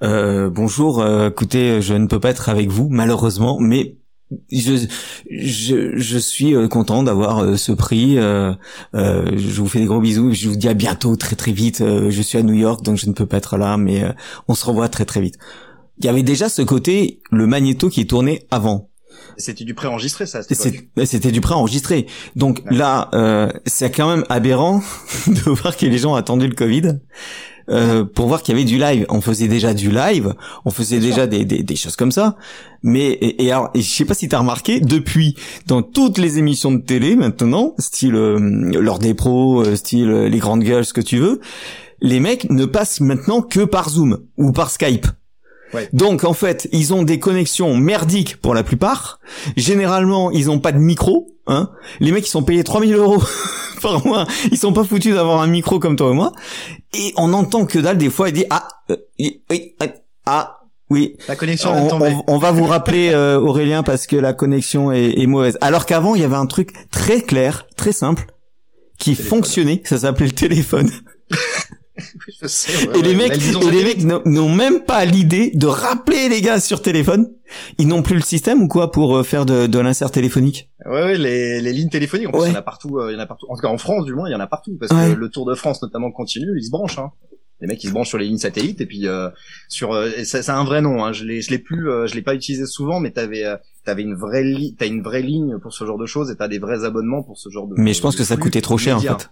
bonjour, 0.00 1.04
écoutez, 1.26 1.80
je 1.80 1.94
ne 1.94 2.06
peux 2.06 2.20
pas 2.20 2.30
être 2.30 2.50
avec 2.50 2.68
vous 2.68 2.88
malheureusement, 2.90 3.58
mais 3.58 3.96
je 4.50 4.86
je 5.30 5.92
je 5.96 6.18
suis 6.18 6.54
euh, 6.54 6.68
content 6.68 7.02
d'avoir 7.02 7.40
euh, 7.40 7.56
ce 7.56 7.72
prix. 7.72 8.18
euh, 8.18 8.52
euh, 8.94 9.30
je 9.36 9.60
vous 9.60 9.68
fais 9.68 9.80
des 9.80 9.86
gros 9.86 10.00
bisous. 10.00 10.32
Je 10.32 10.48
vous 10.48 10.56
dis 10.56 10.68
à 10.68 10.74
bientôt, 10.74 11.16
très 11.16 11.36
très 11.36 11.52
vite. 11.52 11.80
Euh, 11.80 12.10
je 12.10 12.22
suis 12.22 12.38
à 12.38 12.42
New 12.42 12.54
York, 12.54 12.82
donc 12.84 12.96
je 12.96 13.06
ne 13.06 13.12
peux 13.12 13.26
pas 13.26 13.38
être 13.38 13.56
là, 13.56 13.76
mais 13.76 14.04
on 14.48 14.54
se 14.54 14.64
revoit 14.64 14.88
très 14.88 15.04
très 15.04 15.20
vite. 15.20 15.36
Il 15.98 16.06
y 16.06 16.08
avait 16.08 16.22
déjà 16.22 16.48
ce 16.48 16.62
côté, 16.62 17.20
le 17.30 17.46
magnéto 17.46 17.88
qui 17.88 18.06
tournait 18.06 18.46
avant. 18.50 18.88
C'était 19.36 19.64
du 19.64 19.74
préenregistré 19.74 20.26
ça. 20.26 20.40
époque. 20.40 20.56
C'est- 20.96 21.06
C'était 21.06 21.30
du 21.32 21.40
préenregistré. 21.40 22.06
Donc 22.36 22.62
Ouais. 22.70 22.76
là, 22.76 23.08
euh, 23.14 23.50
c'est 23.66 23.90
quand 23.90 24.08
même 24.14 24.24
aberrant 24.28 24.82
de 25.26 25.50
voir 25.50 25.76
que 25.76 25.86
les 25.86 25.98
gens 25.98 26.12
ont 26.12 26.16
attendu 26.16 26.46
le 26.48 26.54
Covid 26.54 26.98
euh, 27.68 28.04
pour 28.04 28.26
voir 28.26 28.42
qu'il 28.42 28.54
y 28.54 28.58
avait 28.58 28.68
du 28.68 28.78
live. 28.78 29.06
On 29.08 29.20
faisait 29.20 29.48
déjà 29.48 29.74
du 29.74 29.90
live, 29.90 30.34
on 30.64 30.70
faisait 30.70 31.00
déjà 31.00 31.26
des, 31.26 31.44
des, 31.44 31.62
des 31.62 31.76
choses 31.76 31.96
comme 31.96 32.12
ça. 32.12 32.36
Mais 32.82 33.06
et, 33.06 33.44
et 33.44 33.52
alors, 33.52 33.70
et 33.74 33.80
je 33.80 33.90
sais 33.90 34.04
pas 34.04 34.14
si 34.14 34.28
t'as 34.28 34.38
remarqué, 34.38 34.80
depuis 34.80 35.36
dans 35.66 35.82
toutes 35.82 36.18
les 36.18 36.38
émissions 36.38 36.72
de 36.72 36.80
télé 36.80 37.16
maintenant, 37.16 37.74
style 37.78 38.14
euh, 38.14 38.38
l'heure 38.38 38.98
des 38.98 39.14
pros, 39.14 39.62
euh, 39.62 39.76
style 39.76 40.10
euh, 40.10 40.28
les 40.28 40.38
grandes 40.38 40.64
gueules, 40.64 40.84
ce 40.84 40.92
que 40.92 41.00
tu 41.00 41.18
veux, 41.18 41.40
les 42.00 42.20
mecs 42.20 42.50
ne 42.50 42.64
passent 42.64 43.00
maintenant 43.00 43.42
que 43.42 43.60
par 43.60 43.88
Zoom 43.88 44.18
ou 44.36 44.52
par 44.52 44.70
Skype. 44.70 45.06
Ouais. 45.74 45.88
Donc 45.92 46.24
en 46.24 46.32
fait, 46.34 46.68
ils 46.72 46.92
ont 46.92 47.02
des 47.02 47.18
connexions 47.18 47.74
merdiques 47.76 48.36
pour 48.40 48.54
la 48.54 48.62
plupart. 48.62 49.20
Généralement, 49.56 50.30
ils 50.30 50.50
ont 50.50 50.58
pas 50.58 50.72
de 50.72 50.78
micro. 50.78 51.28
Hein. 51.46 51.70
Les 52.00 52.12
mecs, 52.12 52.26
ils 52.26 52.30
sont 52.30 52.42
payés 52.42 52.62
3000 52.64 52.94
euros 52.94 53.22
par 53.82 54.06
mois. 54.06 54.26
Ils 54.50 54.58
sont 54.58 54.72
pas 54.72 54.84
foutus 54.84 55.14
d'avoir 55.14 55.40
un 55.40 55.46
micro 55.46 55.78
comme 55.78 55.96
toi 55.96 56.10
et 56.10 56.14
moi. 56.14 56.32
Et 56.94 57.12
on 57.16 57.32
entend 57.32 57.64
que 57.66 57.78
dalle 57.78 57.98
des 57.98 58.10
fois, 58.10 58.28
il 58.28 58.32
dit 58.34 58.44
ah 58.50 58.68
euh, 58.90 58.96
oui, 59.18 59.42
oui, 59.50 59.74
ah, 59.80 59.86
ah 60.26 60.58
oui. 60.90 61.16
La 61.26 61.36
connexion 61.36 61.72
On, 61.72 62.02
on- 62.02 62.24
on 62.26 62.38
va 62.38 62.50
vous 62.52 62.64
rappeler 62.66 63.10
euh, 63.14 63.40
Aurélien 63.40 63.82
parce 63.82 64.06
que 64.06 64.16
la 64.16 64.34
connexion 64.34 64.92
est, 64.92 65.18
est 65.18 65.26
mauvaise. 65.26 65.56
Alors 65.62 65.86
qu'avant, 65.86 66.14
il 66.14 66.20
y 66.20 66.24
avait 66.24 66.36
un 66.36 66.46
truc 66.46 66.72
très 66.90 67.22
clair, 67.22 67.66
très 67.76 67.92
simple, 67.92 68.26
qui 68.98 69.14
fonctionnait. 69.14 69.80
Ça 69.84 69.98
s'appelait 69.98 70.26
le 70.26 70.32
téléphone. 70.32 70.90
Je 72.42 72.46
sais, 72.46 72.88
ouais, 72.88 72.98
Et 72.98 73.02
les 73.02 73.14
mecs, 73.14 73.32
et 73.36 73.70
les 73.70 73.84
mecs 73.84 74.02
n'ont- 74.04 74.48
même 74.54 74.80
pas 74.84 75.04
l'idée 75.04 75.50
de 75.54 75.66
rappeler 75.66 76.28
les 76.28 76.40
gars 76.40 76.58
sur 76.60 76.80
téléphone. 76.82 77.30
Ils 77.78 77.86
n'ont 77.86 78.02
plus 78.02 78.14
le 78.14 78.22
système 78.22 78.62
ou 78.62 78.68
quoi 78.68 78.90
pour 78.90 79.16
euh, 79.16 79.22
faire 79.22 79.44
de, 79.44 79.66
de 79.66 79.78
l'insert 79.78 80.10
téléphonique? 80.10 80.70
Ouais, 80.86 80.92
ouais, 81.02 81.18
les, 81.18 81.60
les 81.60 81.72
lignes 81.72 81.90
téléphoniques, 81.90 82.28
en 82.28 82.32
plus, 82.32 82.40
Ouais. 82.40 82.48
il 82.48 82.52
y 82.52 82.56
en 82.56 82.58
a 82.58 82.62
partout, 82.62 82.98
euh, 82.98 83.10
il 83.12 83.14
y 83.14 83.16
en 83.16 83.22
a 83.22 83.26
partout. 83.26 83.46
En 83.50 83.56
tout 83.56 83.60
cas, 83.62 83.68
en 83.68 83.76
France, 83.78 84.06
du 84.06 84.14
moins, 84.14 84.28
il 84.28 84.32
y 84.32 84.34
en 84.34 84.40
a 84.40 84.46
partout, 84.46 84.76
parce 84.80 84.90
Ouais. 84.92 85.14
que 85.14 85.18
le 85.20 85.28
Tour 85.28 85.44
de 85.44 85.54
France, 85.54 85.82
notamment, 85.82 86.10
continue, 86.10 86.58
ils 86.58 86.64
se 86.64 86.70
branchent, 86.70 86.98
hein. 86.98 87.10
Les 87.60 87.68
mecs, 87.68 87.84
ils 87.84 87.88
se 87.88 87.92
branchent 87.92 88.08
sur 88.08 88.18
les 88.18 88.24
lignes 88.24 88.38
satellites, 88.38 88.80
et 88.80 88.86
puis, 88.86 89.06
euh, 89.06 89.28
sur, 89.68 89.92
euh, 89.92 90.10
et 90.16 90.24
ça, 90.24 90.42
c'est 90.42 90.50
un 90.50 90.64
vrai 90.64 90.80
nom, 90.80 91.04
hein. 91.04 91.12
Je 91.12 91.24
l'ai, 91.24 91.42
je 91.42 91.50
l'ai 91.50 91.58
plus, 91.58 91.90
euh, 91.90 92.06
je 92.06 92.14
l'ai 92.14 92.22
pas 92.22 92.34
utilisé 92.34 92.64
souvent, 92.66 92.98
mais 93.00 93.10
t'avais, 93.10 93.44
euh, 93.44 93.56
t'avais 93.84 94.02
une 94.02 94.14
vraie 94.16 94.42
ligne, 94.44 94.74
t'as 94.78 94.86
une 94.86 95.02
vraie 95.02 95.22
ligne 95.22 95.58
pour 95.60 95.72
ce 95.74 95.84
genre 95.84 95.98
de 95.98 96.06
choses, 96.06 96.30
et 96.30 96.36
t'as 96.36 96.48
des 96.48 96.58
vrais 96.58 96.84
abonnements 96.84 97.22
pour 97.22 97.38
ce 97.38 97.50
genre 97.50 97.68
de. 97.68 97.74
Mais 97.76 97.92
je 97.92 98.00
pense 98.00 98.16
que 98.16 98.24
ça 98.24 98.36
coûtait 98.38 98.62
trop 98.62 98.78
cher 98.78 98.96
en 98.96 99.00
fait. 99.00 99.30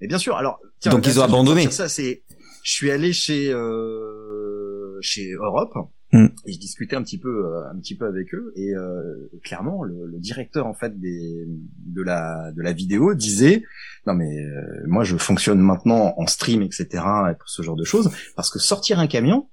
Et 0.00 0.06
bien 0.08 0.18
sûr, 0.18 0.36
alors. 0.36 0.60
tiens, 0.80 0.92
Donc, 0.92 1.06
ils 1.06 1.18
ont 1.20 1.22
abandonné. 1.22 1.70
Ça, 1.70 1.88
c'est, 1.88 2.22
je 2.62 2.72
suis 2.72 2.90
allé 2.90 3.12
chez, 3.12 3.50
euh, 3.52 4.98
chez 5.00 5.32
Europe. 5.32 5.74
Hmm. 6.12 6.26
Et 6.46 6.52
je 6.52 6.58
discutais 6.60 6.94
un 6.94 7.02
petit 7.02 7.18
peu, 7.18 7.46
euh, 7.46 7.68
un 7.68 7.76
petit 7.80 7.96
peu 7.96 8.06
avec 8.06 8.32
eux, 8.32 8.52
et 8.54 8.72
euh, 8.76 9.28
clairement, 9.42 9.82
le, 9.82 10.06
le 10.06 10.18
directeur 10.20 10.66
en 10.68 10.72
fait 10.72 11.00
des, 11.00 11.44
de 11.48 12.00
la, 12.00 12.52
de 12.52 12.62
la 12.62 12.72
vidéo 12.72 13.14
disait, 13.14 13.64
non 14.06 14.14
mais 14.14 14.38
euh, 14.38 14.62
moi 14.86 15.02
je 15.02 15.16
fonctionne 15.16 15.58
maintenant 15.58 16.14
en 16.16 16.26
stream, 16.28 16.62
etc. 16.62 16.86
et 17.32 17.34
pour 17.36 17.48
ce 17.48 17.62
genre 17.62 17.74
de 17.74 17.82
choses, 17.82 18.08
parce 18.36 18.50
que 18.50 18.60
sortir 18.60 19.00
un 19.00 19.08
camion, 19.08 19.48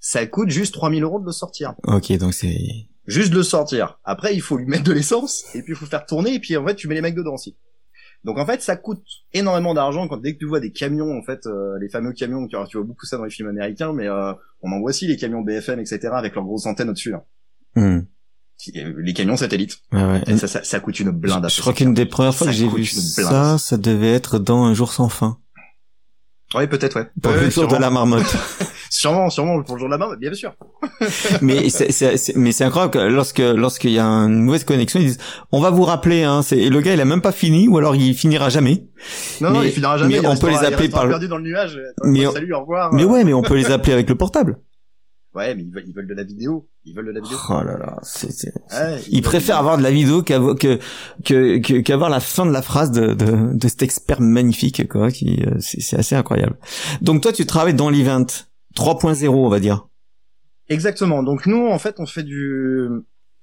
ça 0.00 0.26
coûte 0.26 0.50
juste 0.50 0.74
3000 0.74 1.04
euros 1.04 1.20
de 1.20 1.24
le 1.26 1.30
sortir, 1.32 1.74
Ok, 1.84 2.10
donc 2.18 2.34
c'est. 2.34 2.58
juste 3.06 3.30
de 3.30 3.36
le 3.36 3.44
sortir. 3.44 4.00
Après, 4.02 4.34
il 4.34 4.40
faut 4.42 4.56
lui 4.56 4.66
mettre 4.66 4.82
de 4.84 4.92
l'essence, 4.92 5.44
et 5.54 5.62
puis 5.62 5.74
il 5.74 5.76
faut 5.76 5.86
faire 5.86 6.04
tourner, 6.04 6.34
et 6.34 6.40
puis 6.40 6.56
en 6.56 6.66
fait, 6.66 6.74
tu 6.74 6.88
mets 6.88 6.96
les 6.96 7.00
mecs 7.00 7.14
dedans 7.14 7.34
aussi. 7.34 7.56
Donc 8.24 8.38
en 8.38 8.46
fait, 8.46 8.62
ça 8.62 8.76
coûte 8.76 9.02
énormément 9.32 9.74
d'argent 9.74 10.08
quand 10.08 10.16
dès 10.16 10.34
que 10.34 10.38
tu 10.38 10.46
vois 10.46 10.60
des 10.60 10.72
camions, 10.72 11.16
en 11.16 11.22
fait, 11.22 11.46
euh, 11.46 11.78
les 11.80 11.88
fameux 11.88 12.12
camions, 12.12 12.46
tu, 12.46 12.56
vois 12.56 12.84
beaucoup 12.84 13.06
ça 13.06 13.16
dans 13.16 13.24
les 13.24 13.30
films 13.30 13.48
américains, 13.48 13.92
mais 13.92 14.08
euh, 14.08 14.32
on 14.62 14.72
en 14.72 14.80
voit 14.80 14.90
aussi 14.90 15.06
les 15.06 15.16
camions 15.16 15.42
BFM, 15.42 15.80
etc. 15.80 16.08
avec 16.12 16.34
leurs 16.34 16.44
grosses 16.44 16.66
antennes 16.66 16.90
au-dessus, 16.90 17.10
là. 17.10 17.24
Euh, 17.76 18.02
les 18.74 19.12
camions 19.12 19.36
satellites. 19.36 19.78
Ouais, 19.92 20.02
ouais. 20.02 20.22
Et 20.26 20.36
ça, 20.38 20.48
ça, 20.48 20.64
ça 20.64 20.80
coûte 20.80 20.98
une 20.98 21.10
blinde. 21.10 21.46
Je 21.48 21.60
crois 21.60 21.72
qu'une 21.72 21.94
des 21.94 22.06
premières 22.06 22.34
fois 22.34 22.46
que 22.46 22.52
j'ai 22.52 22.68
vu 22.68 22.84
ça, 22.86 23.58
ça 23.58 23.76
devait 23.76 24.12
être 24.12 24.38
dans 24.38 24.64
Un 24.64 24.74
jour 24.74 24.92
sans 24.92 25.08
fin. 25.08 25.38
Oui, 26.54 26.66
peut-être, 26.66 26.98
ouais. 26.98 27.10
Pour 27.20 27.32
le 27.32 27.50
tour 27.50 27.68
de 27.68 27.76
la 27.76 27.90
marmotte. 27.90 28.24
Sûrement, 28.98 29.28
sûrement 29.30 29.62
pour 29.62 29.74
le 29.74 29.80
jour 29.80 29.88
de 29.88 29.94
la 29.94 29.98
main, 29.98 30.16
bien 30.16 30.32
sûr. 30.32 30.54
mais 31.42 31.68
c'est 31.68 32.36
mais 32.36 32.52
c'est 32.52 32.64
incroyable 32.64 32.92
que 32.94 32.98
lorsque 32.98 33.38
lorsqu'il 33.40 33.90
y 33.90 33.98
a 33.98 34.04
une 34.06 34.42
mauvaise 34.42 34.64
connexion, 34.64 35.00
ils 35.00 35.06
disent 35.06 35.18
on 35.52 35.60
va 35.60 35.70
vous 35.70 35.82
rappeler 35.84 36.22
hein, 36.22 36.40
c'est 36.42 36.56
et 36.56 36.70
le 36.70 36.80
gars 36.80 36.94
il 36.94 37.00
a 37.00 37.04
même 37.04 37.20
pas 37.20 37.32
fini 37.32 37.68
ou 37.68 37.76
alors 37.76 37.94
il 37.94 38.14
finira 38.14 38.48
jamais. 38.48 38.84
Non, 39.42 39.50
non, 39.50 39.62
il 39.62 39.70
finira 39.70 39.98
jamais. 39.98 40.14
mais 40.16 40.20
il 40.22 40.26
on 40.26 40.36
peut 40.36 40.48
les 40.48 40.64
appeler 40.64 40.88
par 40.88 41.04
le- 41.04 41.10
perdu 41.10 41.28
dans 41.28 41.36
le 41.36 41.42
nuage. 41.44 41.78
Mais 42.04 42.26
on- 42.26 42.32
Salut, 42.32 42.54
au 42.54 42.60
revoir. 42.60 42.92
Mais 42.94 43.04
ouais, 43.04 43.24
mais 43.24 43.34
on 43.34 43.42
peut 43.42 43.56
les 43.56 43.70
appeler 43.70 43.92
avec 43.92 44.08
le 44.08 44.14
portable. 44.14 44.58
Ouais, 45.34 45.54
mais 45.54 45.64
ils 45.64 45.70
veulent, 45.70 45.84
ils 45.86 45.94
veulent 45.94 46.06
de 46.08 46.14
la 46.14 46.24
vidéo. 46.24 46.66
Ils 46.86 46.94
veulent 46.96 47.08
de 47.08 47.10
la 47.12 47.20
vidéo. 47.20 47.36
Oh 47.50 47.62
là 47.62 47.76
là, 47.76 47.98
c'est 48.02 48.28
Ouais, 48.72 48.98
ils 49.08 49.16
veulent- 49.16 49.22
préfèrent 49.22 49.58
avoir 49.58 49.76
de 49.76 49.82
la 49.82 49.90
vidéo 49.90 50.22
qu'avo- 50.22 50.54
que 50.54 50.78
que 51.26 51.58
que- 51.58 51.80
qu'avoir 51.80 52.08
la 52.08 52.20
fin 52.20 52.46
de 52.46 52.52
la 52.52 52.62
phrase 52.62 52.90
de 52.92 53.12
de, 53.12 53.52
de 53.54 53.68
cet 53.68 53.82
expert 53.82 54.22
magnifique 54.22 54.88
quoi 54.88 55.10
qui 55.10 55.42
euh, 55.46 55.56
c'est 55.60 55.98
assez 55.98 56.14
incroyable. 56.14 56.56
Donc 57.02 57.20
toi 57.20 57.32
tu 57.34 57.44
travailles 57.44 57.74
dans 57.74 57.90
l'event 57.90 58.24
3.0 58.76 59.28
on 59.28 59.48
va 59.48 59.60
dire. 59.60 59.88
Exactement. 60.68 61.22
Donc 61.22 61.46
nous, 61.46 61.66
en 61.66 61.78
fait, 61.78 62.00
on 62.00 62.06
fait 62.06 62.22
du, 62.22 62.88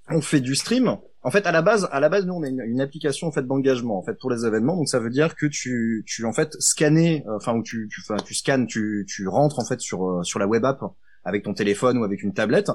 on 0.10 0.22
fait 0.22 0.42
du 0.42 0.56
stream. 0.56 0.98
En 1.26 1.32
fait, 1.32 1.48
à 1.48 1.54
la 1.54 1.62
base, 1.62 1.88
à 1.92 2.02
la 2.02 2.10
base, 2.10 2.26
nous, 2.26 2.34
on 2.34 2.44
a 2.44 2.50
une, 2.50 2.82
application 2.82 3.28
en 3.28 3.32
fait 3.32 3.48
d'engagement 3.48 3.98
en 3.98 4.04
fait 4.04 4.16
pour 4.20 4.30
les 4.30 4.46
événements. 4.46 4.76
Donc 4.76 4.90
ça 4.90 5.00
veut 5.00 5.10
dire 5.10 5.36
que 5.36 5.46
tu, 5.46 6.04
tu 6.06 6.26
en 6.26 6.34
fait 6.34 6.54
scanner, 6.60 7.24
euh, 7.28 7.38
enfin 7.38 7.54
où 7.54 7.64
tu, 7.64 7.90
tu, 7.90 8.02
tu 8.26 8.34
scannes, 8.34 8.68
tu, 8.68 9.06
tu 9.08 9.28
rentres 9.28 9.60
en 9.60 9.66
fait 9.66 9.80
sur 9.80 10.06
euh, 10.06 10.24
sur 10.24 10.40
la 10.40 10.48
web 10.48 10.66
app 10.66 10.82
avec 11.24 11.44
ton 11.44 11.54
téléphone 11.54 11.98
ou 11.98 12.04
avec 12.04 12.22
une 12.22 12.34
tablette, 12.34 12.70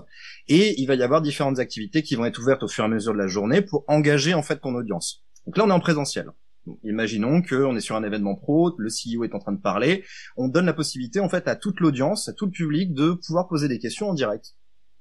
et 0.46 0.80
il 0.80 0.86
va 0.86 0.94
y 0.94 1.02
avoir 1.02 1.20
différentes 1.20 1.58
activités 1.58 2.02
qui 2.02 2.14
vont 2.14 2.24
être 2.24 2.40
ouvertes 2.40 2.62
au 2.62 2.68
fur 2.68 2.82
et 2.82 2.86
à 2.86 2.88
mesure 2.88 3.12
de 3.12 3.18
la 3.18 3.26
journée 3.26 3.60
pour 3.60 3.84
engager 3.88 4.32
en 4.32 4.42
fait 4.42 4.56
ton 4.56 4.74
audience. 4.74 5.22
Donc 5.44 5.58
là, 5.58 5.64
on 5.66 5.68
est 5.68 5.72
en 5.72 5.80
présentiel. 5.80 6.30
Imaginons 6.84 7.42
qu'on 7.42 7.76
est 7.76 7.80
sur 7.80 7.96
un 7.96 8.02
événement 8.04 8.34
pro, 8.34 8.74
le 8.78 8.88
CEO 8.88 9.24
est 9.24 9.34
en 9.34 9.38
train 9.38 9.52
de 9.52 9.60
parler, 9.60 10.04
on 10.36 10.48
donne 10.48 10.66
la 10.66 10.72
possibilité 10.74 11.20
en 11.20 11.28
fait 11.28 11.48
à 11.48 11.56
toute 11.56 11.80
l'audience, 11.80 12.28
à 12.28 12.32
tout 12.32 12.46
le 12.46 12.50
public 12.52 12.92
de 12.94 13.12
pouvoir 13.26 13.48
poser 13.48 13.68
des 13.68 13.78
questions 13.78 14.08
en 14.10 14.14
direct 14.14 14.54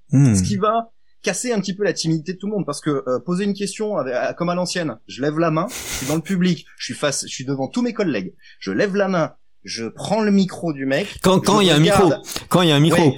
Hmm. 0.10 0.34
ce 0.36 0.42
qui 0.44 0.56
va 0.56 0.94
casser 1.22 1.52
un 1.52 1.60
petit 1.60 1.76
peu 1.76 1.84
la 1.84 1.92
timidité 1.92 2.32
de 2.34 2.38
tout 2.38 2.48
le 2.48 2.54
monde 2.54 2.66
parce 2.66 2.80
que 2.80 3.04
euh, 3.08 3.20
poser 3.20 3.44
une 3.44 3.54
question 3.54 3.98
avec- 3.98 4.14
à- 4.14 4.34
comme 4.34 4.48
à 4.48 4.56
l'ancienne, 4.56 5.00
je 5.08 5.22
lève 5.22 5.38
la 5.38 5.52
main, 5.52 5.68
je 5.70 5.74
suis 5.98 6.08
dans 6.08 6.16
le 6.16 6.22
public, 6.22 6.66
je 6.78 6.86
suis 6.86 6.94
face, 6.94 7.24
je 7.28 7.34
suis 7.34 7.44
devant 7.44 7.68
tous 7.68 7.82
mes 7.82 7.92
collègues, 7.92 8.34
je 8.60 8.72
lève 8.72 8.96
la 8.96 9.10
main, 9.10 9.34
je 9.68 9.86
prends 9.86 10.22
le 10.22 10.32
micro 10.32 10.74
du 10.74 10.86
mec. 10.86 11.08
Quand 11.22 11.40
quand 11.40 11.60
il 11.62 11.68
y 11.68 11.70
a 11.72 11.76
un 11.76 11.80
micro, 11.80 12.12
quand 12.50 12.62
il 12.64 12.70
y 12.70 12.72
a 12.72 12.76
un 12.76 12.80
micro. 12.80 13.02
Ouais, 13.02 13.16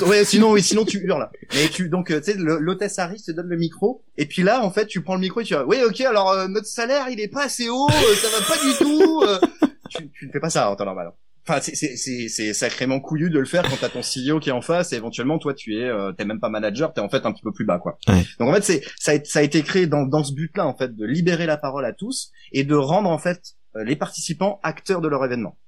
quand- 0.00 0.06
ouais, 0.08 0.24
sinon 0.24 0.52
oui, 0.52 0.62
sinon 0.62 0.84
tu 0.84 0.98
hurles. 0.98 1.28
Mais 1.54 1.68
tu 1.68 1.88
donc 1.88 2.10
euh, 2.10 2.20
tu 2.20 2.32
sais 2.32 2.36
l'hôtesse 2.38 2.98
arrive, 2.98 3.20
te 3.22 3.30
donne 3.32 3.48
le 3.48 3.56
micro 3.56 4.02
et 4.18 4.26
puis 4.26 4.42
là 4.42 4.62
en 4.62 4.70
fait 4.70 4.86
tu 4.86 5.02
prends 5.02 5.14
le 5.14 5.20
micro 5.20 5.40
et 5.40 5.44
tu 5.44 5.54
dis 5.54 5.60
oui 5.66 5.78
ok 5.86 6.00
alors 6.02 6.30
euh, 6.32 6.48
notre 6.48 6.66
salaire 6.66 7.06
il 7.10 7.20
est 7.20 7.28
pas 7.28 7.44
assez 7.44 7.68
haut, 7.68 7.88
euh, 7.88 8.14
ça 8.16 8.28
va 8.28 8.44
pas 8.46 8.62
du 8.62 8.72
tout. 8.78 9.22
euh. 9.26 9.38
tu, 9.90 10.10
tu 10.10 10.26
ne 10.26 10.32
fais 10.32 10.40
pas 10.40 10.50
ça 10.50 10.70
en 10.70 10.76
temps 10.76 10.84
normal. 10.84 11.12
Enfin, 11.46 11.60
c'est- 11.60 11.74
c'est 11.74 11.94
c'est 11.96 12.28
c'est 12.28 12.54
sacrément 12.54 13.00
couillu 13.00 13.28
de 13.28 13.38
le 13.38 13.44
faire 13.44 13.62
quand 13.68 13.76
t'as 13.78 13.90
ton 13.90 14.00
CEO 14.00 14.40
qui 14.40 14.48
est 14.48 14.52
en 14.52 14.62
face 14.62 14.94
et 14.94 14.96
éventuellement 14.96 15.38
toi 15.38 15.52
tu 15.52 15.76
es 15.78 15.84
euh, 15.84 16.10
t'es 16.12 16.24
même 16.24 16.40
pas 16.40 16.48
manager, 16.48 16.92
t'es 16.94 17.02
en 17.02 17.10
fait 17.10 17.26
un 17.26 17.32
petit 17.32 17.42
peu 17.42 17.52
plus 17.52 17.66
bas 17.66 17.78
quoi. 17.78 17.98
Ouais. 18.08 18.24
Donc 18.40 18.48
en 18.48 18.54
fait 18.54 18.64
c'est 18.64 18.82
ça 18.98 19.10
a, 19.12 19.14
été- 19.14 19.28
ça 19.28 19.38
a 19.40 19.42
été 19.42 19.62
créé 19.62 19.86
dans 19.86 20.04
dans 20.06 20.24
ce 20.24 20.32
but-là 20.32 20.66
en 20.66 20.74
fait 20.74 20.96
de 20.96 21.04
libérer 21.04 21.44
la 21.46 21.58
parole 21.58 21.84
à 21.84 21.92
tous 21.92 22.30
et 22.52 22.64
de 22.64 22.74
rendre 22.74 23.10
en 23.10 23.18
fait 23.18 23.42
euh, 23.76 23.84
les 23.84 23.94
participants 23.94 24.58
acteurs 24.62 25.02
de 25.02 25.08
leur 25.08 25.22
événement. 25.22 25.58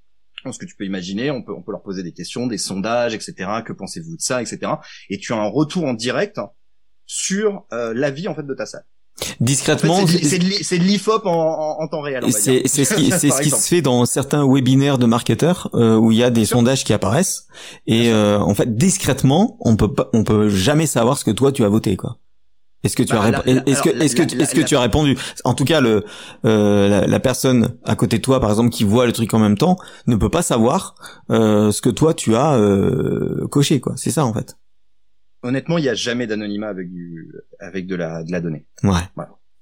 Ce 0.51 0.57
que 0.57 0.65
tu 0.65 0.75
peux 0.75 0.85
imaginer, 0.85 1.29
on 1.31 1.41
peut 1.41 1.53
on 1.53 1.61
peut 1.61 1.71
leur 1.71 1.81
poser 1.81 2.03
des 2.03 2.13
questions, 2.13 2.47
des 2.47 2.57
sondages, 2.57 3.13
etc. 3.13 3.33
Que 3.65 3.73
pensez-vous 3.73 4.15
de 4.15 4.21
ça, 4.21 4.41
etc. 4.41 4.71
Et 5.09 5.17
tu 5.17 5.33
as 5.33 5.37
un 5.37 5.47
retour 5.49 5.83
en 5.85 5.93
direct 5.93 6.39
sur 7.05 7.65
euh, 7.73 7.93
l'avis 7.93 8.27
en 8.27 8.35
fait 8.35 8.45
de 8.45 8.53
ta 8.53 8.65
salle. 8.65 8.85
En 9.19 9.25
fait, 9.25 9.35
Discrètement, 9.43 10.05
c'est 10.05 10.37
de- 10.77 10.83
l'IFOP 10.83 11.25
en, 11.25 11.31
en, 11.31 11.83
en 11.83 11.87
temps 11.87 12.01
réel. 12.01 12.23
C'est 12.31 12.67
ce 12.67 12.93
qui 12.93 13.09
c'est 13.19 13.29
ce 13.31 13.41
qui 13.41 13.49
se 13.49 13.67
fait 13.67 13.81
dans 13.81 14.05
certains 14.05 14.47
webinaires 14.47 14.99
de 14.99 15.05
marketeurs 15.07 15.69
euh, 15.73 15.95
où 15.97 16.11
il 16.11 16.19
y 16.19 16.23
a 16.23 16.29
des 16.29 16.45
sondages 16.45 16.83
qui 16.83 16.93
apparaissent 16.93 17.47
et 17.87 18.11
euh, 18.11 18.39
en 18.39 18.53
fait 18.53 18.75
discrètement 18.77 19.57
on 19.61 19.75
peut 19.75 19.91
pas 19.93 20.09
on 20.13 20.23
peut 20.23 20.49
jamais 20.49 20.85
savoir 20.85 21.17
ce 21.17 21.25
que 21.25 21.31
toi 21.31 21.51
tu 21.51 21.63
as 21.63 21.69
voté 21.69 21.97
quoi. 21.97 22.19
Est-ce 22.83 22.95
que 22.95 23.03
tu 23.03 23.13
Bah, 23.13 23.21
as 23.23 23.31
la- 23.31 23.37
la- 23.45 23.63
est-ce 23.67 23.81
que 23.81 23.89
est-ce 23.89 24.15
tu- 24.15 24.35
la- 24.37 24.43
est-ce 24.43 24.53
que 24.55 24.59
la- 24.61 24.65
tu 24.65 24.75
as 24.75 24.79
répondu? 24.81 25.17
En 25.43 25.53
tout 25.55 25.65
cas, 25.65 25.81
le 25.81 26.05
euh, 26.45 26.87
la, 26.87 27.07
la 27.07 27.19
personne 27.19 27.75
à 27.83 27.95
côté 27.95 28.17
de 28.17 28.21
toi, 28.21 28.39
par 28.39 28.49
exemple, 28.51 28.69
qui 28.69 28.83
voit 28.83 29.05
le 29.07 29.11
truc 29.13 29.33
en 29.33 29.39
même 29.39 29.57
temps, 29.57 29.77
ne 30.05 30.15
peut 30.15 30.29
pas 30.29 30.41
savoir 30.43 30.95
euh, 31.31 31.71
ce 31.71 31.81
que 31.81 31.89
toi 31.89 32.13
tu 32.13 32.35
as 32.35 32.55
euh, 32.55 33.47
coché, 33.49 33.79
quoi. 33.79 33.93
C'est 33.97 34.11
ça 34.11 34.25
en 34.25 34.33
fait. 34.33 34.57
Honnêtement, 35.43 35.77
il 35.77 35.85
y 35.85 35.89
a 35.89 35.93
jamais 35.95 36.27
d'anonymat 36.27 36.67
avec 36.67 36.91
du 36.91 37.31
avec 37.59 37.87
de 37.87 37.95
la 37.95 38.23
de 38.23 38.31
la 38.31 38.41
donnée. 38.41 38.65
Ouais. 38.83 39.01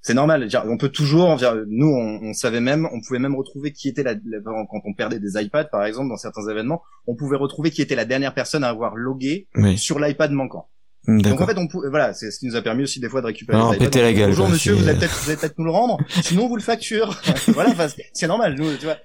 C'est 0.01 0.13
normal. 0.13 0.47
On 0.68 0.78
peut 0.78 0.89
toujours. 0.89 1.36
Nous, 1.68 1.88
on, 1.88 2.30
on 2.30 2.34
savait 2.34 2.59
même, 2.59 2.88
on 2.93 3.01
pouvait 3.01 3.18
même 3.20 3.36
retrouver 3.36 3.72
qui 3.72 3.88
était 3.89 4.03
la, 4.03 4.13
la- 4.13 4.39
quand 4.43 4.82
on 4.86 4.93
perdait 4.93 5.20
des 5.20 5.41
iPads, 5.41 5.66
par 5.66 5.84
exemple, 5.84 6.09
dans 6.09 6.18
certains 6.18 6.47
événements, 6.47 6.84
on 7.07 7.16
pouvait 7.16 7.38
retrouver 7.38 7.72
qui 7.72 7.82
était 7.82 7.95
la 7.95 8.05
dernière 8.05 8.34
personne 8.36 8.63
à 8.63 8.70
avoir 8.70 8.95
logué 8.95 9.47
Oui. 9.55 9.78
sur 9.80 9.99
l'iPad 9.99 10.32
manquant. 10.32 10.70
Donc 11.08 11.41
en 11.41 11.45
fait, 11.47 11.58
on 11.58 11.68
pouvait, 11.68 11.89
voilà, 11.89 12.14
c'est 12.14 12.32
ce 12.32 12.39
qui 12.39 12.47
nous 12.47 12.56
a 12.56 12.62
permis 12.62 12.84
aussi 12.84 12.99
des 12.99 13.10
fois 13.10 13.22
de 13.22 13.28
récupérer. 13.28 13.58
IPads. 13.60 13.78
péter 13.78 14.01
la 14.01 14.14
gueule, 14.14 14.30
Bonjour 14.30 14.49
monsieur, 14.49 14.74
vous 14.74 14.88
allez 14.88 14.97
peut-être, 14.99 15.26
peut-être 15.26 15.58
nous 15.58 15.66
le 15.66 15.72
rendre. 15.72 15.97
Sinon, 16.24 16.45
on 16.45 16.47
vous 16.47 16.56
le 16.56 16.62
facture. 16.62 17.20
voilà, 17.49 17.74
c'est- 18.14 18.28
normal. 18.28 18.56
Nous, 18.58 18.76
tu 18.78 18.86
vois. 18.86 18.97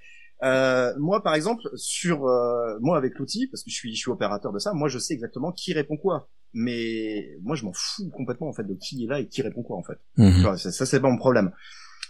Euh, 0.43 0.95
moi, 0.99 1.23
par 1.23 1.35
exemple, 1.35 1.63
sur 1.75 2.27
euh, 2.27 2.79
moi 2.81 2.97
avec 2.97 3.19
l'outil, 3.19 3.47
parce 3.49 3.63
que 3.63 3.71
je 3.71 3.75
suis, 3.75 3.95
je 3.95 4.01
suis 4.01 4.11
opérateur 4.11 4.53
de 4.53 4.59
ça, 4.59 4.73
moi, 4.73 4.89
je 4.89 4.99
sais 4.99 5.13
exactement 5.13 5.53
qui 5.53 5.73
répond 5.75 5.97
quoi. 5.99 6.29
Mais 6.55 7.37
moi, 7.43 7.55
je 7.57 7.65
m'en 7.65 7.73
fous 7.75 8.09
complètement 8.11 8.49
en 8.49 8.53
fait 8.53 8.65
de 8.65 8.75
qui 8.75 9.05
est 9.05 9.07
là 9.07 9.21
et 9.21 9.29
qui 9.29 9.43
répond 9.43 9.63
quoi 9.63 9.77
en 9.77 9.83
fait. 9.83 9.99
Mhm. 10.17 10.57
ça, 10.57 10.71
ça, 10.73 10.87
c'est 10.87 11.01
pas 11.01 11.11
mon 11.11 11.19
problème. 11.19 11.53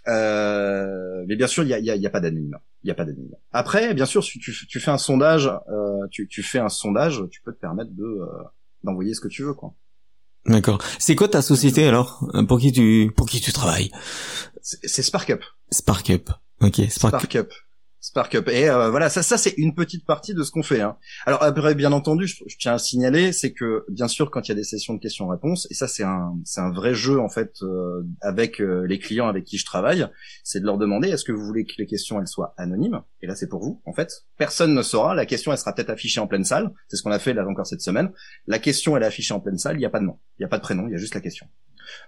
Euh, 0.09 1.24
mais 1.28 1.36
bien 1.36 1.47
sûr, 1.47 1.62
il 1.62 1.68
y 1.68 1.74
a, 1.74 1.78
y 1.78 1.91
a, 1.91 1.97
y 1.97 2.07
a 2.07 2.11
pas 2.11 2.20
d'anonymat. 2.20 2.62
Il 2.84 2.88
y 2.88 2.91
a 2.91 2.95
pas 2.95 3.05
d'anonymat. 3.05 3.36
Après, 3.53 3.95
bien 3.95 4.07
sûr, 4.07 4.24
si 4.24 4.38
tu, 4.38 4.53
tu 4.66 4.80
fais 4.80 4.91
un 4.91 4.99
sondage, 4.99 5.47
euh, 5.70 6.07
tu, 6.11 6.26
tu 6.28 6.43
fais 6.43 6.59
un 6.59 6.68
sondage, 6.68 7.22
tu 7.30 7.43
peux 7.43 7.53
te 7.53 7.61
permettre 7.61 7.91
de 7.93 8.05
euh, 8.05 8.26
d'envoyer 8.84 9.14
ce 9.14 9.20
que 9.20 9.28
tu 9.28 9.42
veux, 9.42 9.54
quoi. 9.54 9.74
D'accord. 10.46 10.78
C'est 10.98 11.14
quoi 11.16 11.28
ta 11.28 11.42
société 11.42 11.86
alors? 11.86 12.26
Pour 12.48 12.58
qui 12.58 12.72
tu 12.72 13.12
pour 13.14 13.26
qui 13.26 13.40
tu 13.40 13.52
travailles? 13.52 13.90
C'est 14.62 14.78
c'est 14.82 15.02
SparkUp. 15.02 15.42
SparkUp. 15.70 16.30
Ok. 16.62 16.80
Spark. 16.88 17.36
SparkUp. 18.01 18.44
SparkUp. 18.44 18.48
Et 18.48 18.68
euh, 18.68 18.90
voilà, 18.90 19.09
ça, 19.09 19.22
ça 19.22 19.38
c'est 19.38 19.55
une 19.57 19.74
petite 19.74 20.07
partie 20.07 20.34
de 20.34 20.42
ce 20.42 20.51
qu'on 20.51 20.62
fait. 20.62 20.80
Hein. 20.80 20.96
Alors 21.26 21.42
après, 21.42 21.74
bien 21.74 21.92
entendu, 21.92 22.26
je, 22.26 22.42
je 22.46 22.57
tiens 22.57 22.74
à 22.74 22.78
signaler, 22.78 23.32
c'est 23.32 23.53
que 23.53 23.84
bien 23.88 24.09
sûr, 24.09 24.30
quand 24.30 24.46
il 24.46 24.51
y 24.51 24.53
a 24.53 24.57
des 24.57 24.64
sessions 24.64 24.94
de 24.94 25.01
questions-réponses, 25.01 25.66
et 25.70 25.74
ça 25.74 25.88
c'est 25.88 26.03
un, 26.03 26.34
c'est 26.44 26.61
un 26.61 26.70
vrai 26.70 26.94
jeu 26.94 27.20
en 27.20 27.28
fait 27.28 27.62
euh, 27.62 28.03
avec 28.20 28.61
euh, 28.61 28.86
les 28.86 28.98
clients 28.98 29.28
avec 29.28 29.44
qui 29.44 29.59
je 29.59 29.64
travaille, 29.64 30.07
c'est 30.44 30.61
de 30.61 30.66
leur 30.66 30.78
demander 30.78 31.09
est-ce 31.09 31.24
que 31.24 31.32
vous 31.32 31.44
voulez 31.44 31.64
que 31.64 31.74
les 31.78 31.86
questions 31.86 32.20
elles 32.20 32.28
soient 32.28 32.55
anonymes? 32.57 33.03
Et 33.22 33.26
là, 33.26 33.34
c'est 33.34 33.48
pour 33.48 33.62
vous. 33.62 33.82
En 33.84 33.92
fait, 33.92 34.24
personne 34.38 34.74
ne 34.74 34.82
saura. 34.82 35.14
La 35.14 35.26
question, 35.26 35.53
elle 35.53 35.59
sera 35.59 35.74
peut-être 35.74 35.90
affichée 35.90 36.20
en 36.20 36.26
pleine 36.26 36.44
salle. 36.44 36.72
C'est 36.88 36.96
ce 36.96 37.03
qu'on 37.03 37.11
a 37.11 37.18
fait 37.18 37.34
là 37.34 37.46
encore 37.46 37.66
cette 37.66 37.82
semaine. 37.82 38.11
La 38.46 38.59
question, 38.59 38.96
elle 38.96 39.03
est 39.03 39.07
affichée 39.07 39.34
en 39.34 39.40
pleine 39.40 39.59
salle. 39.59 39.76
Il 39.76 39.80
n'y 39.80 39.84
a 39.84 39.90
pas 39.90 40.01
de 40.01 40.05
nom, 40.05 40.18
il 40.38 40.42
n'y 40.42 40.46
a 40.46 40.48
pas 40.48 40.59
de 40.59 40.62
prénom, 40.62 40.86
il 40.86 40.92
y 40.92 40.94
a 40.94 40.98
juste 40.98 41.14
la 41.14 41.20
question. 41.20 41.46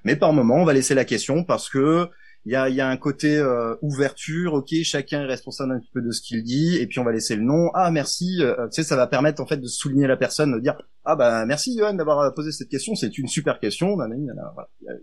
Mais 0.04 0.16
par 0.16 0.32
moment, 0.32 0.56
on 0.56 0.64
va 0.64 0.72
laisser 0.72 0.94
la 0.94 1.04
question 1.04 1.44
parce 1.44 1.68
que 1.68 2.08
il 2.44 2.52
y 2.52 2.56
a, 2.56 2.68
y 2.68 2.80
a 2.80 2.88
un 2.88 2.96
côté 2.96 3.36
euh, 3.36 3.76
ouverture, 3.82 4.54
ok, 4.54 4.74
chacun 4.82 5.22
est 5.22 5.26
responsable 5.26 5.72
un 5.72 5.78
petit 5.78 5.90
peu 5.92 6.02
de 6.02 6.10
ce 6.10 6.20
qu'il 6.20 6.42
dit, 6.42 6.76
et 6.76 6.86
puis 6.86 6.98
on 6.98 7.04
va 7.04 7.12
laisser 7.12 7.36
le 7.36 7.42
nom. 7.42 7.70
Ah 7.74 7.90
merci, 7.92 8.38
euh, 8.40 8.66
tu 8.68 8.82
sais, 8.82 8.82
ça 8.82 8.96
va 8.96 9.06
permettre 9.06 9.40
en 9.40 9.46
fait 9.46 9.58
de 9.58 9.66
souligner 9.68 10.08
la 10.08 10.16
personne, 10.16 10.52
de 10.52 10.58
dire 10.58 10.76
ah 11.04 11.14
bah 11.14 11.44
merci 11.46 11.76
Johan 11.78 11.94
d'avoir 11.94 12.18
euh, 12.20 12.30
posé 12.30 12.50
cette 12.50 12.68
question, 12.68 12.94
c'est 12.96 13.16
une 13.16 13.28
super 13.28 13.60
question. 13.60 13.96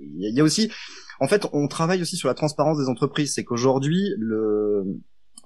il 0.01 0.35
y 0.35 0.39
a 0.39 0.43
aussi, 0.43 0.69
en 1.21 1.27
fait, 1.27 1.45
on 1.53 1.67
travaille 1.67 2.01
aussi 2.01 2.17
sur 2.17 2.27
la 2.27 2.33
transparence 2.33 2.77
des 2.77 2.89
entreprises. 2.89 3.33
C'est 3.33 3.45
qu'aujourd'hui, 3.45 4.13
le 4.17 4.83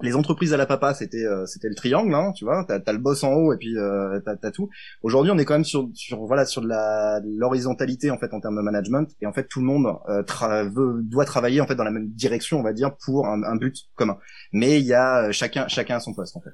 les 0.04 0.16
entreprises 0.16 0.54
à 0.54 0.58
la 0.58 0.68
papa, 0.68 0.94
c'était 0.94 1.26
euh, 1.26 1.46
c'était 1.48 1.70
le 1.70 1.76
triangle, 1.76 2.14
hein, 2.14 2.32
tu 2.36 2.46
vois. 2.46 2.64
T'as 2.68 2.80
as 2.86 2.94
le 2.94 3.00
boss 3.00 3.24
en 3.24 3.34
haut 3.34 3.54
et 3.54 3.58
puis 3.58 3.78
euh, 3.78 4.20
t'as 4.24 4.36
t'as 4.36 4.52
tout. 4.52 4.70
Aujourd'hui, 5.02 5.32
on 5.32 5.38
est 5.40 5.46
quand 5.46 5.56
même 5.56 5.64
sur 5.64 5.90
sur 5.96 6.20
voilà 6.26 6.46
sur 6.46 6.62
de 6.62 6.68
la 6.68 7.20
l'horizontalité 7.26 8.12
en 8.12 8.20
fait 8.20 8.34
en 8.34 8.40
termes 8.40 8.58
de 8.58 8.62
management 8.62 9.10
et 9.22 9.26
en 9.26 9.34
fait 9.34 9.48
tout 9.48 9.60
le 9.60 9.66
monde 9.66 9.88
euh, 10.10 10.22
tra- 10.24 10.70
veut, 10.70 11.02
doit 11.04 11.26
travailler 11.26 11.62
en 11.62 11.68
fait 11.68 11.76
dans 11.76 11.84
la 11.84 11.92
même 11.92 12.10
direction, 12.10 12.60
on 12.60 12.64
va 12.64 12.74
dire, 12.74 12.96
pour 13.04 13.28
un, 13.28 13.42
un 13.44 13.56
but 13.56 13.76
commun. 13.96 14.18
Mais 14.52 14.80
il 14.80 14.86
y 14.86 14.94
a 14.94 15.24
euh, 15.24 15.32
chacun 15.32 15.68
chacun 15.68 15.96
à 15.96 16.00
son 16.00 16.14
poste 16.14 16.38
en 16.38 16.42
fait. 16.42 16.54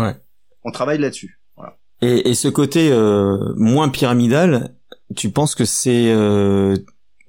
Ouais. 0.00 0.16
On 0.62 0.70
travaille 0.70 0.98
là-dessus. 0.98 1.40
Voilà. 1.56 1.76
Et, 2.00 2.30
et 2.30 2.34
ce 2.34 2.48
côté 2.48 2.90
euh, 2.90 3.52
moins 3.56 3.88
pyramidal, 3.88 4.74
tu 5.16 5.30
penses 5.30 5.54
que 5.54 5.64
c'est 5.64 6.12
euh, 6.12 6.76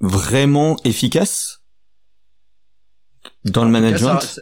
vraiment 0.00 0.76
efficace 0.84 1.62
dans 3.44 3.64
le 3.64 3.70
management? 3.70 4.40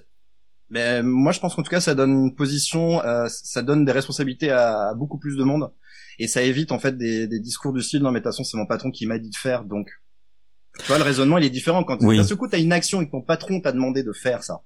Mais 0.74 1.02
moi, 1.02 1.32
je 1.32 1.40
pense 1.40 1.54
qu'en 1.54 1.62
tout 1.62 1.70
cas, 1.70 1.80
ça 1.80 1.94
donne 1.94 2.10
une 2.26 2.34
position, 2.34 3.02
euh, 3.04 3.26
ça 3.28 3.62
donne 3.62 3.84
des 3.84 3.92
responsabilités 3.92 4.50
à, 4.50 4.88
à 4.90 4.94
beaucoup 4.94 5.18
plus 5.18 5.36
de 5.36 5.44
monde, 5.44 5.70
et 6.18 6.26
ça 6.28 6.42
évite 6.42 6.72
en 6.72 6.78
fait 6.78 6.96
des, 6.98 7.26
des 7.28 7.40
discours 7.40 7.72
du 7.72 7.80
style 7.82 8.02
non 8.02 8.10
mais 8.10 8.18
de 8.20 8.24
toute 8.24 8.32
façon 8.32 8.44
c'est 8.44 8.56
mon 8.56 8.66
patron 8.66 8.90
qui 8.90 9.06
m'a 9.06 9.18
dit 9.18 9.30
de 9.30 9.36
faire, 9.36 9.64
donc 9.64 9.88
tu 10.78 10.86
vois 10.86 10.98
le 10.98 11.04
raisonnement 11.04 11.38
il 11.38 11.44
est 11.44 11.50
différent 11.60 11.82
quand 11.84 11.98
Oui. 12.02 12.16
d'un 12.18 12.24
seul 12.24 12.36
coup 12.36 12.48
t'as 12.48 12.58
une 12.60 12.72
action 12.72 13.00
et 13.00 13.06
que 13.06 13.10
ton 13.12 13.22
patron 13.22 13.60
t'a 13.60 13.72
demandé 13.72 14.02
de 14.04 14.12
faire 14.12 14.42
ça, 14.44 14.62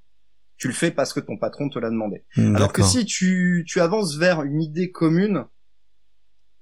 tu 0.56 0.66
le 0.68 0.74
fais 0.74 0.90
parce 0.90 1.12
que 1.12 1.20
ton 1.20 1.36
patron 1.38 1.68
te 1.70 1.78
l'a 1.78 1.88
demandé. 1.90 2.24
Hmm, 2.36 2.54
Alors 2.56 2.72
que 2.72 2.82
si 2.82 3.04
tu 3.04 3.64
tu 3.66 3.80
avances 3.80 4.16
vers 4.16 4.42
une 4.42 4.60
idée 4.60 4.90
commune, 4.90 5.44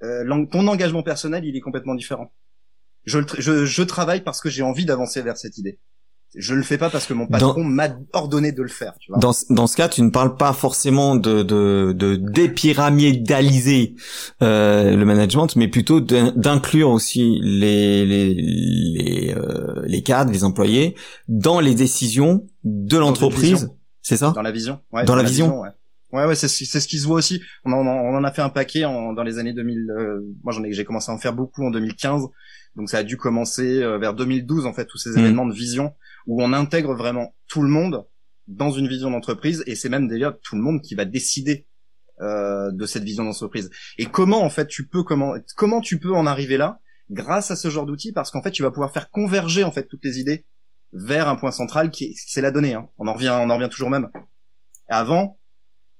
euh, 0.02 0.46
ton 0.52 0.66
engagement 0.68 1.02
personnel 1.02 1.44
il 1.44 1.56
est 1.56 1.60
complètement 1.60 1.94
différent. 1.94 2.32
Je, 3.04 3.18
je, 3.38 3.64
je 3.64 3.82
travaille 3.82 4.22
parce 4.22 4.40
que 4.40 4.50
j'ai 4.50 4.62
envie 4.62 4.84
d'avancer 4.84 5.22
vers 5.22 5.36
cette 5.36 5.58
idée. 5.58 5.78
Je 6.34 6.54
le 6.54 6.62
fais 6.62 6.76
pas 6.76 6.90
parce 6.90 7.06
que 7.06 7.14
mon 7.14 7.26
patron 7.26 7.64
m'a 7.64 7.88
ordonné 8.12 8.52
de 8.52 8.60
le 8.62 8.68
faire. 8.68 8.92
Tu 9.00 9.10
vois. 9.10 9.18
Dans, 9.20 9.32
ce- 9.32 9.46
dans 9.50 9.66
ce 9.66 9.76
cas, 9.76 9.88
tu 9.88 10.02
ne 10.02 10.10
parles 10.10 10.36
pas 10.36 10.52
forcément 10.52 11.16
de, 11.16 11.42
de, 11.42 11.94
de 11.96 12.16
dépyramidaliser 12.16 13.94
euh, 14.42 14.94
le 14.96 15.04
management, 15.04 15.54
mais 15.56 15.68
plutôt 15.68 16.00
d'in- 16.00 16.32
d'inclure 16.36 16.90
aussi 16.90 17.38
les 17.42 18.04
les 18.06 18.34
les, 18.34 19.34
euh, 19.36 19.82
les 19.86 20.02
cadres, 20.02 20.32
les 20.32 20.44
employés 20.44 20.94
dans 21.28 21.60
les 21.60 21.74
décisions 21.74 22.46
de 22.64 22.96
l'entreprise. 22.98 23.52
vision. 23.52 23.76
C'est 24.02 24.16
ça? 24.16 24.32
Dans 24.34 24.42
la 24.42 24.52
vision. 24.52 24.80
Ouais, 24.92 25.04
Dans 25.04 25.16
la 25.16 25.22
vision. 25.24 25.60
ouais. 25.60 25.70
Ouais, 26.16 26.26
ouais, 26.26 26.34
c'est 26.34 26.48
ce 26.48 26.64
c'est 26.64 26.80
ce 26.80 26.88
qui 26.88 26.98
se 26.98 27.06
voit 27.06 27.16
aussi. 27.18 27.42
On 27.64 27.72
en, 27.72 27.86
on 27.86 28.16
en 28.16 28.24
a 28.24 28.32
fait 28.32 28.42
un 28.42 28.48
paquet 28.48 28.84
en, 28.84 29.12
dans 29.12 29.22
les 29.22 29.38
années 29.38 29.52
2000. 29.52 29.90
euh, 29.90 30.20
moi, 30.42 30.52
j'en 30.52 30.64
ai, 30.64 30.72
j'ai 30.72 30.84
commencé 30.84 31.10
à 31.10 31.14
en 31.14 31.18
faire 31.18 31.32
beaucoup 31.34 31.64
en 31.64 31.70
2015. 31.70 32.22
Donc, 32.76 32.90
ça 32.90 32.98
a 32.98 33.02
dû 33.02 33.16
commencer 33.16 33.82
euh, 33.82 33.98
vers 33.98 34.14
2012 34.14 34.66
en 34.66 34.72
fait, 34.72 34.86
tous 34.86 34.98
ces 34.98 35.10
Mm. 35.10 35.18
événements 35.18 35.46
de 35.46 35.54
vision 35.54 35.94
où 36.26 36.42
on 36.42 36.52
intègre 36.52 36.94
vraiment 36.94 37.34
tout 37.48 37.62
le 37.62 37.68
monde 37.68 38.04
dans 38.48 38.70
une 38.70 38.88
vision 38.88 39.10
d'entreprise 39.10 39.62
et 39.66 39.74
c'est 39.74 39.88
même 39.88 40.08
d'ailleurs 40.08 40.38
tout 40.40 40.56
le 40.56 40.62
monde 40.62 40.80
qui 40.82 40.94
va 40.94 41.04
décider 41.04 41.66
euh, 42.20 42.70
de 42.72 42.86
cette 42.86 43.02
vision 43.04 43.24
d'entreprise. 43.24 43.70
Et 43.98 44.06
comment 44.06 44.42
en 44.42 44.50
fait 44.50 44.66
tu 44.68 44.86
peux 44.86 45.02
comment 45.02 45.34
comment 45.56 45.80
tu 45.80 45.98
peux 45.98 46.14
en 46.14 46.26
arriver 46.26 46.56
là 46.56 46.80
grâce 47.10 47.50
à 47.50 47.56
ce 47.56 47.68
genre 47.70 47.86
d'outils? 47.86 48.12
Parce 48.12 48.30
qu'en 48.30 48.42
fait 48.42 48.50
tu 48.52 48.62
vas 48.62 48.70
pouvoir 48.70 48.92
faire 48.92 49.10
converger 49.10 49.64
en 49.64 49.70
fait 49.72 49.86
toutes 49.88 50.04
les 50.04 50.18
idées 50.20 50.46
vers 50.92 51.28
un 51.28 51.36
point 51.36 51.50
central 51.50 51.90
qui 51.90 52.04
est, 52.04 52.14
c'est 52.16 52.40
la 52.40 52.50
donnée. 52.52 52.74
Hein. 52.74 52.88
On 52.98 53.06
en 53.08 53.14
revient 53.14 53.30
on 53.38 53.50
en 53.50 53.56
revient 53.56 53.68
toujours 53.68 53.90
même. 53.90 54.08
Avant, 54.88 55.38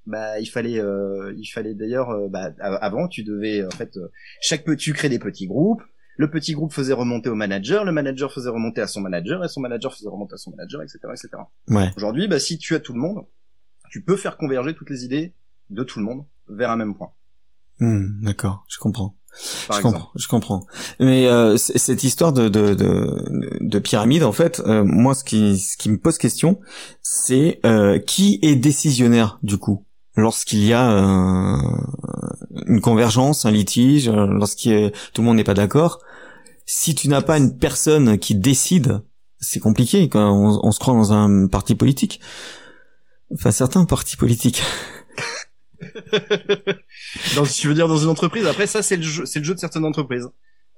bah 0.07 0.39
il 0.41 0.47
fallait 0.47 0.79
euh, 0.81 1.35
il 1.37 1.47
fallait 1.47 1.75
d'ailleurs 1.75 2.11
euh, 2.11 2.29
bah, 2.29 2.51
avant 2.61 3.09
tu 3.09 3.25
devais 3.25 3.65
en 3.65 3.71
fait 3.71 3.97
euh, 3.97 4.09
chaque 4.41 4.65
peu 4.65 4.77
tu 4.77 4.93
crées 4.93 5.09
des 5.09 5.19
petits 5.19 5.47
groupes 5.47 5.83
le 6.19 6.31
petit 6.31 6.53
groupe 6.55 6.73
faisait 6.73 6.93
remonter 6.93 7.29
au 7.29 7.35
manager 7.35 7.85
le 7.85 7.93
manager 7.93 8.33
faisait 8.33 8.51
remonter 8.51 8.81
à 8.81 8.87
son 8.87 9.01
manager 9.01 9.45
et 9.45 9.49
son 9.49 9.61
manager 9.61 9.93
faisait 9.95 10.09
remonter 10.09 10.35
à 10.35 10.39
son 10.39 10.51
manager 10.53 10.81
etc 10.83 10.99
etc 11.11 11.43
Ouais. 11.69 11.91
aujourd'hui 11.97 12.29
bah 12.29 12.39
si 12.39 12.59
tu 12.59 12.75
as 12.75 12.81
tout 12.81 12.93
le 12.93 13.01
monde 13.01 13.25
tu 13.91 14.03
peux 14.03 14.17
faire 14.17 14.37
converger 14.37 14.75
toutes 14.75 14.91
les 14.91 15.05
idées 15.05 15.35
de 15.71 15.83
tout 15.83 15.99
le 15.99 16.05
monde 16.05 16.25
vers 16.49 16.71
un 16.71 16.77
même 16.77 16.95
point 16.95 17.11
Hmm, 17.79 18.23
D'accord, 18.23 18.65
je 18.71 18.79
comprends. 18.79 19.19
par 19.69 19.77
je 19.77 19.81
exemple 19.83 19.99
comprends, 19.99 20.13
je 20.17 20.29
comprends. 20.29 20.67
Mais 20.99 21.27
euh, 21.27 21.59
cette 21.59 22.05
histoire 22.05 22.33
de 22.33 22.49
de, 22.49 22.73
de, 22.73 23.59
de 23.61 23.79
pyramide, 23.79 24.23
en 24.23 24.33
fait, 24.33 24.61
euh, 24.61 24.83
moi, 24.83 25.15
ce 25.15 25.23
qui 25.23 25.59
ce 25.59 25.77
qui 25.77 25.91
me 25.91 25.99
pose 25.99 26.17
question, 26.17 26.59
c'est 27.03 27.61
euh, 27.67 27.99
qui 27.99 28.39
est 28.41 28.57
décisionnaire 28.57 29.39
du 29.43 29.59
coup? 29.59 29.85
Lorsqu'il 30.17 30.65
y 30.65 30.73
a 30.73 30.91
euh, 30.91 31.57
une 32.67 32.81
convergence, 32.81 33.45
un 33.45 33.51
litige, 33.51 34.09
euh, 34.09 34.27
lorsqu'il 34.27 34.73
y 34.73 34.85
a- 34.87 34.91
tout 35.13 35.23
le 35.23 35.27
monde 35.27 35.37
n'est 35.37 35.45
pas 35.45 35.55
d'accord. 35.55 36.01
Si 36.65 36.95
tu 36.95 37.09
n'as 37.09 37.23
pas 37.23 37.39
une 37.39 37.57
personne 37.59 38.19
qui 38.19 38.35
décide, 38.35 39.03
c'est 39.39 39.61
compliqué. 39.61 40.09
Quand 40.09 40.33
on, 40.33 40.61
on 40.67 40.73
se 40.73 40.79
croit 40.79 40.95
dans 40.95 41.13
un 41.13 41.47
parti 41.47 41.75
politique. 41.75 42.21
Enfin, 43.33 43.51
certains 43.51 43.85
partis 43.85 44.17
politiques. 44.17 44.63
dans, 47.37 47.45
tu 47.45 47.69
veux 47.69 47.75
dire 47.75 47.89
dans 47.89 47.99
une 47.99 48.09
entreprise 48.09 48.47
après 48.47 48.67
ça 48.67 48.83
c'est 48.83 48.97
le 48.97 49.03
jeu 49.03 49.27
c'est 49.27 49.41
le 49.41 49.45
jeu 49.45 49.55
de 49.55 49.59
certaines 49.61 49.85
entreprises 49.85 50.27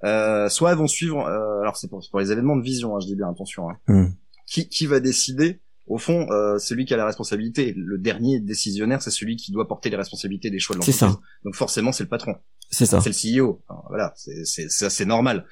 euh, 0.03 0.49
soit 0.49 0.71
elles 0.71 0.77
vont 0.77 0.87
suivre 0.87 1.25
euh, 1.25 1.61
alors 1.61 1.77
c'est 1.77 1.87
pour, 1.87 2.03
c'est 2.03 2.09
pour 2.09 2.19
les 2.19 2.31
événements 2.33 2.57
de 2.57 2.61
vision 2.61 2.95
hein, 2.95 2.99
je 3.01 3.07
dis 3.07 3.15
bien 3.15 3.29
attention 3.29 3.69
hein. 3.69 3.77
Hmm. 3.87 4.07
qui 4.45 4.67
qui 4.67 4.87
va 4.87 4.99
décider 4.99 5.61
au 5.89 5.97
fond 5.97 6.27
euh, 6.31 6.57
celui 6.59 6.85
qui 6.85 6.93
a 6.93 6.97
la 6.97 7.05
responsabilité 7.05 7.73
le 7.75 7.97
dernier 7.97 8.39
décisionnaire 8.39 9.01
c'est 9.01 9.11
celui 9.11 9.35
qui 9.35 9.51
doit 9.51 9.67
porter 9.67 9.89
les 9.89 9.97
responsabilités 9.97 10.49
des 10.49 10.59
choix 10.59 10.75
de 10.77 10.81
C'est 10.81 10.91
l'entreprise 10.91 11.17
ça. 11.17 11.21
donc 11.43 11.55
forcément 11.55 11.91
c'est 11.91 12.03
le 12.03 12.09
patron 12.09 12.35
C'est 12.69 12.85
ça. 12.85 13.01
c'est 13.01 13.09
le 13.09 13.43
CEO. 13.45 13.61
Voilà, 13.89 14.13
c'est 14.15 14.45
c'est 14.45 14.69
ça 14.69 14.89
c'est 14.89 15.05
normal. 15.05 15.45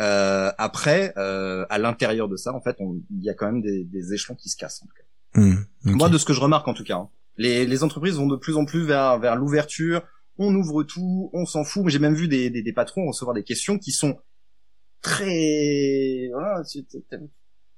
Euh, 0.00 0.52
après, 0.58 1.12
euh, 1.16 1.66
à 1.70 1.78
l'intérieur 1.78 2.28
de 2.28 2.36
ça, 2.36 2.54
en 2.54 2.60
fait, 2.60 2.76
il 2.80 3.24
y 3.24 3.30
a 3.30 3.34
quand 3.34 3.46
même 3.46 3.62
des, 3.62 3.82
des 3.82 4.12
échelons 4.12 4.36
qui 4.36 4.48
se 4.48 4.56
cassent. 4.56 4.80
En 4.84 4.86
tout 4.86 4.94
cas. 4.94 5.40
Hmm. 5.40 5.64
Moi, 5.82 6.08
de 6.08 6.18
ce 6.18 6.24
que 6.24 6.32
je 6.32 6.40
remarque 6.40 6.68
en 6.68 6.74
tout 6.74 6.84
cas, 6.84 6.98
hein, 6.98 7.08
les, 7.36 7.66
les 7.66 7.82
entreprises 7.82 8.14
vont 8.14 8.28
de 8.28 8.36
plus 8.36 8.56
en 8.56 8.64
plus 8.64 8.84
vers 8.84 9.18
vers 9.18 9.34
l'ouverture. 9.34 10.02
On 10.36 10.54
ouvre 10.54 10.84
tout, 10.84 11.30
on 11.32 11.46
s'en 11.46 11.64
fout. 11.64 11.88
J'ai 11.88 11.98
même 11.98 12.14
vu 12.14 12.28
des, 12.28 12.48
des, 12.48 12.62
des 12.62 12.72
patrons 12.72 13.06
recevoir 13.08 13.34
des 13.34 13.42
questions 13.42 13.76
qui 13.76 13.90
sont 13.90 14.18
très, 15.02 16.28
voilà, 16.32 16.62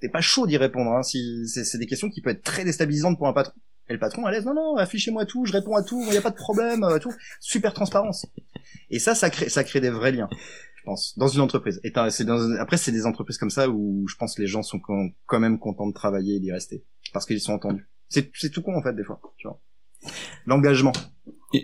t'es- 0.00 0.08
pas 0.08 0.20
chaud 0.20 0.46
d'y 0.46 0.56
répondre. 0.56 0.92
Hein, 0.92 1.02
si 1.02 1.46
c'est 1.48 1.78
des 1.78 1.86
questions 1.86 2.08
qui 2.10 2.20
peuvent 2.20 2.34
être 2.34 2.42
très 2.42 2.64
déstabilisantes 2.64 3.18
pour 3.18 3.28
un 3.28 3.32
patron. 3.32 3.54
Et 3.88 3.92
le 3.92 3.98
patron 3.98 4.24
à 4.24 4.30
l'aise, 4.30 4.44
non 4.44 4.54
non, 4.54 4.76
affichez-moi 4.76 5.26
tout, 5.26 5.46
je 5.46 5.52
réponds 5.52 5.74
à 5.74 5.82
tout, 5.82 6.00
il 6.06 6.14
y 6.14 6.16
a 6.16 6.22
pas 6.22 6.30
de 6.30 6.36
problème, 6.36 6.84
euh, 6.84 6.98
tout, 7.00 7.12
super 7.40 7.74
transparence. 7.74 8.24
Et 8.88 9.00
ça, 9.00 9.16
ça 9.16 9.30
crée, 9.30 9.48
ça 9.48 9.64
crée 9.64 9.80
des 9.80 9.90
vrais 9.90 10.12
liens, 10.12 10.28
je 10.76 10.82
pense, 10.84 11.18
dans 11.18 11.26
une 11.26 11.40
entreprise. 11.40 11.80
Et 11.82 11.90
dans, 11.90 12.52
après, 12.60 12.76
c'est 12.76 12.92
des 12.92 13.04
entreprises 13.04 13.36
comme 13.36 13.50
ça 13.50 13.68
où 13.68 14.06
je 14.08 14.14
pense 14.14 14.36
que 14.36 14.42
les 14.42 14.46
gens 14.48 14.62
sont 14.62 14.78
quand 14.78 15.40
même 15.40 15.58
contents 15.58 15.88
de 15.88 15.92
travailler 15.92 16.36
et 16.36 16.40
d'y 16.40 16.52
rester 16.52 16.84
parce 17.12 17.26
qu'ils 17.26 17.40
sont 17.40 17.52
entendus. 17.52 17.88
C'est 18.08 18.50
tout 18.52 18.62
con 18.62 18.76
en 18.76 18.82
fait 18.82 18.94
des 18.94 19.02
fois, 19.04 19.20
tu 19.36 19.48
vois. 19.48 19.60
L'engagement. 20.46 20.92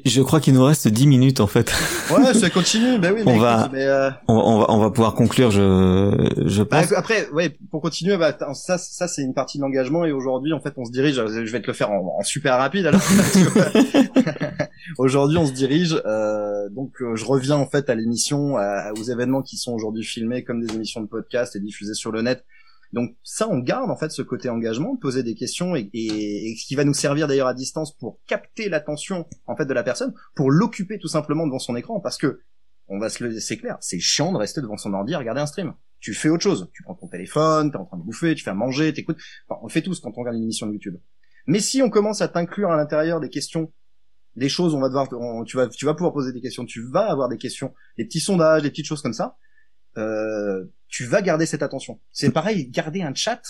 Je 0.04 0.20
crois 0.20 0.40
qu'il 0.40 0.52
nous 0.54 0.64
reste 0.64 0.88
10 0.88 1.06
minutes 1.06 1.38
en 1.40 1.46
fait. 1.46 1.72
Ouais, 2.10 2.34
ça 2.34 2.50
continue. 2.50 2.98
Ben 2.98 3.12
oui, 3.14 3.22
mais 3.24 3.32
On 3.36 3.38
va- 3.38 3.58
écoute, 3.60 3.70
mais, 3.72 3.84
euh, 3.84 4.10
On, 4.26 4.34
on 4.34 4.58
va 4.58 4.66
on 4.70 4.78
va 4.80 4.90
pouvoir 4.90 5.14
conclure 5.14 5.52
je 5.52 6.32
je 6.44 6.62
Bah, 6.64 6.82
pense. 6.82 6.92
après, 6.92 7.28
ouais, 7.30 7.56
pour 7.70 7.82
continuer, 7.82 8.16
bah, 8.16 8.36
ça, 8.54 8.78
ça 8.78 9.06
c'est 9.06 9.22
une 9.22 9.32
partie 9.34 9.58
de 9.58 9.62
l'engagement 9.62 10.04
et 10.04 10.10
aujourd'hui, 10.10 10.52
en 10.52 10.60
fait, 10.60 10.72
on 10.76 10.84
se 10.84 10.90
dirige. 10.90 11.14
Je 11.14 11.52
vais 11.52 11.60
te 11.62 11.68
le 11.68 11.72
faire 11.72 11.92
en, 11.92 12.16
en 12.18 12.22
super 12.24 12.56
rapide. 12.58 12.86
Alors, 12.86 13.00
aujourd'hui, 14.98 15.38
on 15.38 15.46
se 15.46 15.52
dirige. 15.52 15.96
euh, 16.04 16.68
donc, 16.70 16.92
euh, 17.00 17.14
je 17.16 17.24
reviens 17.24 17.56
en 17.56 17.66
fait 17.66 17.88
à 17.90 17.94
l'émission, 17.94 18.54
aux 18.98 19.02
événements 19.04 19.42
qui 19.42 19.56
sont 19.56 19.72
aujourd'hui 19.72 20.04
filmés 20.04 20.42
comme 20.44 20.60
des 20.64 20.74
émissions 20.74 21.00
de 21.00 21.06
podcast 21.06 21.54
et 21.56 21.60
diffusés 21.60 21.94
sur 21.94 22.10
le 22.12 22.22
net. 22.22 22.44
Donc 22.92 23.16
ça, 23.22 23.48
on 23.48 23.58
garde 23.58 23.90
en 23.90 23.96
fait 23.96 24.10
ce 24.10 24.22
côté 24.22 24.48
engagement, 24.48 24.96
poser 24.96 25.22
des 25.22 25.34
questions 25.34 25.76
et, 25.76 25.90
et, 25.92 26.50
et 26.50 26.56
ce 26.56 26.66
qui 26.66 26.74
va 26.74 26.84
nous 26.84 26.94
servir 26.94 27.28
d'ailleurs 27.28 27.48
à 27.48 27.54
distance 27.54 27.96
pour 27.96 28.20
capter 28.26 28.68
l'attention 28.68 29.26
en 29.46 29.56
fait 29.56 29.66
de 29.66 29.74
la 29.74 29.82
personne, 29.82 30.14
pour 30.34 30.50
l'occuper 30.50 30.98
tout 30.98 31.08
simplement 31.08 31.46
devant 31.46 31.58
son 31.58 31.76
écran, 31.76 32.00
parce 32.00 32.18
que 32.18 32.40
on 32.88 32.98
va 32.98 33.08
se 33.08 33.24
le, 33.24 33.40
c'est 33.40 33.56
clair, 33.56 33.76
c'est 33.80 33.98
chiant 33.98 34.32
de 34.32 34.38
rester 34.38 34.60
devant 34.60 34.76
son 34.76 34.94
ordi 34.94 35.14
à 35.14 35.18
regarder 35.18 35.40
un 35.40 35.46
stream. 35.46 35.74
Tu 35.98 36.14
fais 36.14 36.28
autre 36.28 36.42
chose. 36.42 36.70
Tu 36.72 36.82
prends 36.82 36.94
ton 36.94 37.08
téléphone, 37.08 37.70
t'es 37.70 37.78
en 37.78 37.84
train 37.84 37.96
de 37.96 38.02
bouffer, 38.02 38.34
tu 38.34 38.44
fais 38.44 38.50
à 38.50 38.54
manger, 38.54 38.92
t'écoutes. 38.92 39.18
Enfin, 39.48 39.60
on 39.64 39.68
fait 39.68 39.82
tous 39.82 40.00
quand 40.00 40.12
on 40.16 40.20
regarde 40.20 40.36
une 40.36 40.44
émission 40.44 40.66
de 40.66 40.72
YouTube. 40.72 40.96
Mais 41.46 41.60
si 41.60 41.82
on 41.82 41.90
commence 41.90 42.20
à 42.20 42.28
t'inclure 42.28 42.70
à 42.70 42.76
l'intérieur 42.76 43.20
des 43.20 43.30
questions, 43.30 43.72
des 44.36 44.48
choses, 44.48 44.74
on 44.74 44.80
va 44.80 44.88
devoir, 44.88 45.08
tu 45.46 45.56
vas, 45.56 45.68
tu 45.68 45.86
vas 45.86 45.94
pouvoir 45.94 46.12
poser 46.12 46.32
des 46.32 46.40
questions, 46.40 46.64
tu 46.64 46.82
vas 46.82 47.10
avoir 47.10 47.28
des 47.28 47.38
questions, 47.38 47.72
des 47.96 48.04
petits 48.04 48.20
sondages, 48.20 48.62
des 48.62 48.70
petites 48.70 48.86
choses 48.86 49.00
comme 49.00 49.14
ça. 49.14 49.36
Euh, 49.96 50.64
tu 50.88 51.04
vas 51.04 51.22
garder 51.22 51.46
cette 51.46 51.62
attention. 51.62 52.00
C'est 52.12 52.30
pareil, 52.30 52.68
garder 52.68 53.02
un 53.02 53.14
chat, 53.14 53.40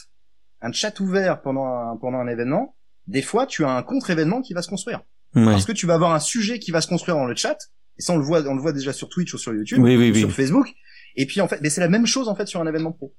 un 0.60 0.72
chat 0.72 0.98
ouvert 1.00 1.42
pendant 1.42 1.66
un, 1.66 1.96
pendant 1.96 2.18
un 2.18 2.28
événement. 2.28 2.76
Des 3.06 3.22
fois, 3.22 3.46
tu 3.46 3.64
as 3.64 3.70
un 3.70 3.82
contre-événement 3.82 4.42
qui 4.42 4.54
va 4.54 4.62
se 4.62 4.68
construire. 4.68 5.02
Ouais. 5.34 5.44
Parce 5.44 5.64
que 5.64 5.72
tu 5.72 5.86
vas 5.86 5.94
avoir 5.94 6.12
un 6.12 6.20
sujet 6.20 6.58
qui 6.58 6.70
va 6.70 6.80
se 6.80 6.88
construire 6.88 7.16
dans 7.16 7.26
le 7.26 7.36
chat. 7.36 7.58
Et 7.98 8.02
ça, 8.02 8.12
on 8.12 8.16
le 8.16 8.24
voit, 8.24 8.42
on 8.46 8.54
le 8.54 8.60
voit 8.60 8.72
déjà 8.72 8.92
sur 8.92 9.08
Twitch 9.08 9.32
ou 9.34 9.38
sur 9.38 9.54
YouTube, 9.54 9.78
Oui 9.80 9.96
oui 9.96 10.10
ou 10.10 10.14
sur 10.14 10.28
oui. 10.28 10.34
Facebook. 10.34 10.68
Et 11.14 11.26
puis 11.26 11.40
en 11.40 11.48
fait, 11.48 11.60
mais 11.62 11.70
c'est 11.70 11.80
la 11.80 11.88
même 11.88 12.06
chose 12.06 12.28
en 12.28 12.34
fait 12.34 12.46
sur 12.46 12.60
un 12.60 12.66
événement 12.66 12.92
pro. 12.92 13.14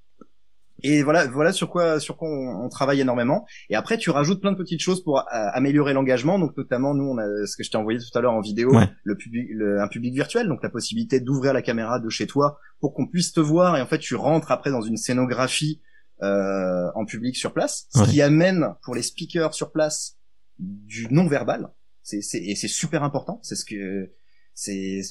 Et 0.84 1.02
voilà, 1.04 1.26
voilà 1.28 1.52
sur 1.52 1.70
quoi, 1.70 2.00
sur 2.00 2.18
quoi 2.18 2.30
on, 2.30 2.66
on 2.66 2.70
travaille 2.70 3.02
énormément. 3.02 3.46
Et 3.70 3.76
après, 3.76 3.98
tu 3.98 4.10
rajoutes 4.12 4.42
plein 4.42 4.52
de 4.52 4.58
petites 4.58 4.80
choses 4.82 5.04
pour 5.04 5.20
euh, 5.20 5.24
améliorer 5.32 5.94
l'engagement. 5.94 6.38
Donc 6.40 6.56
notamment, 6.56 6.94
nous, 6.94 7.06
on 7.06 7.18
a 7.18 7.26
ce 7.48 7.58
que 7.58 7.64
je 7.64 7.72
t'ai 7.72 7.78
envoyé 7.78 8.00
tout 8.00 8.16
à 8.18 8.22
l'heure 8.22 8.34
en 8.34 8.42
vidéo, 8.42 8.76
Ouais. 8.76 8.88
le 9.04 9.16
public, 9.18 9.48
le- 9.52 9.82
un 9.82 9.88
public 9.88 10.14
virtuel, 10.14 10.48
donc 10.48 10.62
la 10.62 10.70
possibilité 10.70 11.20
d'ouvrir 11.20 11.54
la 11.54 11.62
caméra 11.62 12.00
de 12.00 12.10
chez 12.10 12.28
toi 12.28 12.60
pour 12.80 12.94
qu'on 12.94 13.08
puisse 13.08 13.32
te 13.34 13.40
voir. 13.40 13.76
Et 13.78 13.82
en 13.82 13.88
fait, 13.88 13.98
tu 14.00 14.16
rentres 14.16 14.52
après 14.52 14.70
dans 14.72 14.82
une 14.82 14.98
scénographie 14.98 15.82
euh, 16.24 16.90
en 16.96 17.06
public 17.06 17.36
sur 17.36 17.54
place, 17.54 17.88
ce 17.94 18.00
Ouais. 18.02 18.08
qui 18.08 18.22
amène 18.22 18.74
pour 18.84 18.96
les 18.96 19.02
speakers 19.04 19.54
sur 19.54 19.72
place 19.72 20.18
du 20.60 21.08
non 21.12 21.28
verbal. 21.28 21.70
C'est, 22.02 22.22
c'est, 22.22 22.40
et 22.40 22.56
c'est 22.56 22.68
super 22.68 23.04
important. 23.04 23.40
C'est 23.44 23.56
ce 23.56 23.66
que 23.66 24.12
c'est 24.54 25.02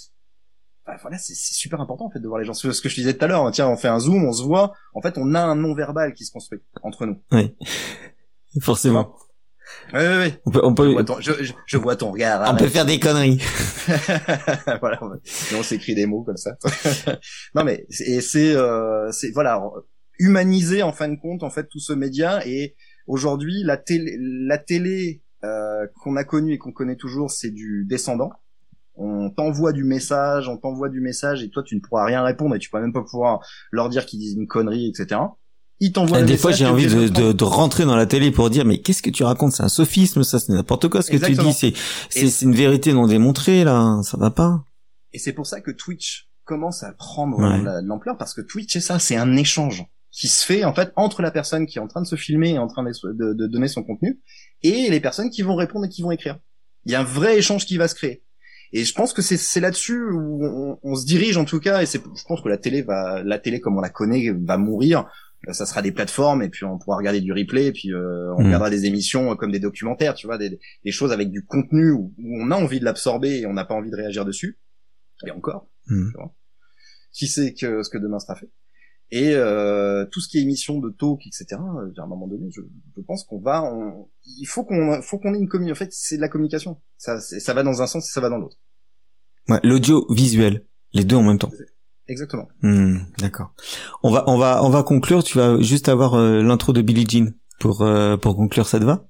bah, 0.86 0.96
voilà, 1.02 1.18
c'est 1.18 1.34
super 1.34 1.80
important 1.80 2.06
en 2.06 2.10
fait 2.10 2.20
de 2.20 2.28
voir 2.28 2.38
les 2.38 2.44
gens. 2.46 2.54
Ce 2.54 2.80
que 2.80 2.88
je 2.88 2.94
disais 2.94 3.14
tout 3.14 3.24
à 3.24 3.28
l'heure, 3.28 3.50
tiens, 3.50 3.68
on 3.68 3.76
fait 3.76 3.88
un 3.88 3.98
zoom, 3.98 4.24
on 4.24 4.32
se 4.32 4.42
voit. 4.42 4.72
En 4.94 5.02
fait, 5.02 5.18
on 5.18 5.34
a 5.34 5.40
un 5.40 5.56
non-verbal 5.56 6.14
qui 6.14 6.24
se 6.24 6.32
construit 6.32 6.60
entre 6.82 7.06
nous. 7.06 7.20
Forcément. 8.60 9.14
Oui, 9.92 10.00
oui, 10.00 10.16
oui. 10.22 10.32
On 10.46 10.50
peut 10.52 10.60
on 10.62 10.70
Je 10.70 10.74
peut 10.74 10.92
vois 10.92 11.04
ton, 11.04 11.20
je, 11.20 11.32
je- 11.42 11.52
je 11.66 11.76
vois 11.76 11.96
ton 11.96 12.12
regard. 12.12 12.40
on 12.40 12.44
arrête. 12.44 12.58
peut 12.60 12.68
faire 12.68 12.86
des 12.86 13.00
conneries. 13.00 13.38
voilà, 14.80 14.98
on, 15.02 15.10
on 15.58 15.62
s'écrit 15.62 15.94
des 15.94 16.06
mots 16.06 16.22
comme 16.22 16.36
ça. 16.36 16.56
non 17.54 17.64
mais 17.64 17.84
et 18.00 18.20
c'est 18.20 18.54
euh, 18.54 19.10
c'est 19.10 19.30
voilà 19.32 19.60
humaniser 20.18 20.82
en 20.82 20.92
fin 20.92 21.08
de 21.08 21.16
compte 21.16 21.42
en 21.42 21.50
fait 21.50 21.66
tout 21.68 21.80
ce 21.80 21.92
média 21.92 22.46
et 22.46 22.74
aujourd'hui 23.08 23.62
la 23.64 23.76
télé 23.76 24.16
la 24.20 24.56
télé 24.58 25.22
euh, 25.44 25.86
qu'on 26.00 26.16
a 26.16 26.24
connue 26.24 26.54
et 26.54 26.58
qu'on 26.58 26.72
connaît 26.72 26.96
toujours 26.96 27.30
c'est 27.30 27.50
du 27.50 27.84
descendant. 27.88 28.30
On 28.96 29.30
t'envoie 29.30 29.72
du 29.72 29.84
message, 29.84 30.48
on 30.48 30.56
t'envoie 30.56 30.88
du 30.88 31.00
message 31.00 31.42
et 31.42 31.50
toi 31.50 31.62
tu 31.62 31.74
ne 31.76 31.80
pourras 31.80 32.04
rien 32.04 32.22
répondre 32.22 32.54
et 32.54 32.58
tu 32.58 32.70
pourras 32.70 32.82
même 32.82 32.92
pas 32.92 33.02
pouvoir 33.02 33.40
leur 33.70 33.88
dire 33.88 34.06
qu'ils 34.06 34.18
disent 34.20 34.34
une 34.34 34.46
connerie 34.46 34.88
etc. 34.88 35.20
Ils 35.80 35.92
t'envoient 35.92 36.22
des 36.22 36.38
fois, 36.38 36.52
message, 36.52 36.58
j'ai 36.60 36.64
t'es 36.64 36.70
envie 36.70 36.86
de, 36.86 37.08
de, 37.08 37.32
de 37.32 37.44
rentrer 37.44 37.84
dans 37.84 37.96
la 37.96 38.06
télé 38.06 38.30
pour 38.30 38.48
dire, 38.48 38.64
mais 38.64 38.80
qu'est-ce 38.80 39.02
que 39.02 39.10
tu 39.10 39.24
racontes? 39.24 39.52
C'est 39.52 39.62
un 39.62 39.68
sophisme, 39.68 40.22
ça, 40.22 40.38
c'est 40.38 40.50
n'importe 40.54 40.88
quoi 40.88 41.02
ce 41.02 41.10
que 41.10 41.16
Exactement. 41.16 41.52
tu 41.52 41.70
dis. 41.72 41.76
C'est, 42.08 42.26
c'est, 42.28 42.44
une 42.46 42.54
vérité 42.54 42.94
non 42.94 43.06
démontrée, 43.06 43.62
là. 43.62 44.00
Ça 44.02 44.16
va 44.16 44.30
pas. 44.30 44.64
Et 45.12 45.18
c'est 45.18 45.34
pour 45.34 45.46
ça 45.46 45.60
que 45.60 45.70
Twitch 45.70 46.30
commence 46.46 46.82
à 46.82 46.92
prendre 46.92 47.36
Ouais. 47.38 47.82
l'ampleur 47.82 48.16
parce 48.16 48.32
que 48.32 48.40
Twitch 48.40 48.72
c'est 48.72 48.80
ça, 48.80 48.98
c'est 48.98 49.16
un 49.16 49.36
échange 49.36 49.84
qui 50.12 50.28
se 50.28 50.46
fait 50.46 50.64
en 50.64 50.72
fait 50.72 50.92
entre 50.96 51.20
la 51.20 51.30
personne 51.30 51.66
qui 51.66 51.76
est 51.76 51.82
en 51.82 51.88
train 51.88 52.00
de 52.00 52.06
se 52.06 52.16
filmer 52.16 52.52
et 52.54 52.58
en 52.58 52.68
train 52.68 52.82
de, 52.82 52.92
de- 53.12 53.34
de 53.34 53.46
donner 53.46 53.68
son 53.68 53.82
contenu 53.82 54.18
et 54.62 54.88
les 54.88 55.00
personnes 55.00 55.28
qui 55.28 55.42
vont 55.42 55.56
répondre 55.56 55.84
et 55.84 55.88
qui 55.90 56.00
vont 56.00 56.10
écrire. 56.10 56.38
Il 56.86 56.92
y 56.92 56.94
a 56.94 57.00
un 57.00 57.04
vrai 57.04 57.36
échange 57.36 57.66
qui 57.66 57.76
va 57.76 57.86
se 57.88 57.94
créer. 57.94 58.22
Et 58.72 58.84
je 58.84 58.94
pense 58.94 59.12
que 59.12 59.22
c'est 59.22 59.60
là-dessus 59.60 60.02
où 60.10 60.44
on, 60.44 60.78
on 60.82 60.94
se 60.96 61.06
dirige 61.06 61.36
en 61.36 61.44
tout 61.44 61.60
cas 61.60 61.82
et 61.82 61.86
c'est 61.86 62.02
je 62.02 62.24
pense 62.26 62.40
que 62.42 62.48
la 62.48 62.58
télé 62.58 62.82
va 62.82 63.22
la 63.22 63.38
télé 63.38 63.60
comme 63.60 63.76
on 63.76 63.80
la 63.80 63.90
connaît 63.90 64.30
va 64.32 64.56
mourir. 64.56 65.06
Euh, 65.48 65.52
Ça 65.52 65.66
sera 65.66 65.82
des 65.82 65.92
plateformes 65.92 66.42
et 66.42 66.48
puis 66.48 66.64
on 66.64 66.78
pourra 66.78 66.96
regarder 66.96 67.20
du 67.20 67.32
replay 67.32 67.66
et 67.66 67.72
puis 67.72 67.92
euh, 67.92 68.32
on 68.34 68.40
Mhm. 68.40 68.46
regardera 68.46 68.70
des 68.70 68.86
émissions 68.86 69.30
euh, 69.30 69.34
comme 69.36 69.52
des 69.52 69.60
documentaires, 69.60 70.14
tu 70.14 70.26
vois, 70.26 70.38
des, 70.38 70.58
des 70.84 70.90
choses 70.90 71.12
avec 71.12 71.30
du 71.30 71.44
contenu 71.44 71.90
où, 71.92 72.12
où 72.18 72.42
on 72.42 72.50
a 72.50 72.56
envie 72.56 72.80
de 72.80 72.84
l'absorber 72.84 73.40
et 73.40 73.46
on 73.46 73.52
n'a 73.52 73.64
pas 73.64 73.74
envie 73.74 73.90
de 73.90 73.96
réagir 73.96 74.24
dessus. 74.24 74.58
Et 75.26 75.30
encore 75.30 75.68
Mhm. 75.88 76.10
tu 76.12 76.16
vois. 76.18 76.34
Qui 77.12 77.28
sait 77.28 77.54
que 77.54 77.82
ce 77.82 77.88
que 77.90 77.98
demain 77.98 78.18
sera 78.18 78.34
fait. 78.34 78.50
Et 79.12 79.34
euh, 79.34 80.04
tout 80.10 80.20
ce 80.20 80.28
qui 80.28 80.38
est 80.38 80.42
émission 80.42 80.80
de 80.80 80.90
talk, 80.90 81.20
etc. 81.26 81.46
euh, 81.52 81.92
À 81.98 82.02
un 82.02 82.06
moment 82.06 82.26
donné, 82.26 82.48
je, 82.50 82.60
je 82.96 83.00
pense 83.02 83.22
qu'on 83.24 83.38
va, 83.40 83.62
on- 83.62 84.08
il 84.26 84.46
faut 84.46 84.64
qu'on, 84.64 85.00
faut 85.00 85.18
qu'on 85.18 85.32
ait 85.34 85.38
une 85.38 85.48
communication. 85.48 85.84
En 85.84 85.86
fait, 85.86 85.92
c'est 85.92 86.16
de 86.16 86.20
la 86.20 86.28
communication. 86.28 86.80
Ça, 86.98 87.20
ça 87.20 87.54
va 87.54 87.62
dans 87.62 87.82
un 87.82 87.86
sens 87.86 88.08
et 88.08 88.12
ça 88.12 88.20
va 88.20 88.28
dans 88.28 88.38
l'autre. 88.38 88.56
Ouais, 89.48 89.60
l'audio 89.62 90.06
visuel, 90.12 90.66
les 90.92 91.04
deux 91.04 91.14
en 91.16 91.22
même 91.22 91.38
temps. 91.38 91.52
Exactement. 92.08 92.48
Hmm, 92.62 92.98
D'accord. 93.18 93.52
On 94.02 94.10
va, 94.10 94.24
on 94.28 94.38
va, 94.38 94.64
on 94.64 94.70
va 94.70 94.82
conclure. 94.82 95.22
Tu 95.22 95.38
vas 95.38 95.60
juste 95.60 95.88
avoir 95.88 96.14
euh, 96.14 96.42
l'intro 96.42 96.72
de 96.72 96.82
Billie 96.82 97.06
Jean 97.08 97.32
pour 97.60 97.82
euh, 97.82 98.16
pour 98.16 98.34
conclure. 98.36 98.66
Ça 98.66 98.78
te 98.80 98.84
va? 98.84 99.06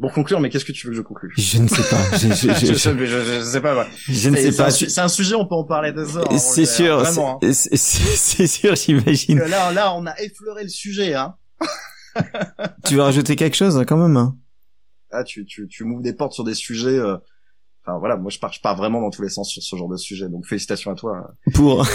Pour 0.00 0.12
conclure, 0.12 0.40
mais 0.40 0.48
qu'est-ce 0.48 0.64
que 0.64 0.72
tu 0.72 0.86
veux 0.86 0.92
que 0.92 0.96
je 0.96 1.02
conclue? 1.02 1.30
Je 1.36 1.58
ne 1.58 1.68
sais 1.68 1.82
pas. 1.82 2.16
Je, 2.16 2.28
je, 2.28 2.32
je, 2.54 2.66
je, 2.72 2.74
sais- 3.44 3.60
pas. 3.60 3.76
ouais. 3.76 3.86
je 4.08 4.30
ne 4.30 4.36
sais 4.36 4.52
pas. 4.56 4.70
c'est 4.70 4.98
un 5.00 5.08
sujet, 5.08 5.34
on 5.34 5.46
peut 5.46 5.54
en 5.54 5.64
parler 5.64 5.92
des 5.92 6.16
heures. 6.16 6.32
hein, 6.32 6.38
C'est 6.38 6.64
sûr. 6.64 7.00
Vraiment. 7.00 7.38
hein. 7.42 7.52
c'est- 7.52 8.46
sûr. 8.46 8.74
J'imagine. 8.76 9.38
Là, 9.40 9.72
là, 9.72 9.94
on 9.94 10.06
a 10.06 10.14
effleuré 10.20 10.62
le 10.62 10.68
sujet. 10.70 11.14
Hein. 11.14 11.34
Tu 12.86 12.94
veux 12.96 13.02
rajouter 13.02 13.36
quelque 13.36 13.56
chose 13.56 13.84
quand 13.86 13.96
même 13.96 14.16
hein? 14.16 14.36
Ah, 15.12 15.24
tu, 15.24 15.44
tu, 15.44 15.66
tu 15.68 15.84
m'ouvres 15.84 16.02
des 16.02 16.12
portes 16.12 16.32
sur 16.32 16.44
des 16.44 16.54
sujets. 16.54 16.88
euh, 16.98 17.16
Enfin 17.90 17.98
voilà, 17.98 18.16
moi 18.16 18.30
je 18.30 18.38
pars, 18.38 18.52
je 18.52 18.60
pars 18.60 18.76
vraiment 18.76 19.00
dans 19.00 19.10
tous 19.10 19.22
les 19.22 19.28
sens 19.28 19.48
sur 19.50 19.62
ce 19.62 19.76
genre 19.76 19.88
de 19.88 19.96
sujet. 19.96 20.28
Donc 20.28 20.46
félicitations 20.46 20.90
à 20.92 20.94
toi 20.94 21.32
pour 21.54 21.86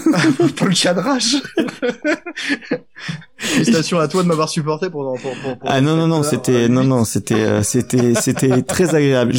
pour 0.56 0.66
le 0.66 0.74
cadrage. 0.74 1.36
félicitations 3.38 3.98
à 3.98 4.08
toi 4.08 4.22
de 4.22 4.28
m'avoir 4.28 4.48
supporté 4.48 4.90
pour, 4.90 5.04
pour, 5.20 5.30
pour, 5.32 5.58
pour 5.58 5.70
Ah 5.70 5.80
non 5.80 5.96
non 5.96 6.06
non, 6.06 6.22
c'était 6.22 6.64
euh, 6.64 6.68
non 6.68 6.84
non, 6.84 7.04
c'était 7.04 7.34
euh, 7.34 7.62
c'était 7.62 8.14
c'était 8.14 8.62
très 8.62 8.94
agréable. 8.94 9.34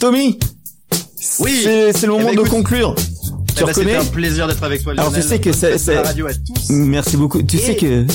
Tommy. 0.00 0.38
Oui. 1.40 1.60
C'est 1.62 1.92
c'est 1.92 2.06
le 2.06 2.14
Eh 2.14 2.18
moment 2.18 2.34
ben, 2.34 2.42
de 2.44 2.48
conclure. 2.48 2.94
eh 2.98 3.52
Tu 3.54 3.60
ben, 3.64 3.66
reconnais 3.68 3.92
C'était 3.98 4.08
un 4.08 4.12
plaisir 4.12 4.46
d'être 4.48 4.62
avec 4.64 4.82
toi. 4.82 4.92
Alors, 4.92 5.06
Lionel. 5.10 5.22
tu 5.22 5.28
sais 5.28 5.38
que 5.40 5.52
c'est- 5.52 5.94
la 5.94 6.02
radio 6.02 6.26
à 6.26 6.32
tous. 6.34 6.70
Merci 6.70 7.16
beaucoup. 7.16 7.42
Tu 7.42 7.56
Et- 7.56 7.60
sais 7.60 7.76
que 7.76 8.06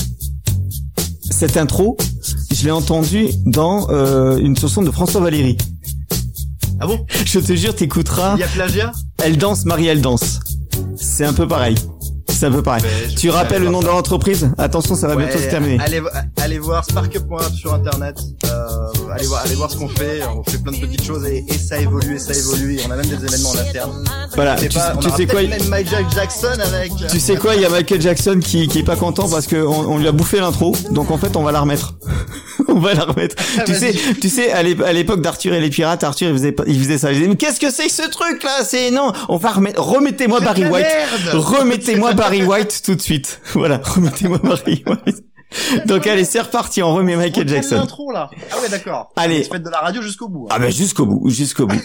cette 1.30 1.56
intro, 1.56 1.96
je 2.52 2.64
l'ai 2.64 2.70
entendue 2.70 3.28
dans 3.46 3.88
euh, 3.90 4.36
une 4.38 4.56
chanson 4.56 4.82
de 4.82 4.90
François 4.90 5.20
Valéry. 5.20 5.56
Ah 6.80 6.86
bon 6.86 7.04
Je 7.24 7.40
te 7.40 7.54
jure, 7.54 7.74
t'écouteras. 7.74 8.34
Il 8.36 8.40
y 8.40 8.44
a 8.44 8.48
plagiat 8.48 8.92
Elle 9.22 9.36
danse, 9.36 9.64
Marie, 9.64 9.86
elle 9.86 10.00
danse. 10.00 10.40
C'est 10.96 11.24
un 11.24 11.32
peu 11.32 11.46
pareil. 11.46 11.74
C'est 12.38 12.46
un 12.46 12.52
peu 12.52 12.62
pareil. 12.62 12.82
Tu 13.16 13.30
rappelles 13.30 13.62
le 13.62 13.68
nom 13.68 13.80
de 13.80 13.86
l'entreprise 13.86 14.48
Attention, 14.58 14.94
ça 14.94 15.08
va 15.08 15.16
Ouais, 15.16 15.24
bientôt 15.24 15.40
se 15.42 15.48
terminer. 15.50 15.78
Allez, 15.82 16.00
allez 16.40 16.58
voir 16.60 16.84
spark.app 16.84 17.52
sur 17.52 17.74
internet. 17.74 18.16
Euh, 18.46 19.10
allez 19.12 19.26
voir, 19.26 19.42
allez 19.44 19.54
voir 19.56 19.68
ce 19.72 19.76
qu'on 19.76 19.88
fait. 19.88 20.20
On 20.36 20.48
fait 20.48 20.58
plein 20.62 20.70
de 20.70 20.76
petites 20.78 21.02
choses 21.04 21.26
et, 21.26 21.44
et 21.48 21.58
ça 21.58 21.78
évolue 21.80 22.14
et 22.14 22.18
ça 22.20 22.32
évolue. 22.34 22.78
On 22.86 22.90
a 22.92 22.96
même 22.96 23.06
des 23.06 23.24
événements 23.24 23.50
en 23.50 23.58
interne. 23.58 24.04
Voilà. 24.36 24.54
Tu, 24.54 24.68
pas- 24.68 24.94
sais 25.16 25.26
quoi 25.26 25.40
peut-être 25.40 25.50
Même 25.50 25.68
Michael 25.68 26.04
Jackson 26.14 26.46
avec. 26.64 26.92
Tu 27.10 27.18
sais 27.18 27.34
quoi 27.36 27.56
Il 27.56 27.62
y 27.62 27.64
a 27.64 27.70
Michael 27.70 28.00
Jackson 28.00 28.38
qui, 28.40 28.68
qui 28.68 28.78
est 28.78 28.84
pas 28.84 28.94
content 28.96 29.28
parce 29.28 29.48
que 29.48 29.56
on, 29.56 29.98
lui 29.98 30.06
a 30.06 30.12
bouffé 30.12 30.38
l'intro. 30.38 30.76
Donc 30.92 31.10
en 31.10 31.18
fait, 31.18 31.36
on 31.36 31.42
va 31.42 31.50
la 31.50 31.60
remettre. 31.62 31.94
on 32.68 32.78
va 32.78 32.94
la 32.94 33.04
remettre. 33.04 33.34
tu 33.66 33.74
sais, 33.74 33.92
tu 34.20 34.28
sais, 34.28 34.52
à 34.52 34.62
l'ép- 34.62 34.82
à 34.82 34.92
l'époque 34.92 35.22
d'Arthur 35.22 35.54
et 35.54 35.60
les 35.60 35.70
pirates, 35.70 36.04
Arthur 36.04 36.28
il 36.28 36.34
faisait, 36.34 36.54
il 36.68 36.78
faisait 36.78 36.98
ça. 36.98 37.10
Il 37.10 37.16
disait, 37.16 37.28
mais 37.28 37.36
qu'est-ce 37.36 37.58
que 37.58 37.70
c'est 37.72 37.86
que 37.86 37.92
ce 37.92 38.08
truc 38.08 38.44
là 38.44 38.62
C'est 38.64 38.92
non. 38.92 39.12
On 39.28 39.38
va 39.38 39.50
remettre. 39.50 39.82
Remettez-moi 39.82 40.38
Barry 40.40 40.64
White. 40.66 40.86
merde 41.24 41.34
Remettez-moi 41.44 42.10
la 42.10 42.14
Barry 42.30 42.44
White 42.44 42.82
tout 42.84 42.94
de 42.94 43.00
suite. 43.00 43.40
Voilà, 43.54 43.80
remettez-moi 43.82 44.38
Barry 44.38 44.82
White. 44.86 45.24
Donc 45.86 46.06
allez, 46.06 46.24
c'est 46.26 46.40
reparti, 46.42 46.82
on 46.82 46.92
remet 46.94 47.16
Michael 47.16 47.46
Quelle 47.46 47.48
Jackson. 47.48 47.76
l'intro 47.76 48.12
là. 48.12 48.28
Ah 48.52 48.56
ouais, 48.60 48.68
d'accord. 48.68 49.10
Allez. 49.16 49.44
Faites 49.44 49.62
de 49.62 49.70
la 49.70 49.78
radio 49.78 50.02
jusqu'au 50.02 50.28
bout. 50.28 50.44
hein. 50.50 50.54
Ah 50.54 50.58
ben 50.58 50.70
jusqu'au 50.70 51.06
bout, 51.06 51.30
jusqu'au 51.30 51.66
bout. 51.66 51.80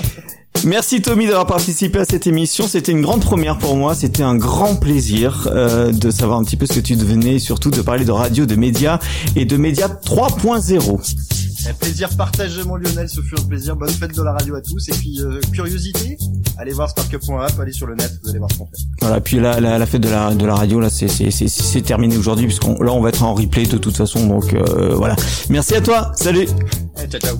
Merci 0.64 1.00
Tommy 1.00 1.26
d'avoir 1.26 1.46
participé 1.46 2.00
à 2.00 2.04
cette 2.04 2.26
émission. 2.26 2.66
C'était 2.68 2.92
une 2.92 3.00
grande 3.00 3.22
première 3.24 3.56
pour 3.58 3.76
moi. 3.76 3.94
C'était 3.94 4.24
un 4.24 4.34
grand 4.36 4.76
plaisir 4.76 5.48
euh, 5.50 5.90
de 5.92 6.10
savoir 6.10 6.38
un 6.38 6.44
petit 6.44 6.56
peu 6.56 6.66
ce 6.66 6.74
que 6.74 6.80
tu 6.80 6.96
devenais 6.96 7.36
et 7.36 7.38
surtout 7.38 7.70
de 7.70 7.80
parler 7.80 8.04
de 8.04 8.10
radio, 8.10 8.44
de 8.44 8.56
médias 8.56 8.98
et 9.36 9.44
de 9.46 9.56
médias 9.56 9.88
3.0. 9.88 11.47
Un 11.66 11.74
plaisir 11.74 12.08
partagé, 12.16 12.62
mon 12.64 12.76
Lionel. 12.76 13.08
Ce 13.08 13.20
fut 13.20 13.38
un 13.38 13.44
plaisir. 13.44 13.76
Bonne 13.76 13.90
fête 13.90 14.14
de 14.14 14.22
la 14.22 14.32
radio 14.32 14.54
à 14.54 14.60
tous. 14.60 14.88
Et 14.88 14.92
puis, 14.92 15.20
euh, 15.20 15.40
curiosité, 15.52 16.16
allez 16.56 16.72
voir 16.72 16.88
spark.app, 16.90 17.58
allez 17.60 17.72
sur 17.72 17.86
le 17.86 17.94
net, 17.94 18.10
vous 18.22 18.30
allez 18.30 18.38
voir 18.38 18.50
ce 18.50 18.58
qu'on 18.58 18.66
fait. 18.66 18.78
Voilà. 19.00 19.20
Puis 19.20 19.40
là, 19.40 19.60
la, 19.60 19.78
la 19.78 19.86
fête 19.86 20.02
de 20.02 20.08
la 20.08 20.34
de 20.34 20.46
la 20.46 20.54
radio 20.54 20.80
là, 20.80 20.90
c'est 20.90 21.08
c'est 21.08 21.30
c'est 21.30 21.48
c'est 21.48 21.82
terminé 21.82 22.16
aujourd'hui 22.16 22.46
puisqu'on 22.46 22.80
là 22.82 22.92
on 22.92 23.00
va 23.00 23.08
être 23.10 23.22
en 23.22 23.34
replay 23.34 23.66
de 23.66 23.78
toute 23.78 23.96
façon. 23.96 24.26
Donc 24.26 24.54
euh, 24.54 24.94
voilà. 24.94 25.16
Merci 25.50 25.74
à 25.74 25.80
toi. 25.80 26.12
Salut. 26.14 26.46
Eh, 27.02 27.06
ciao, 27.08 27.20
ciao. 27.20 27.38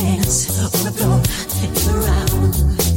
Dance 0.00 0.58
on 0.58 0.84
the 0.84 0.92
floor 0.92 1.20
and 1.62 2.04
around. 2.04 2.89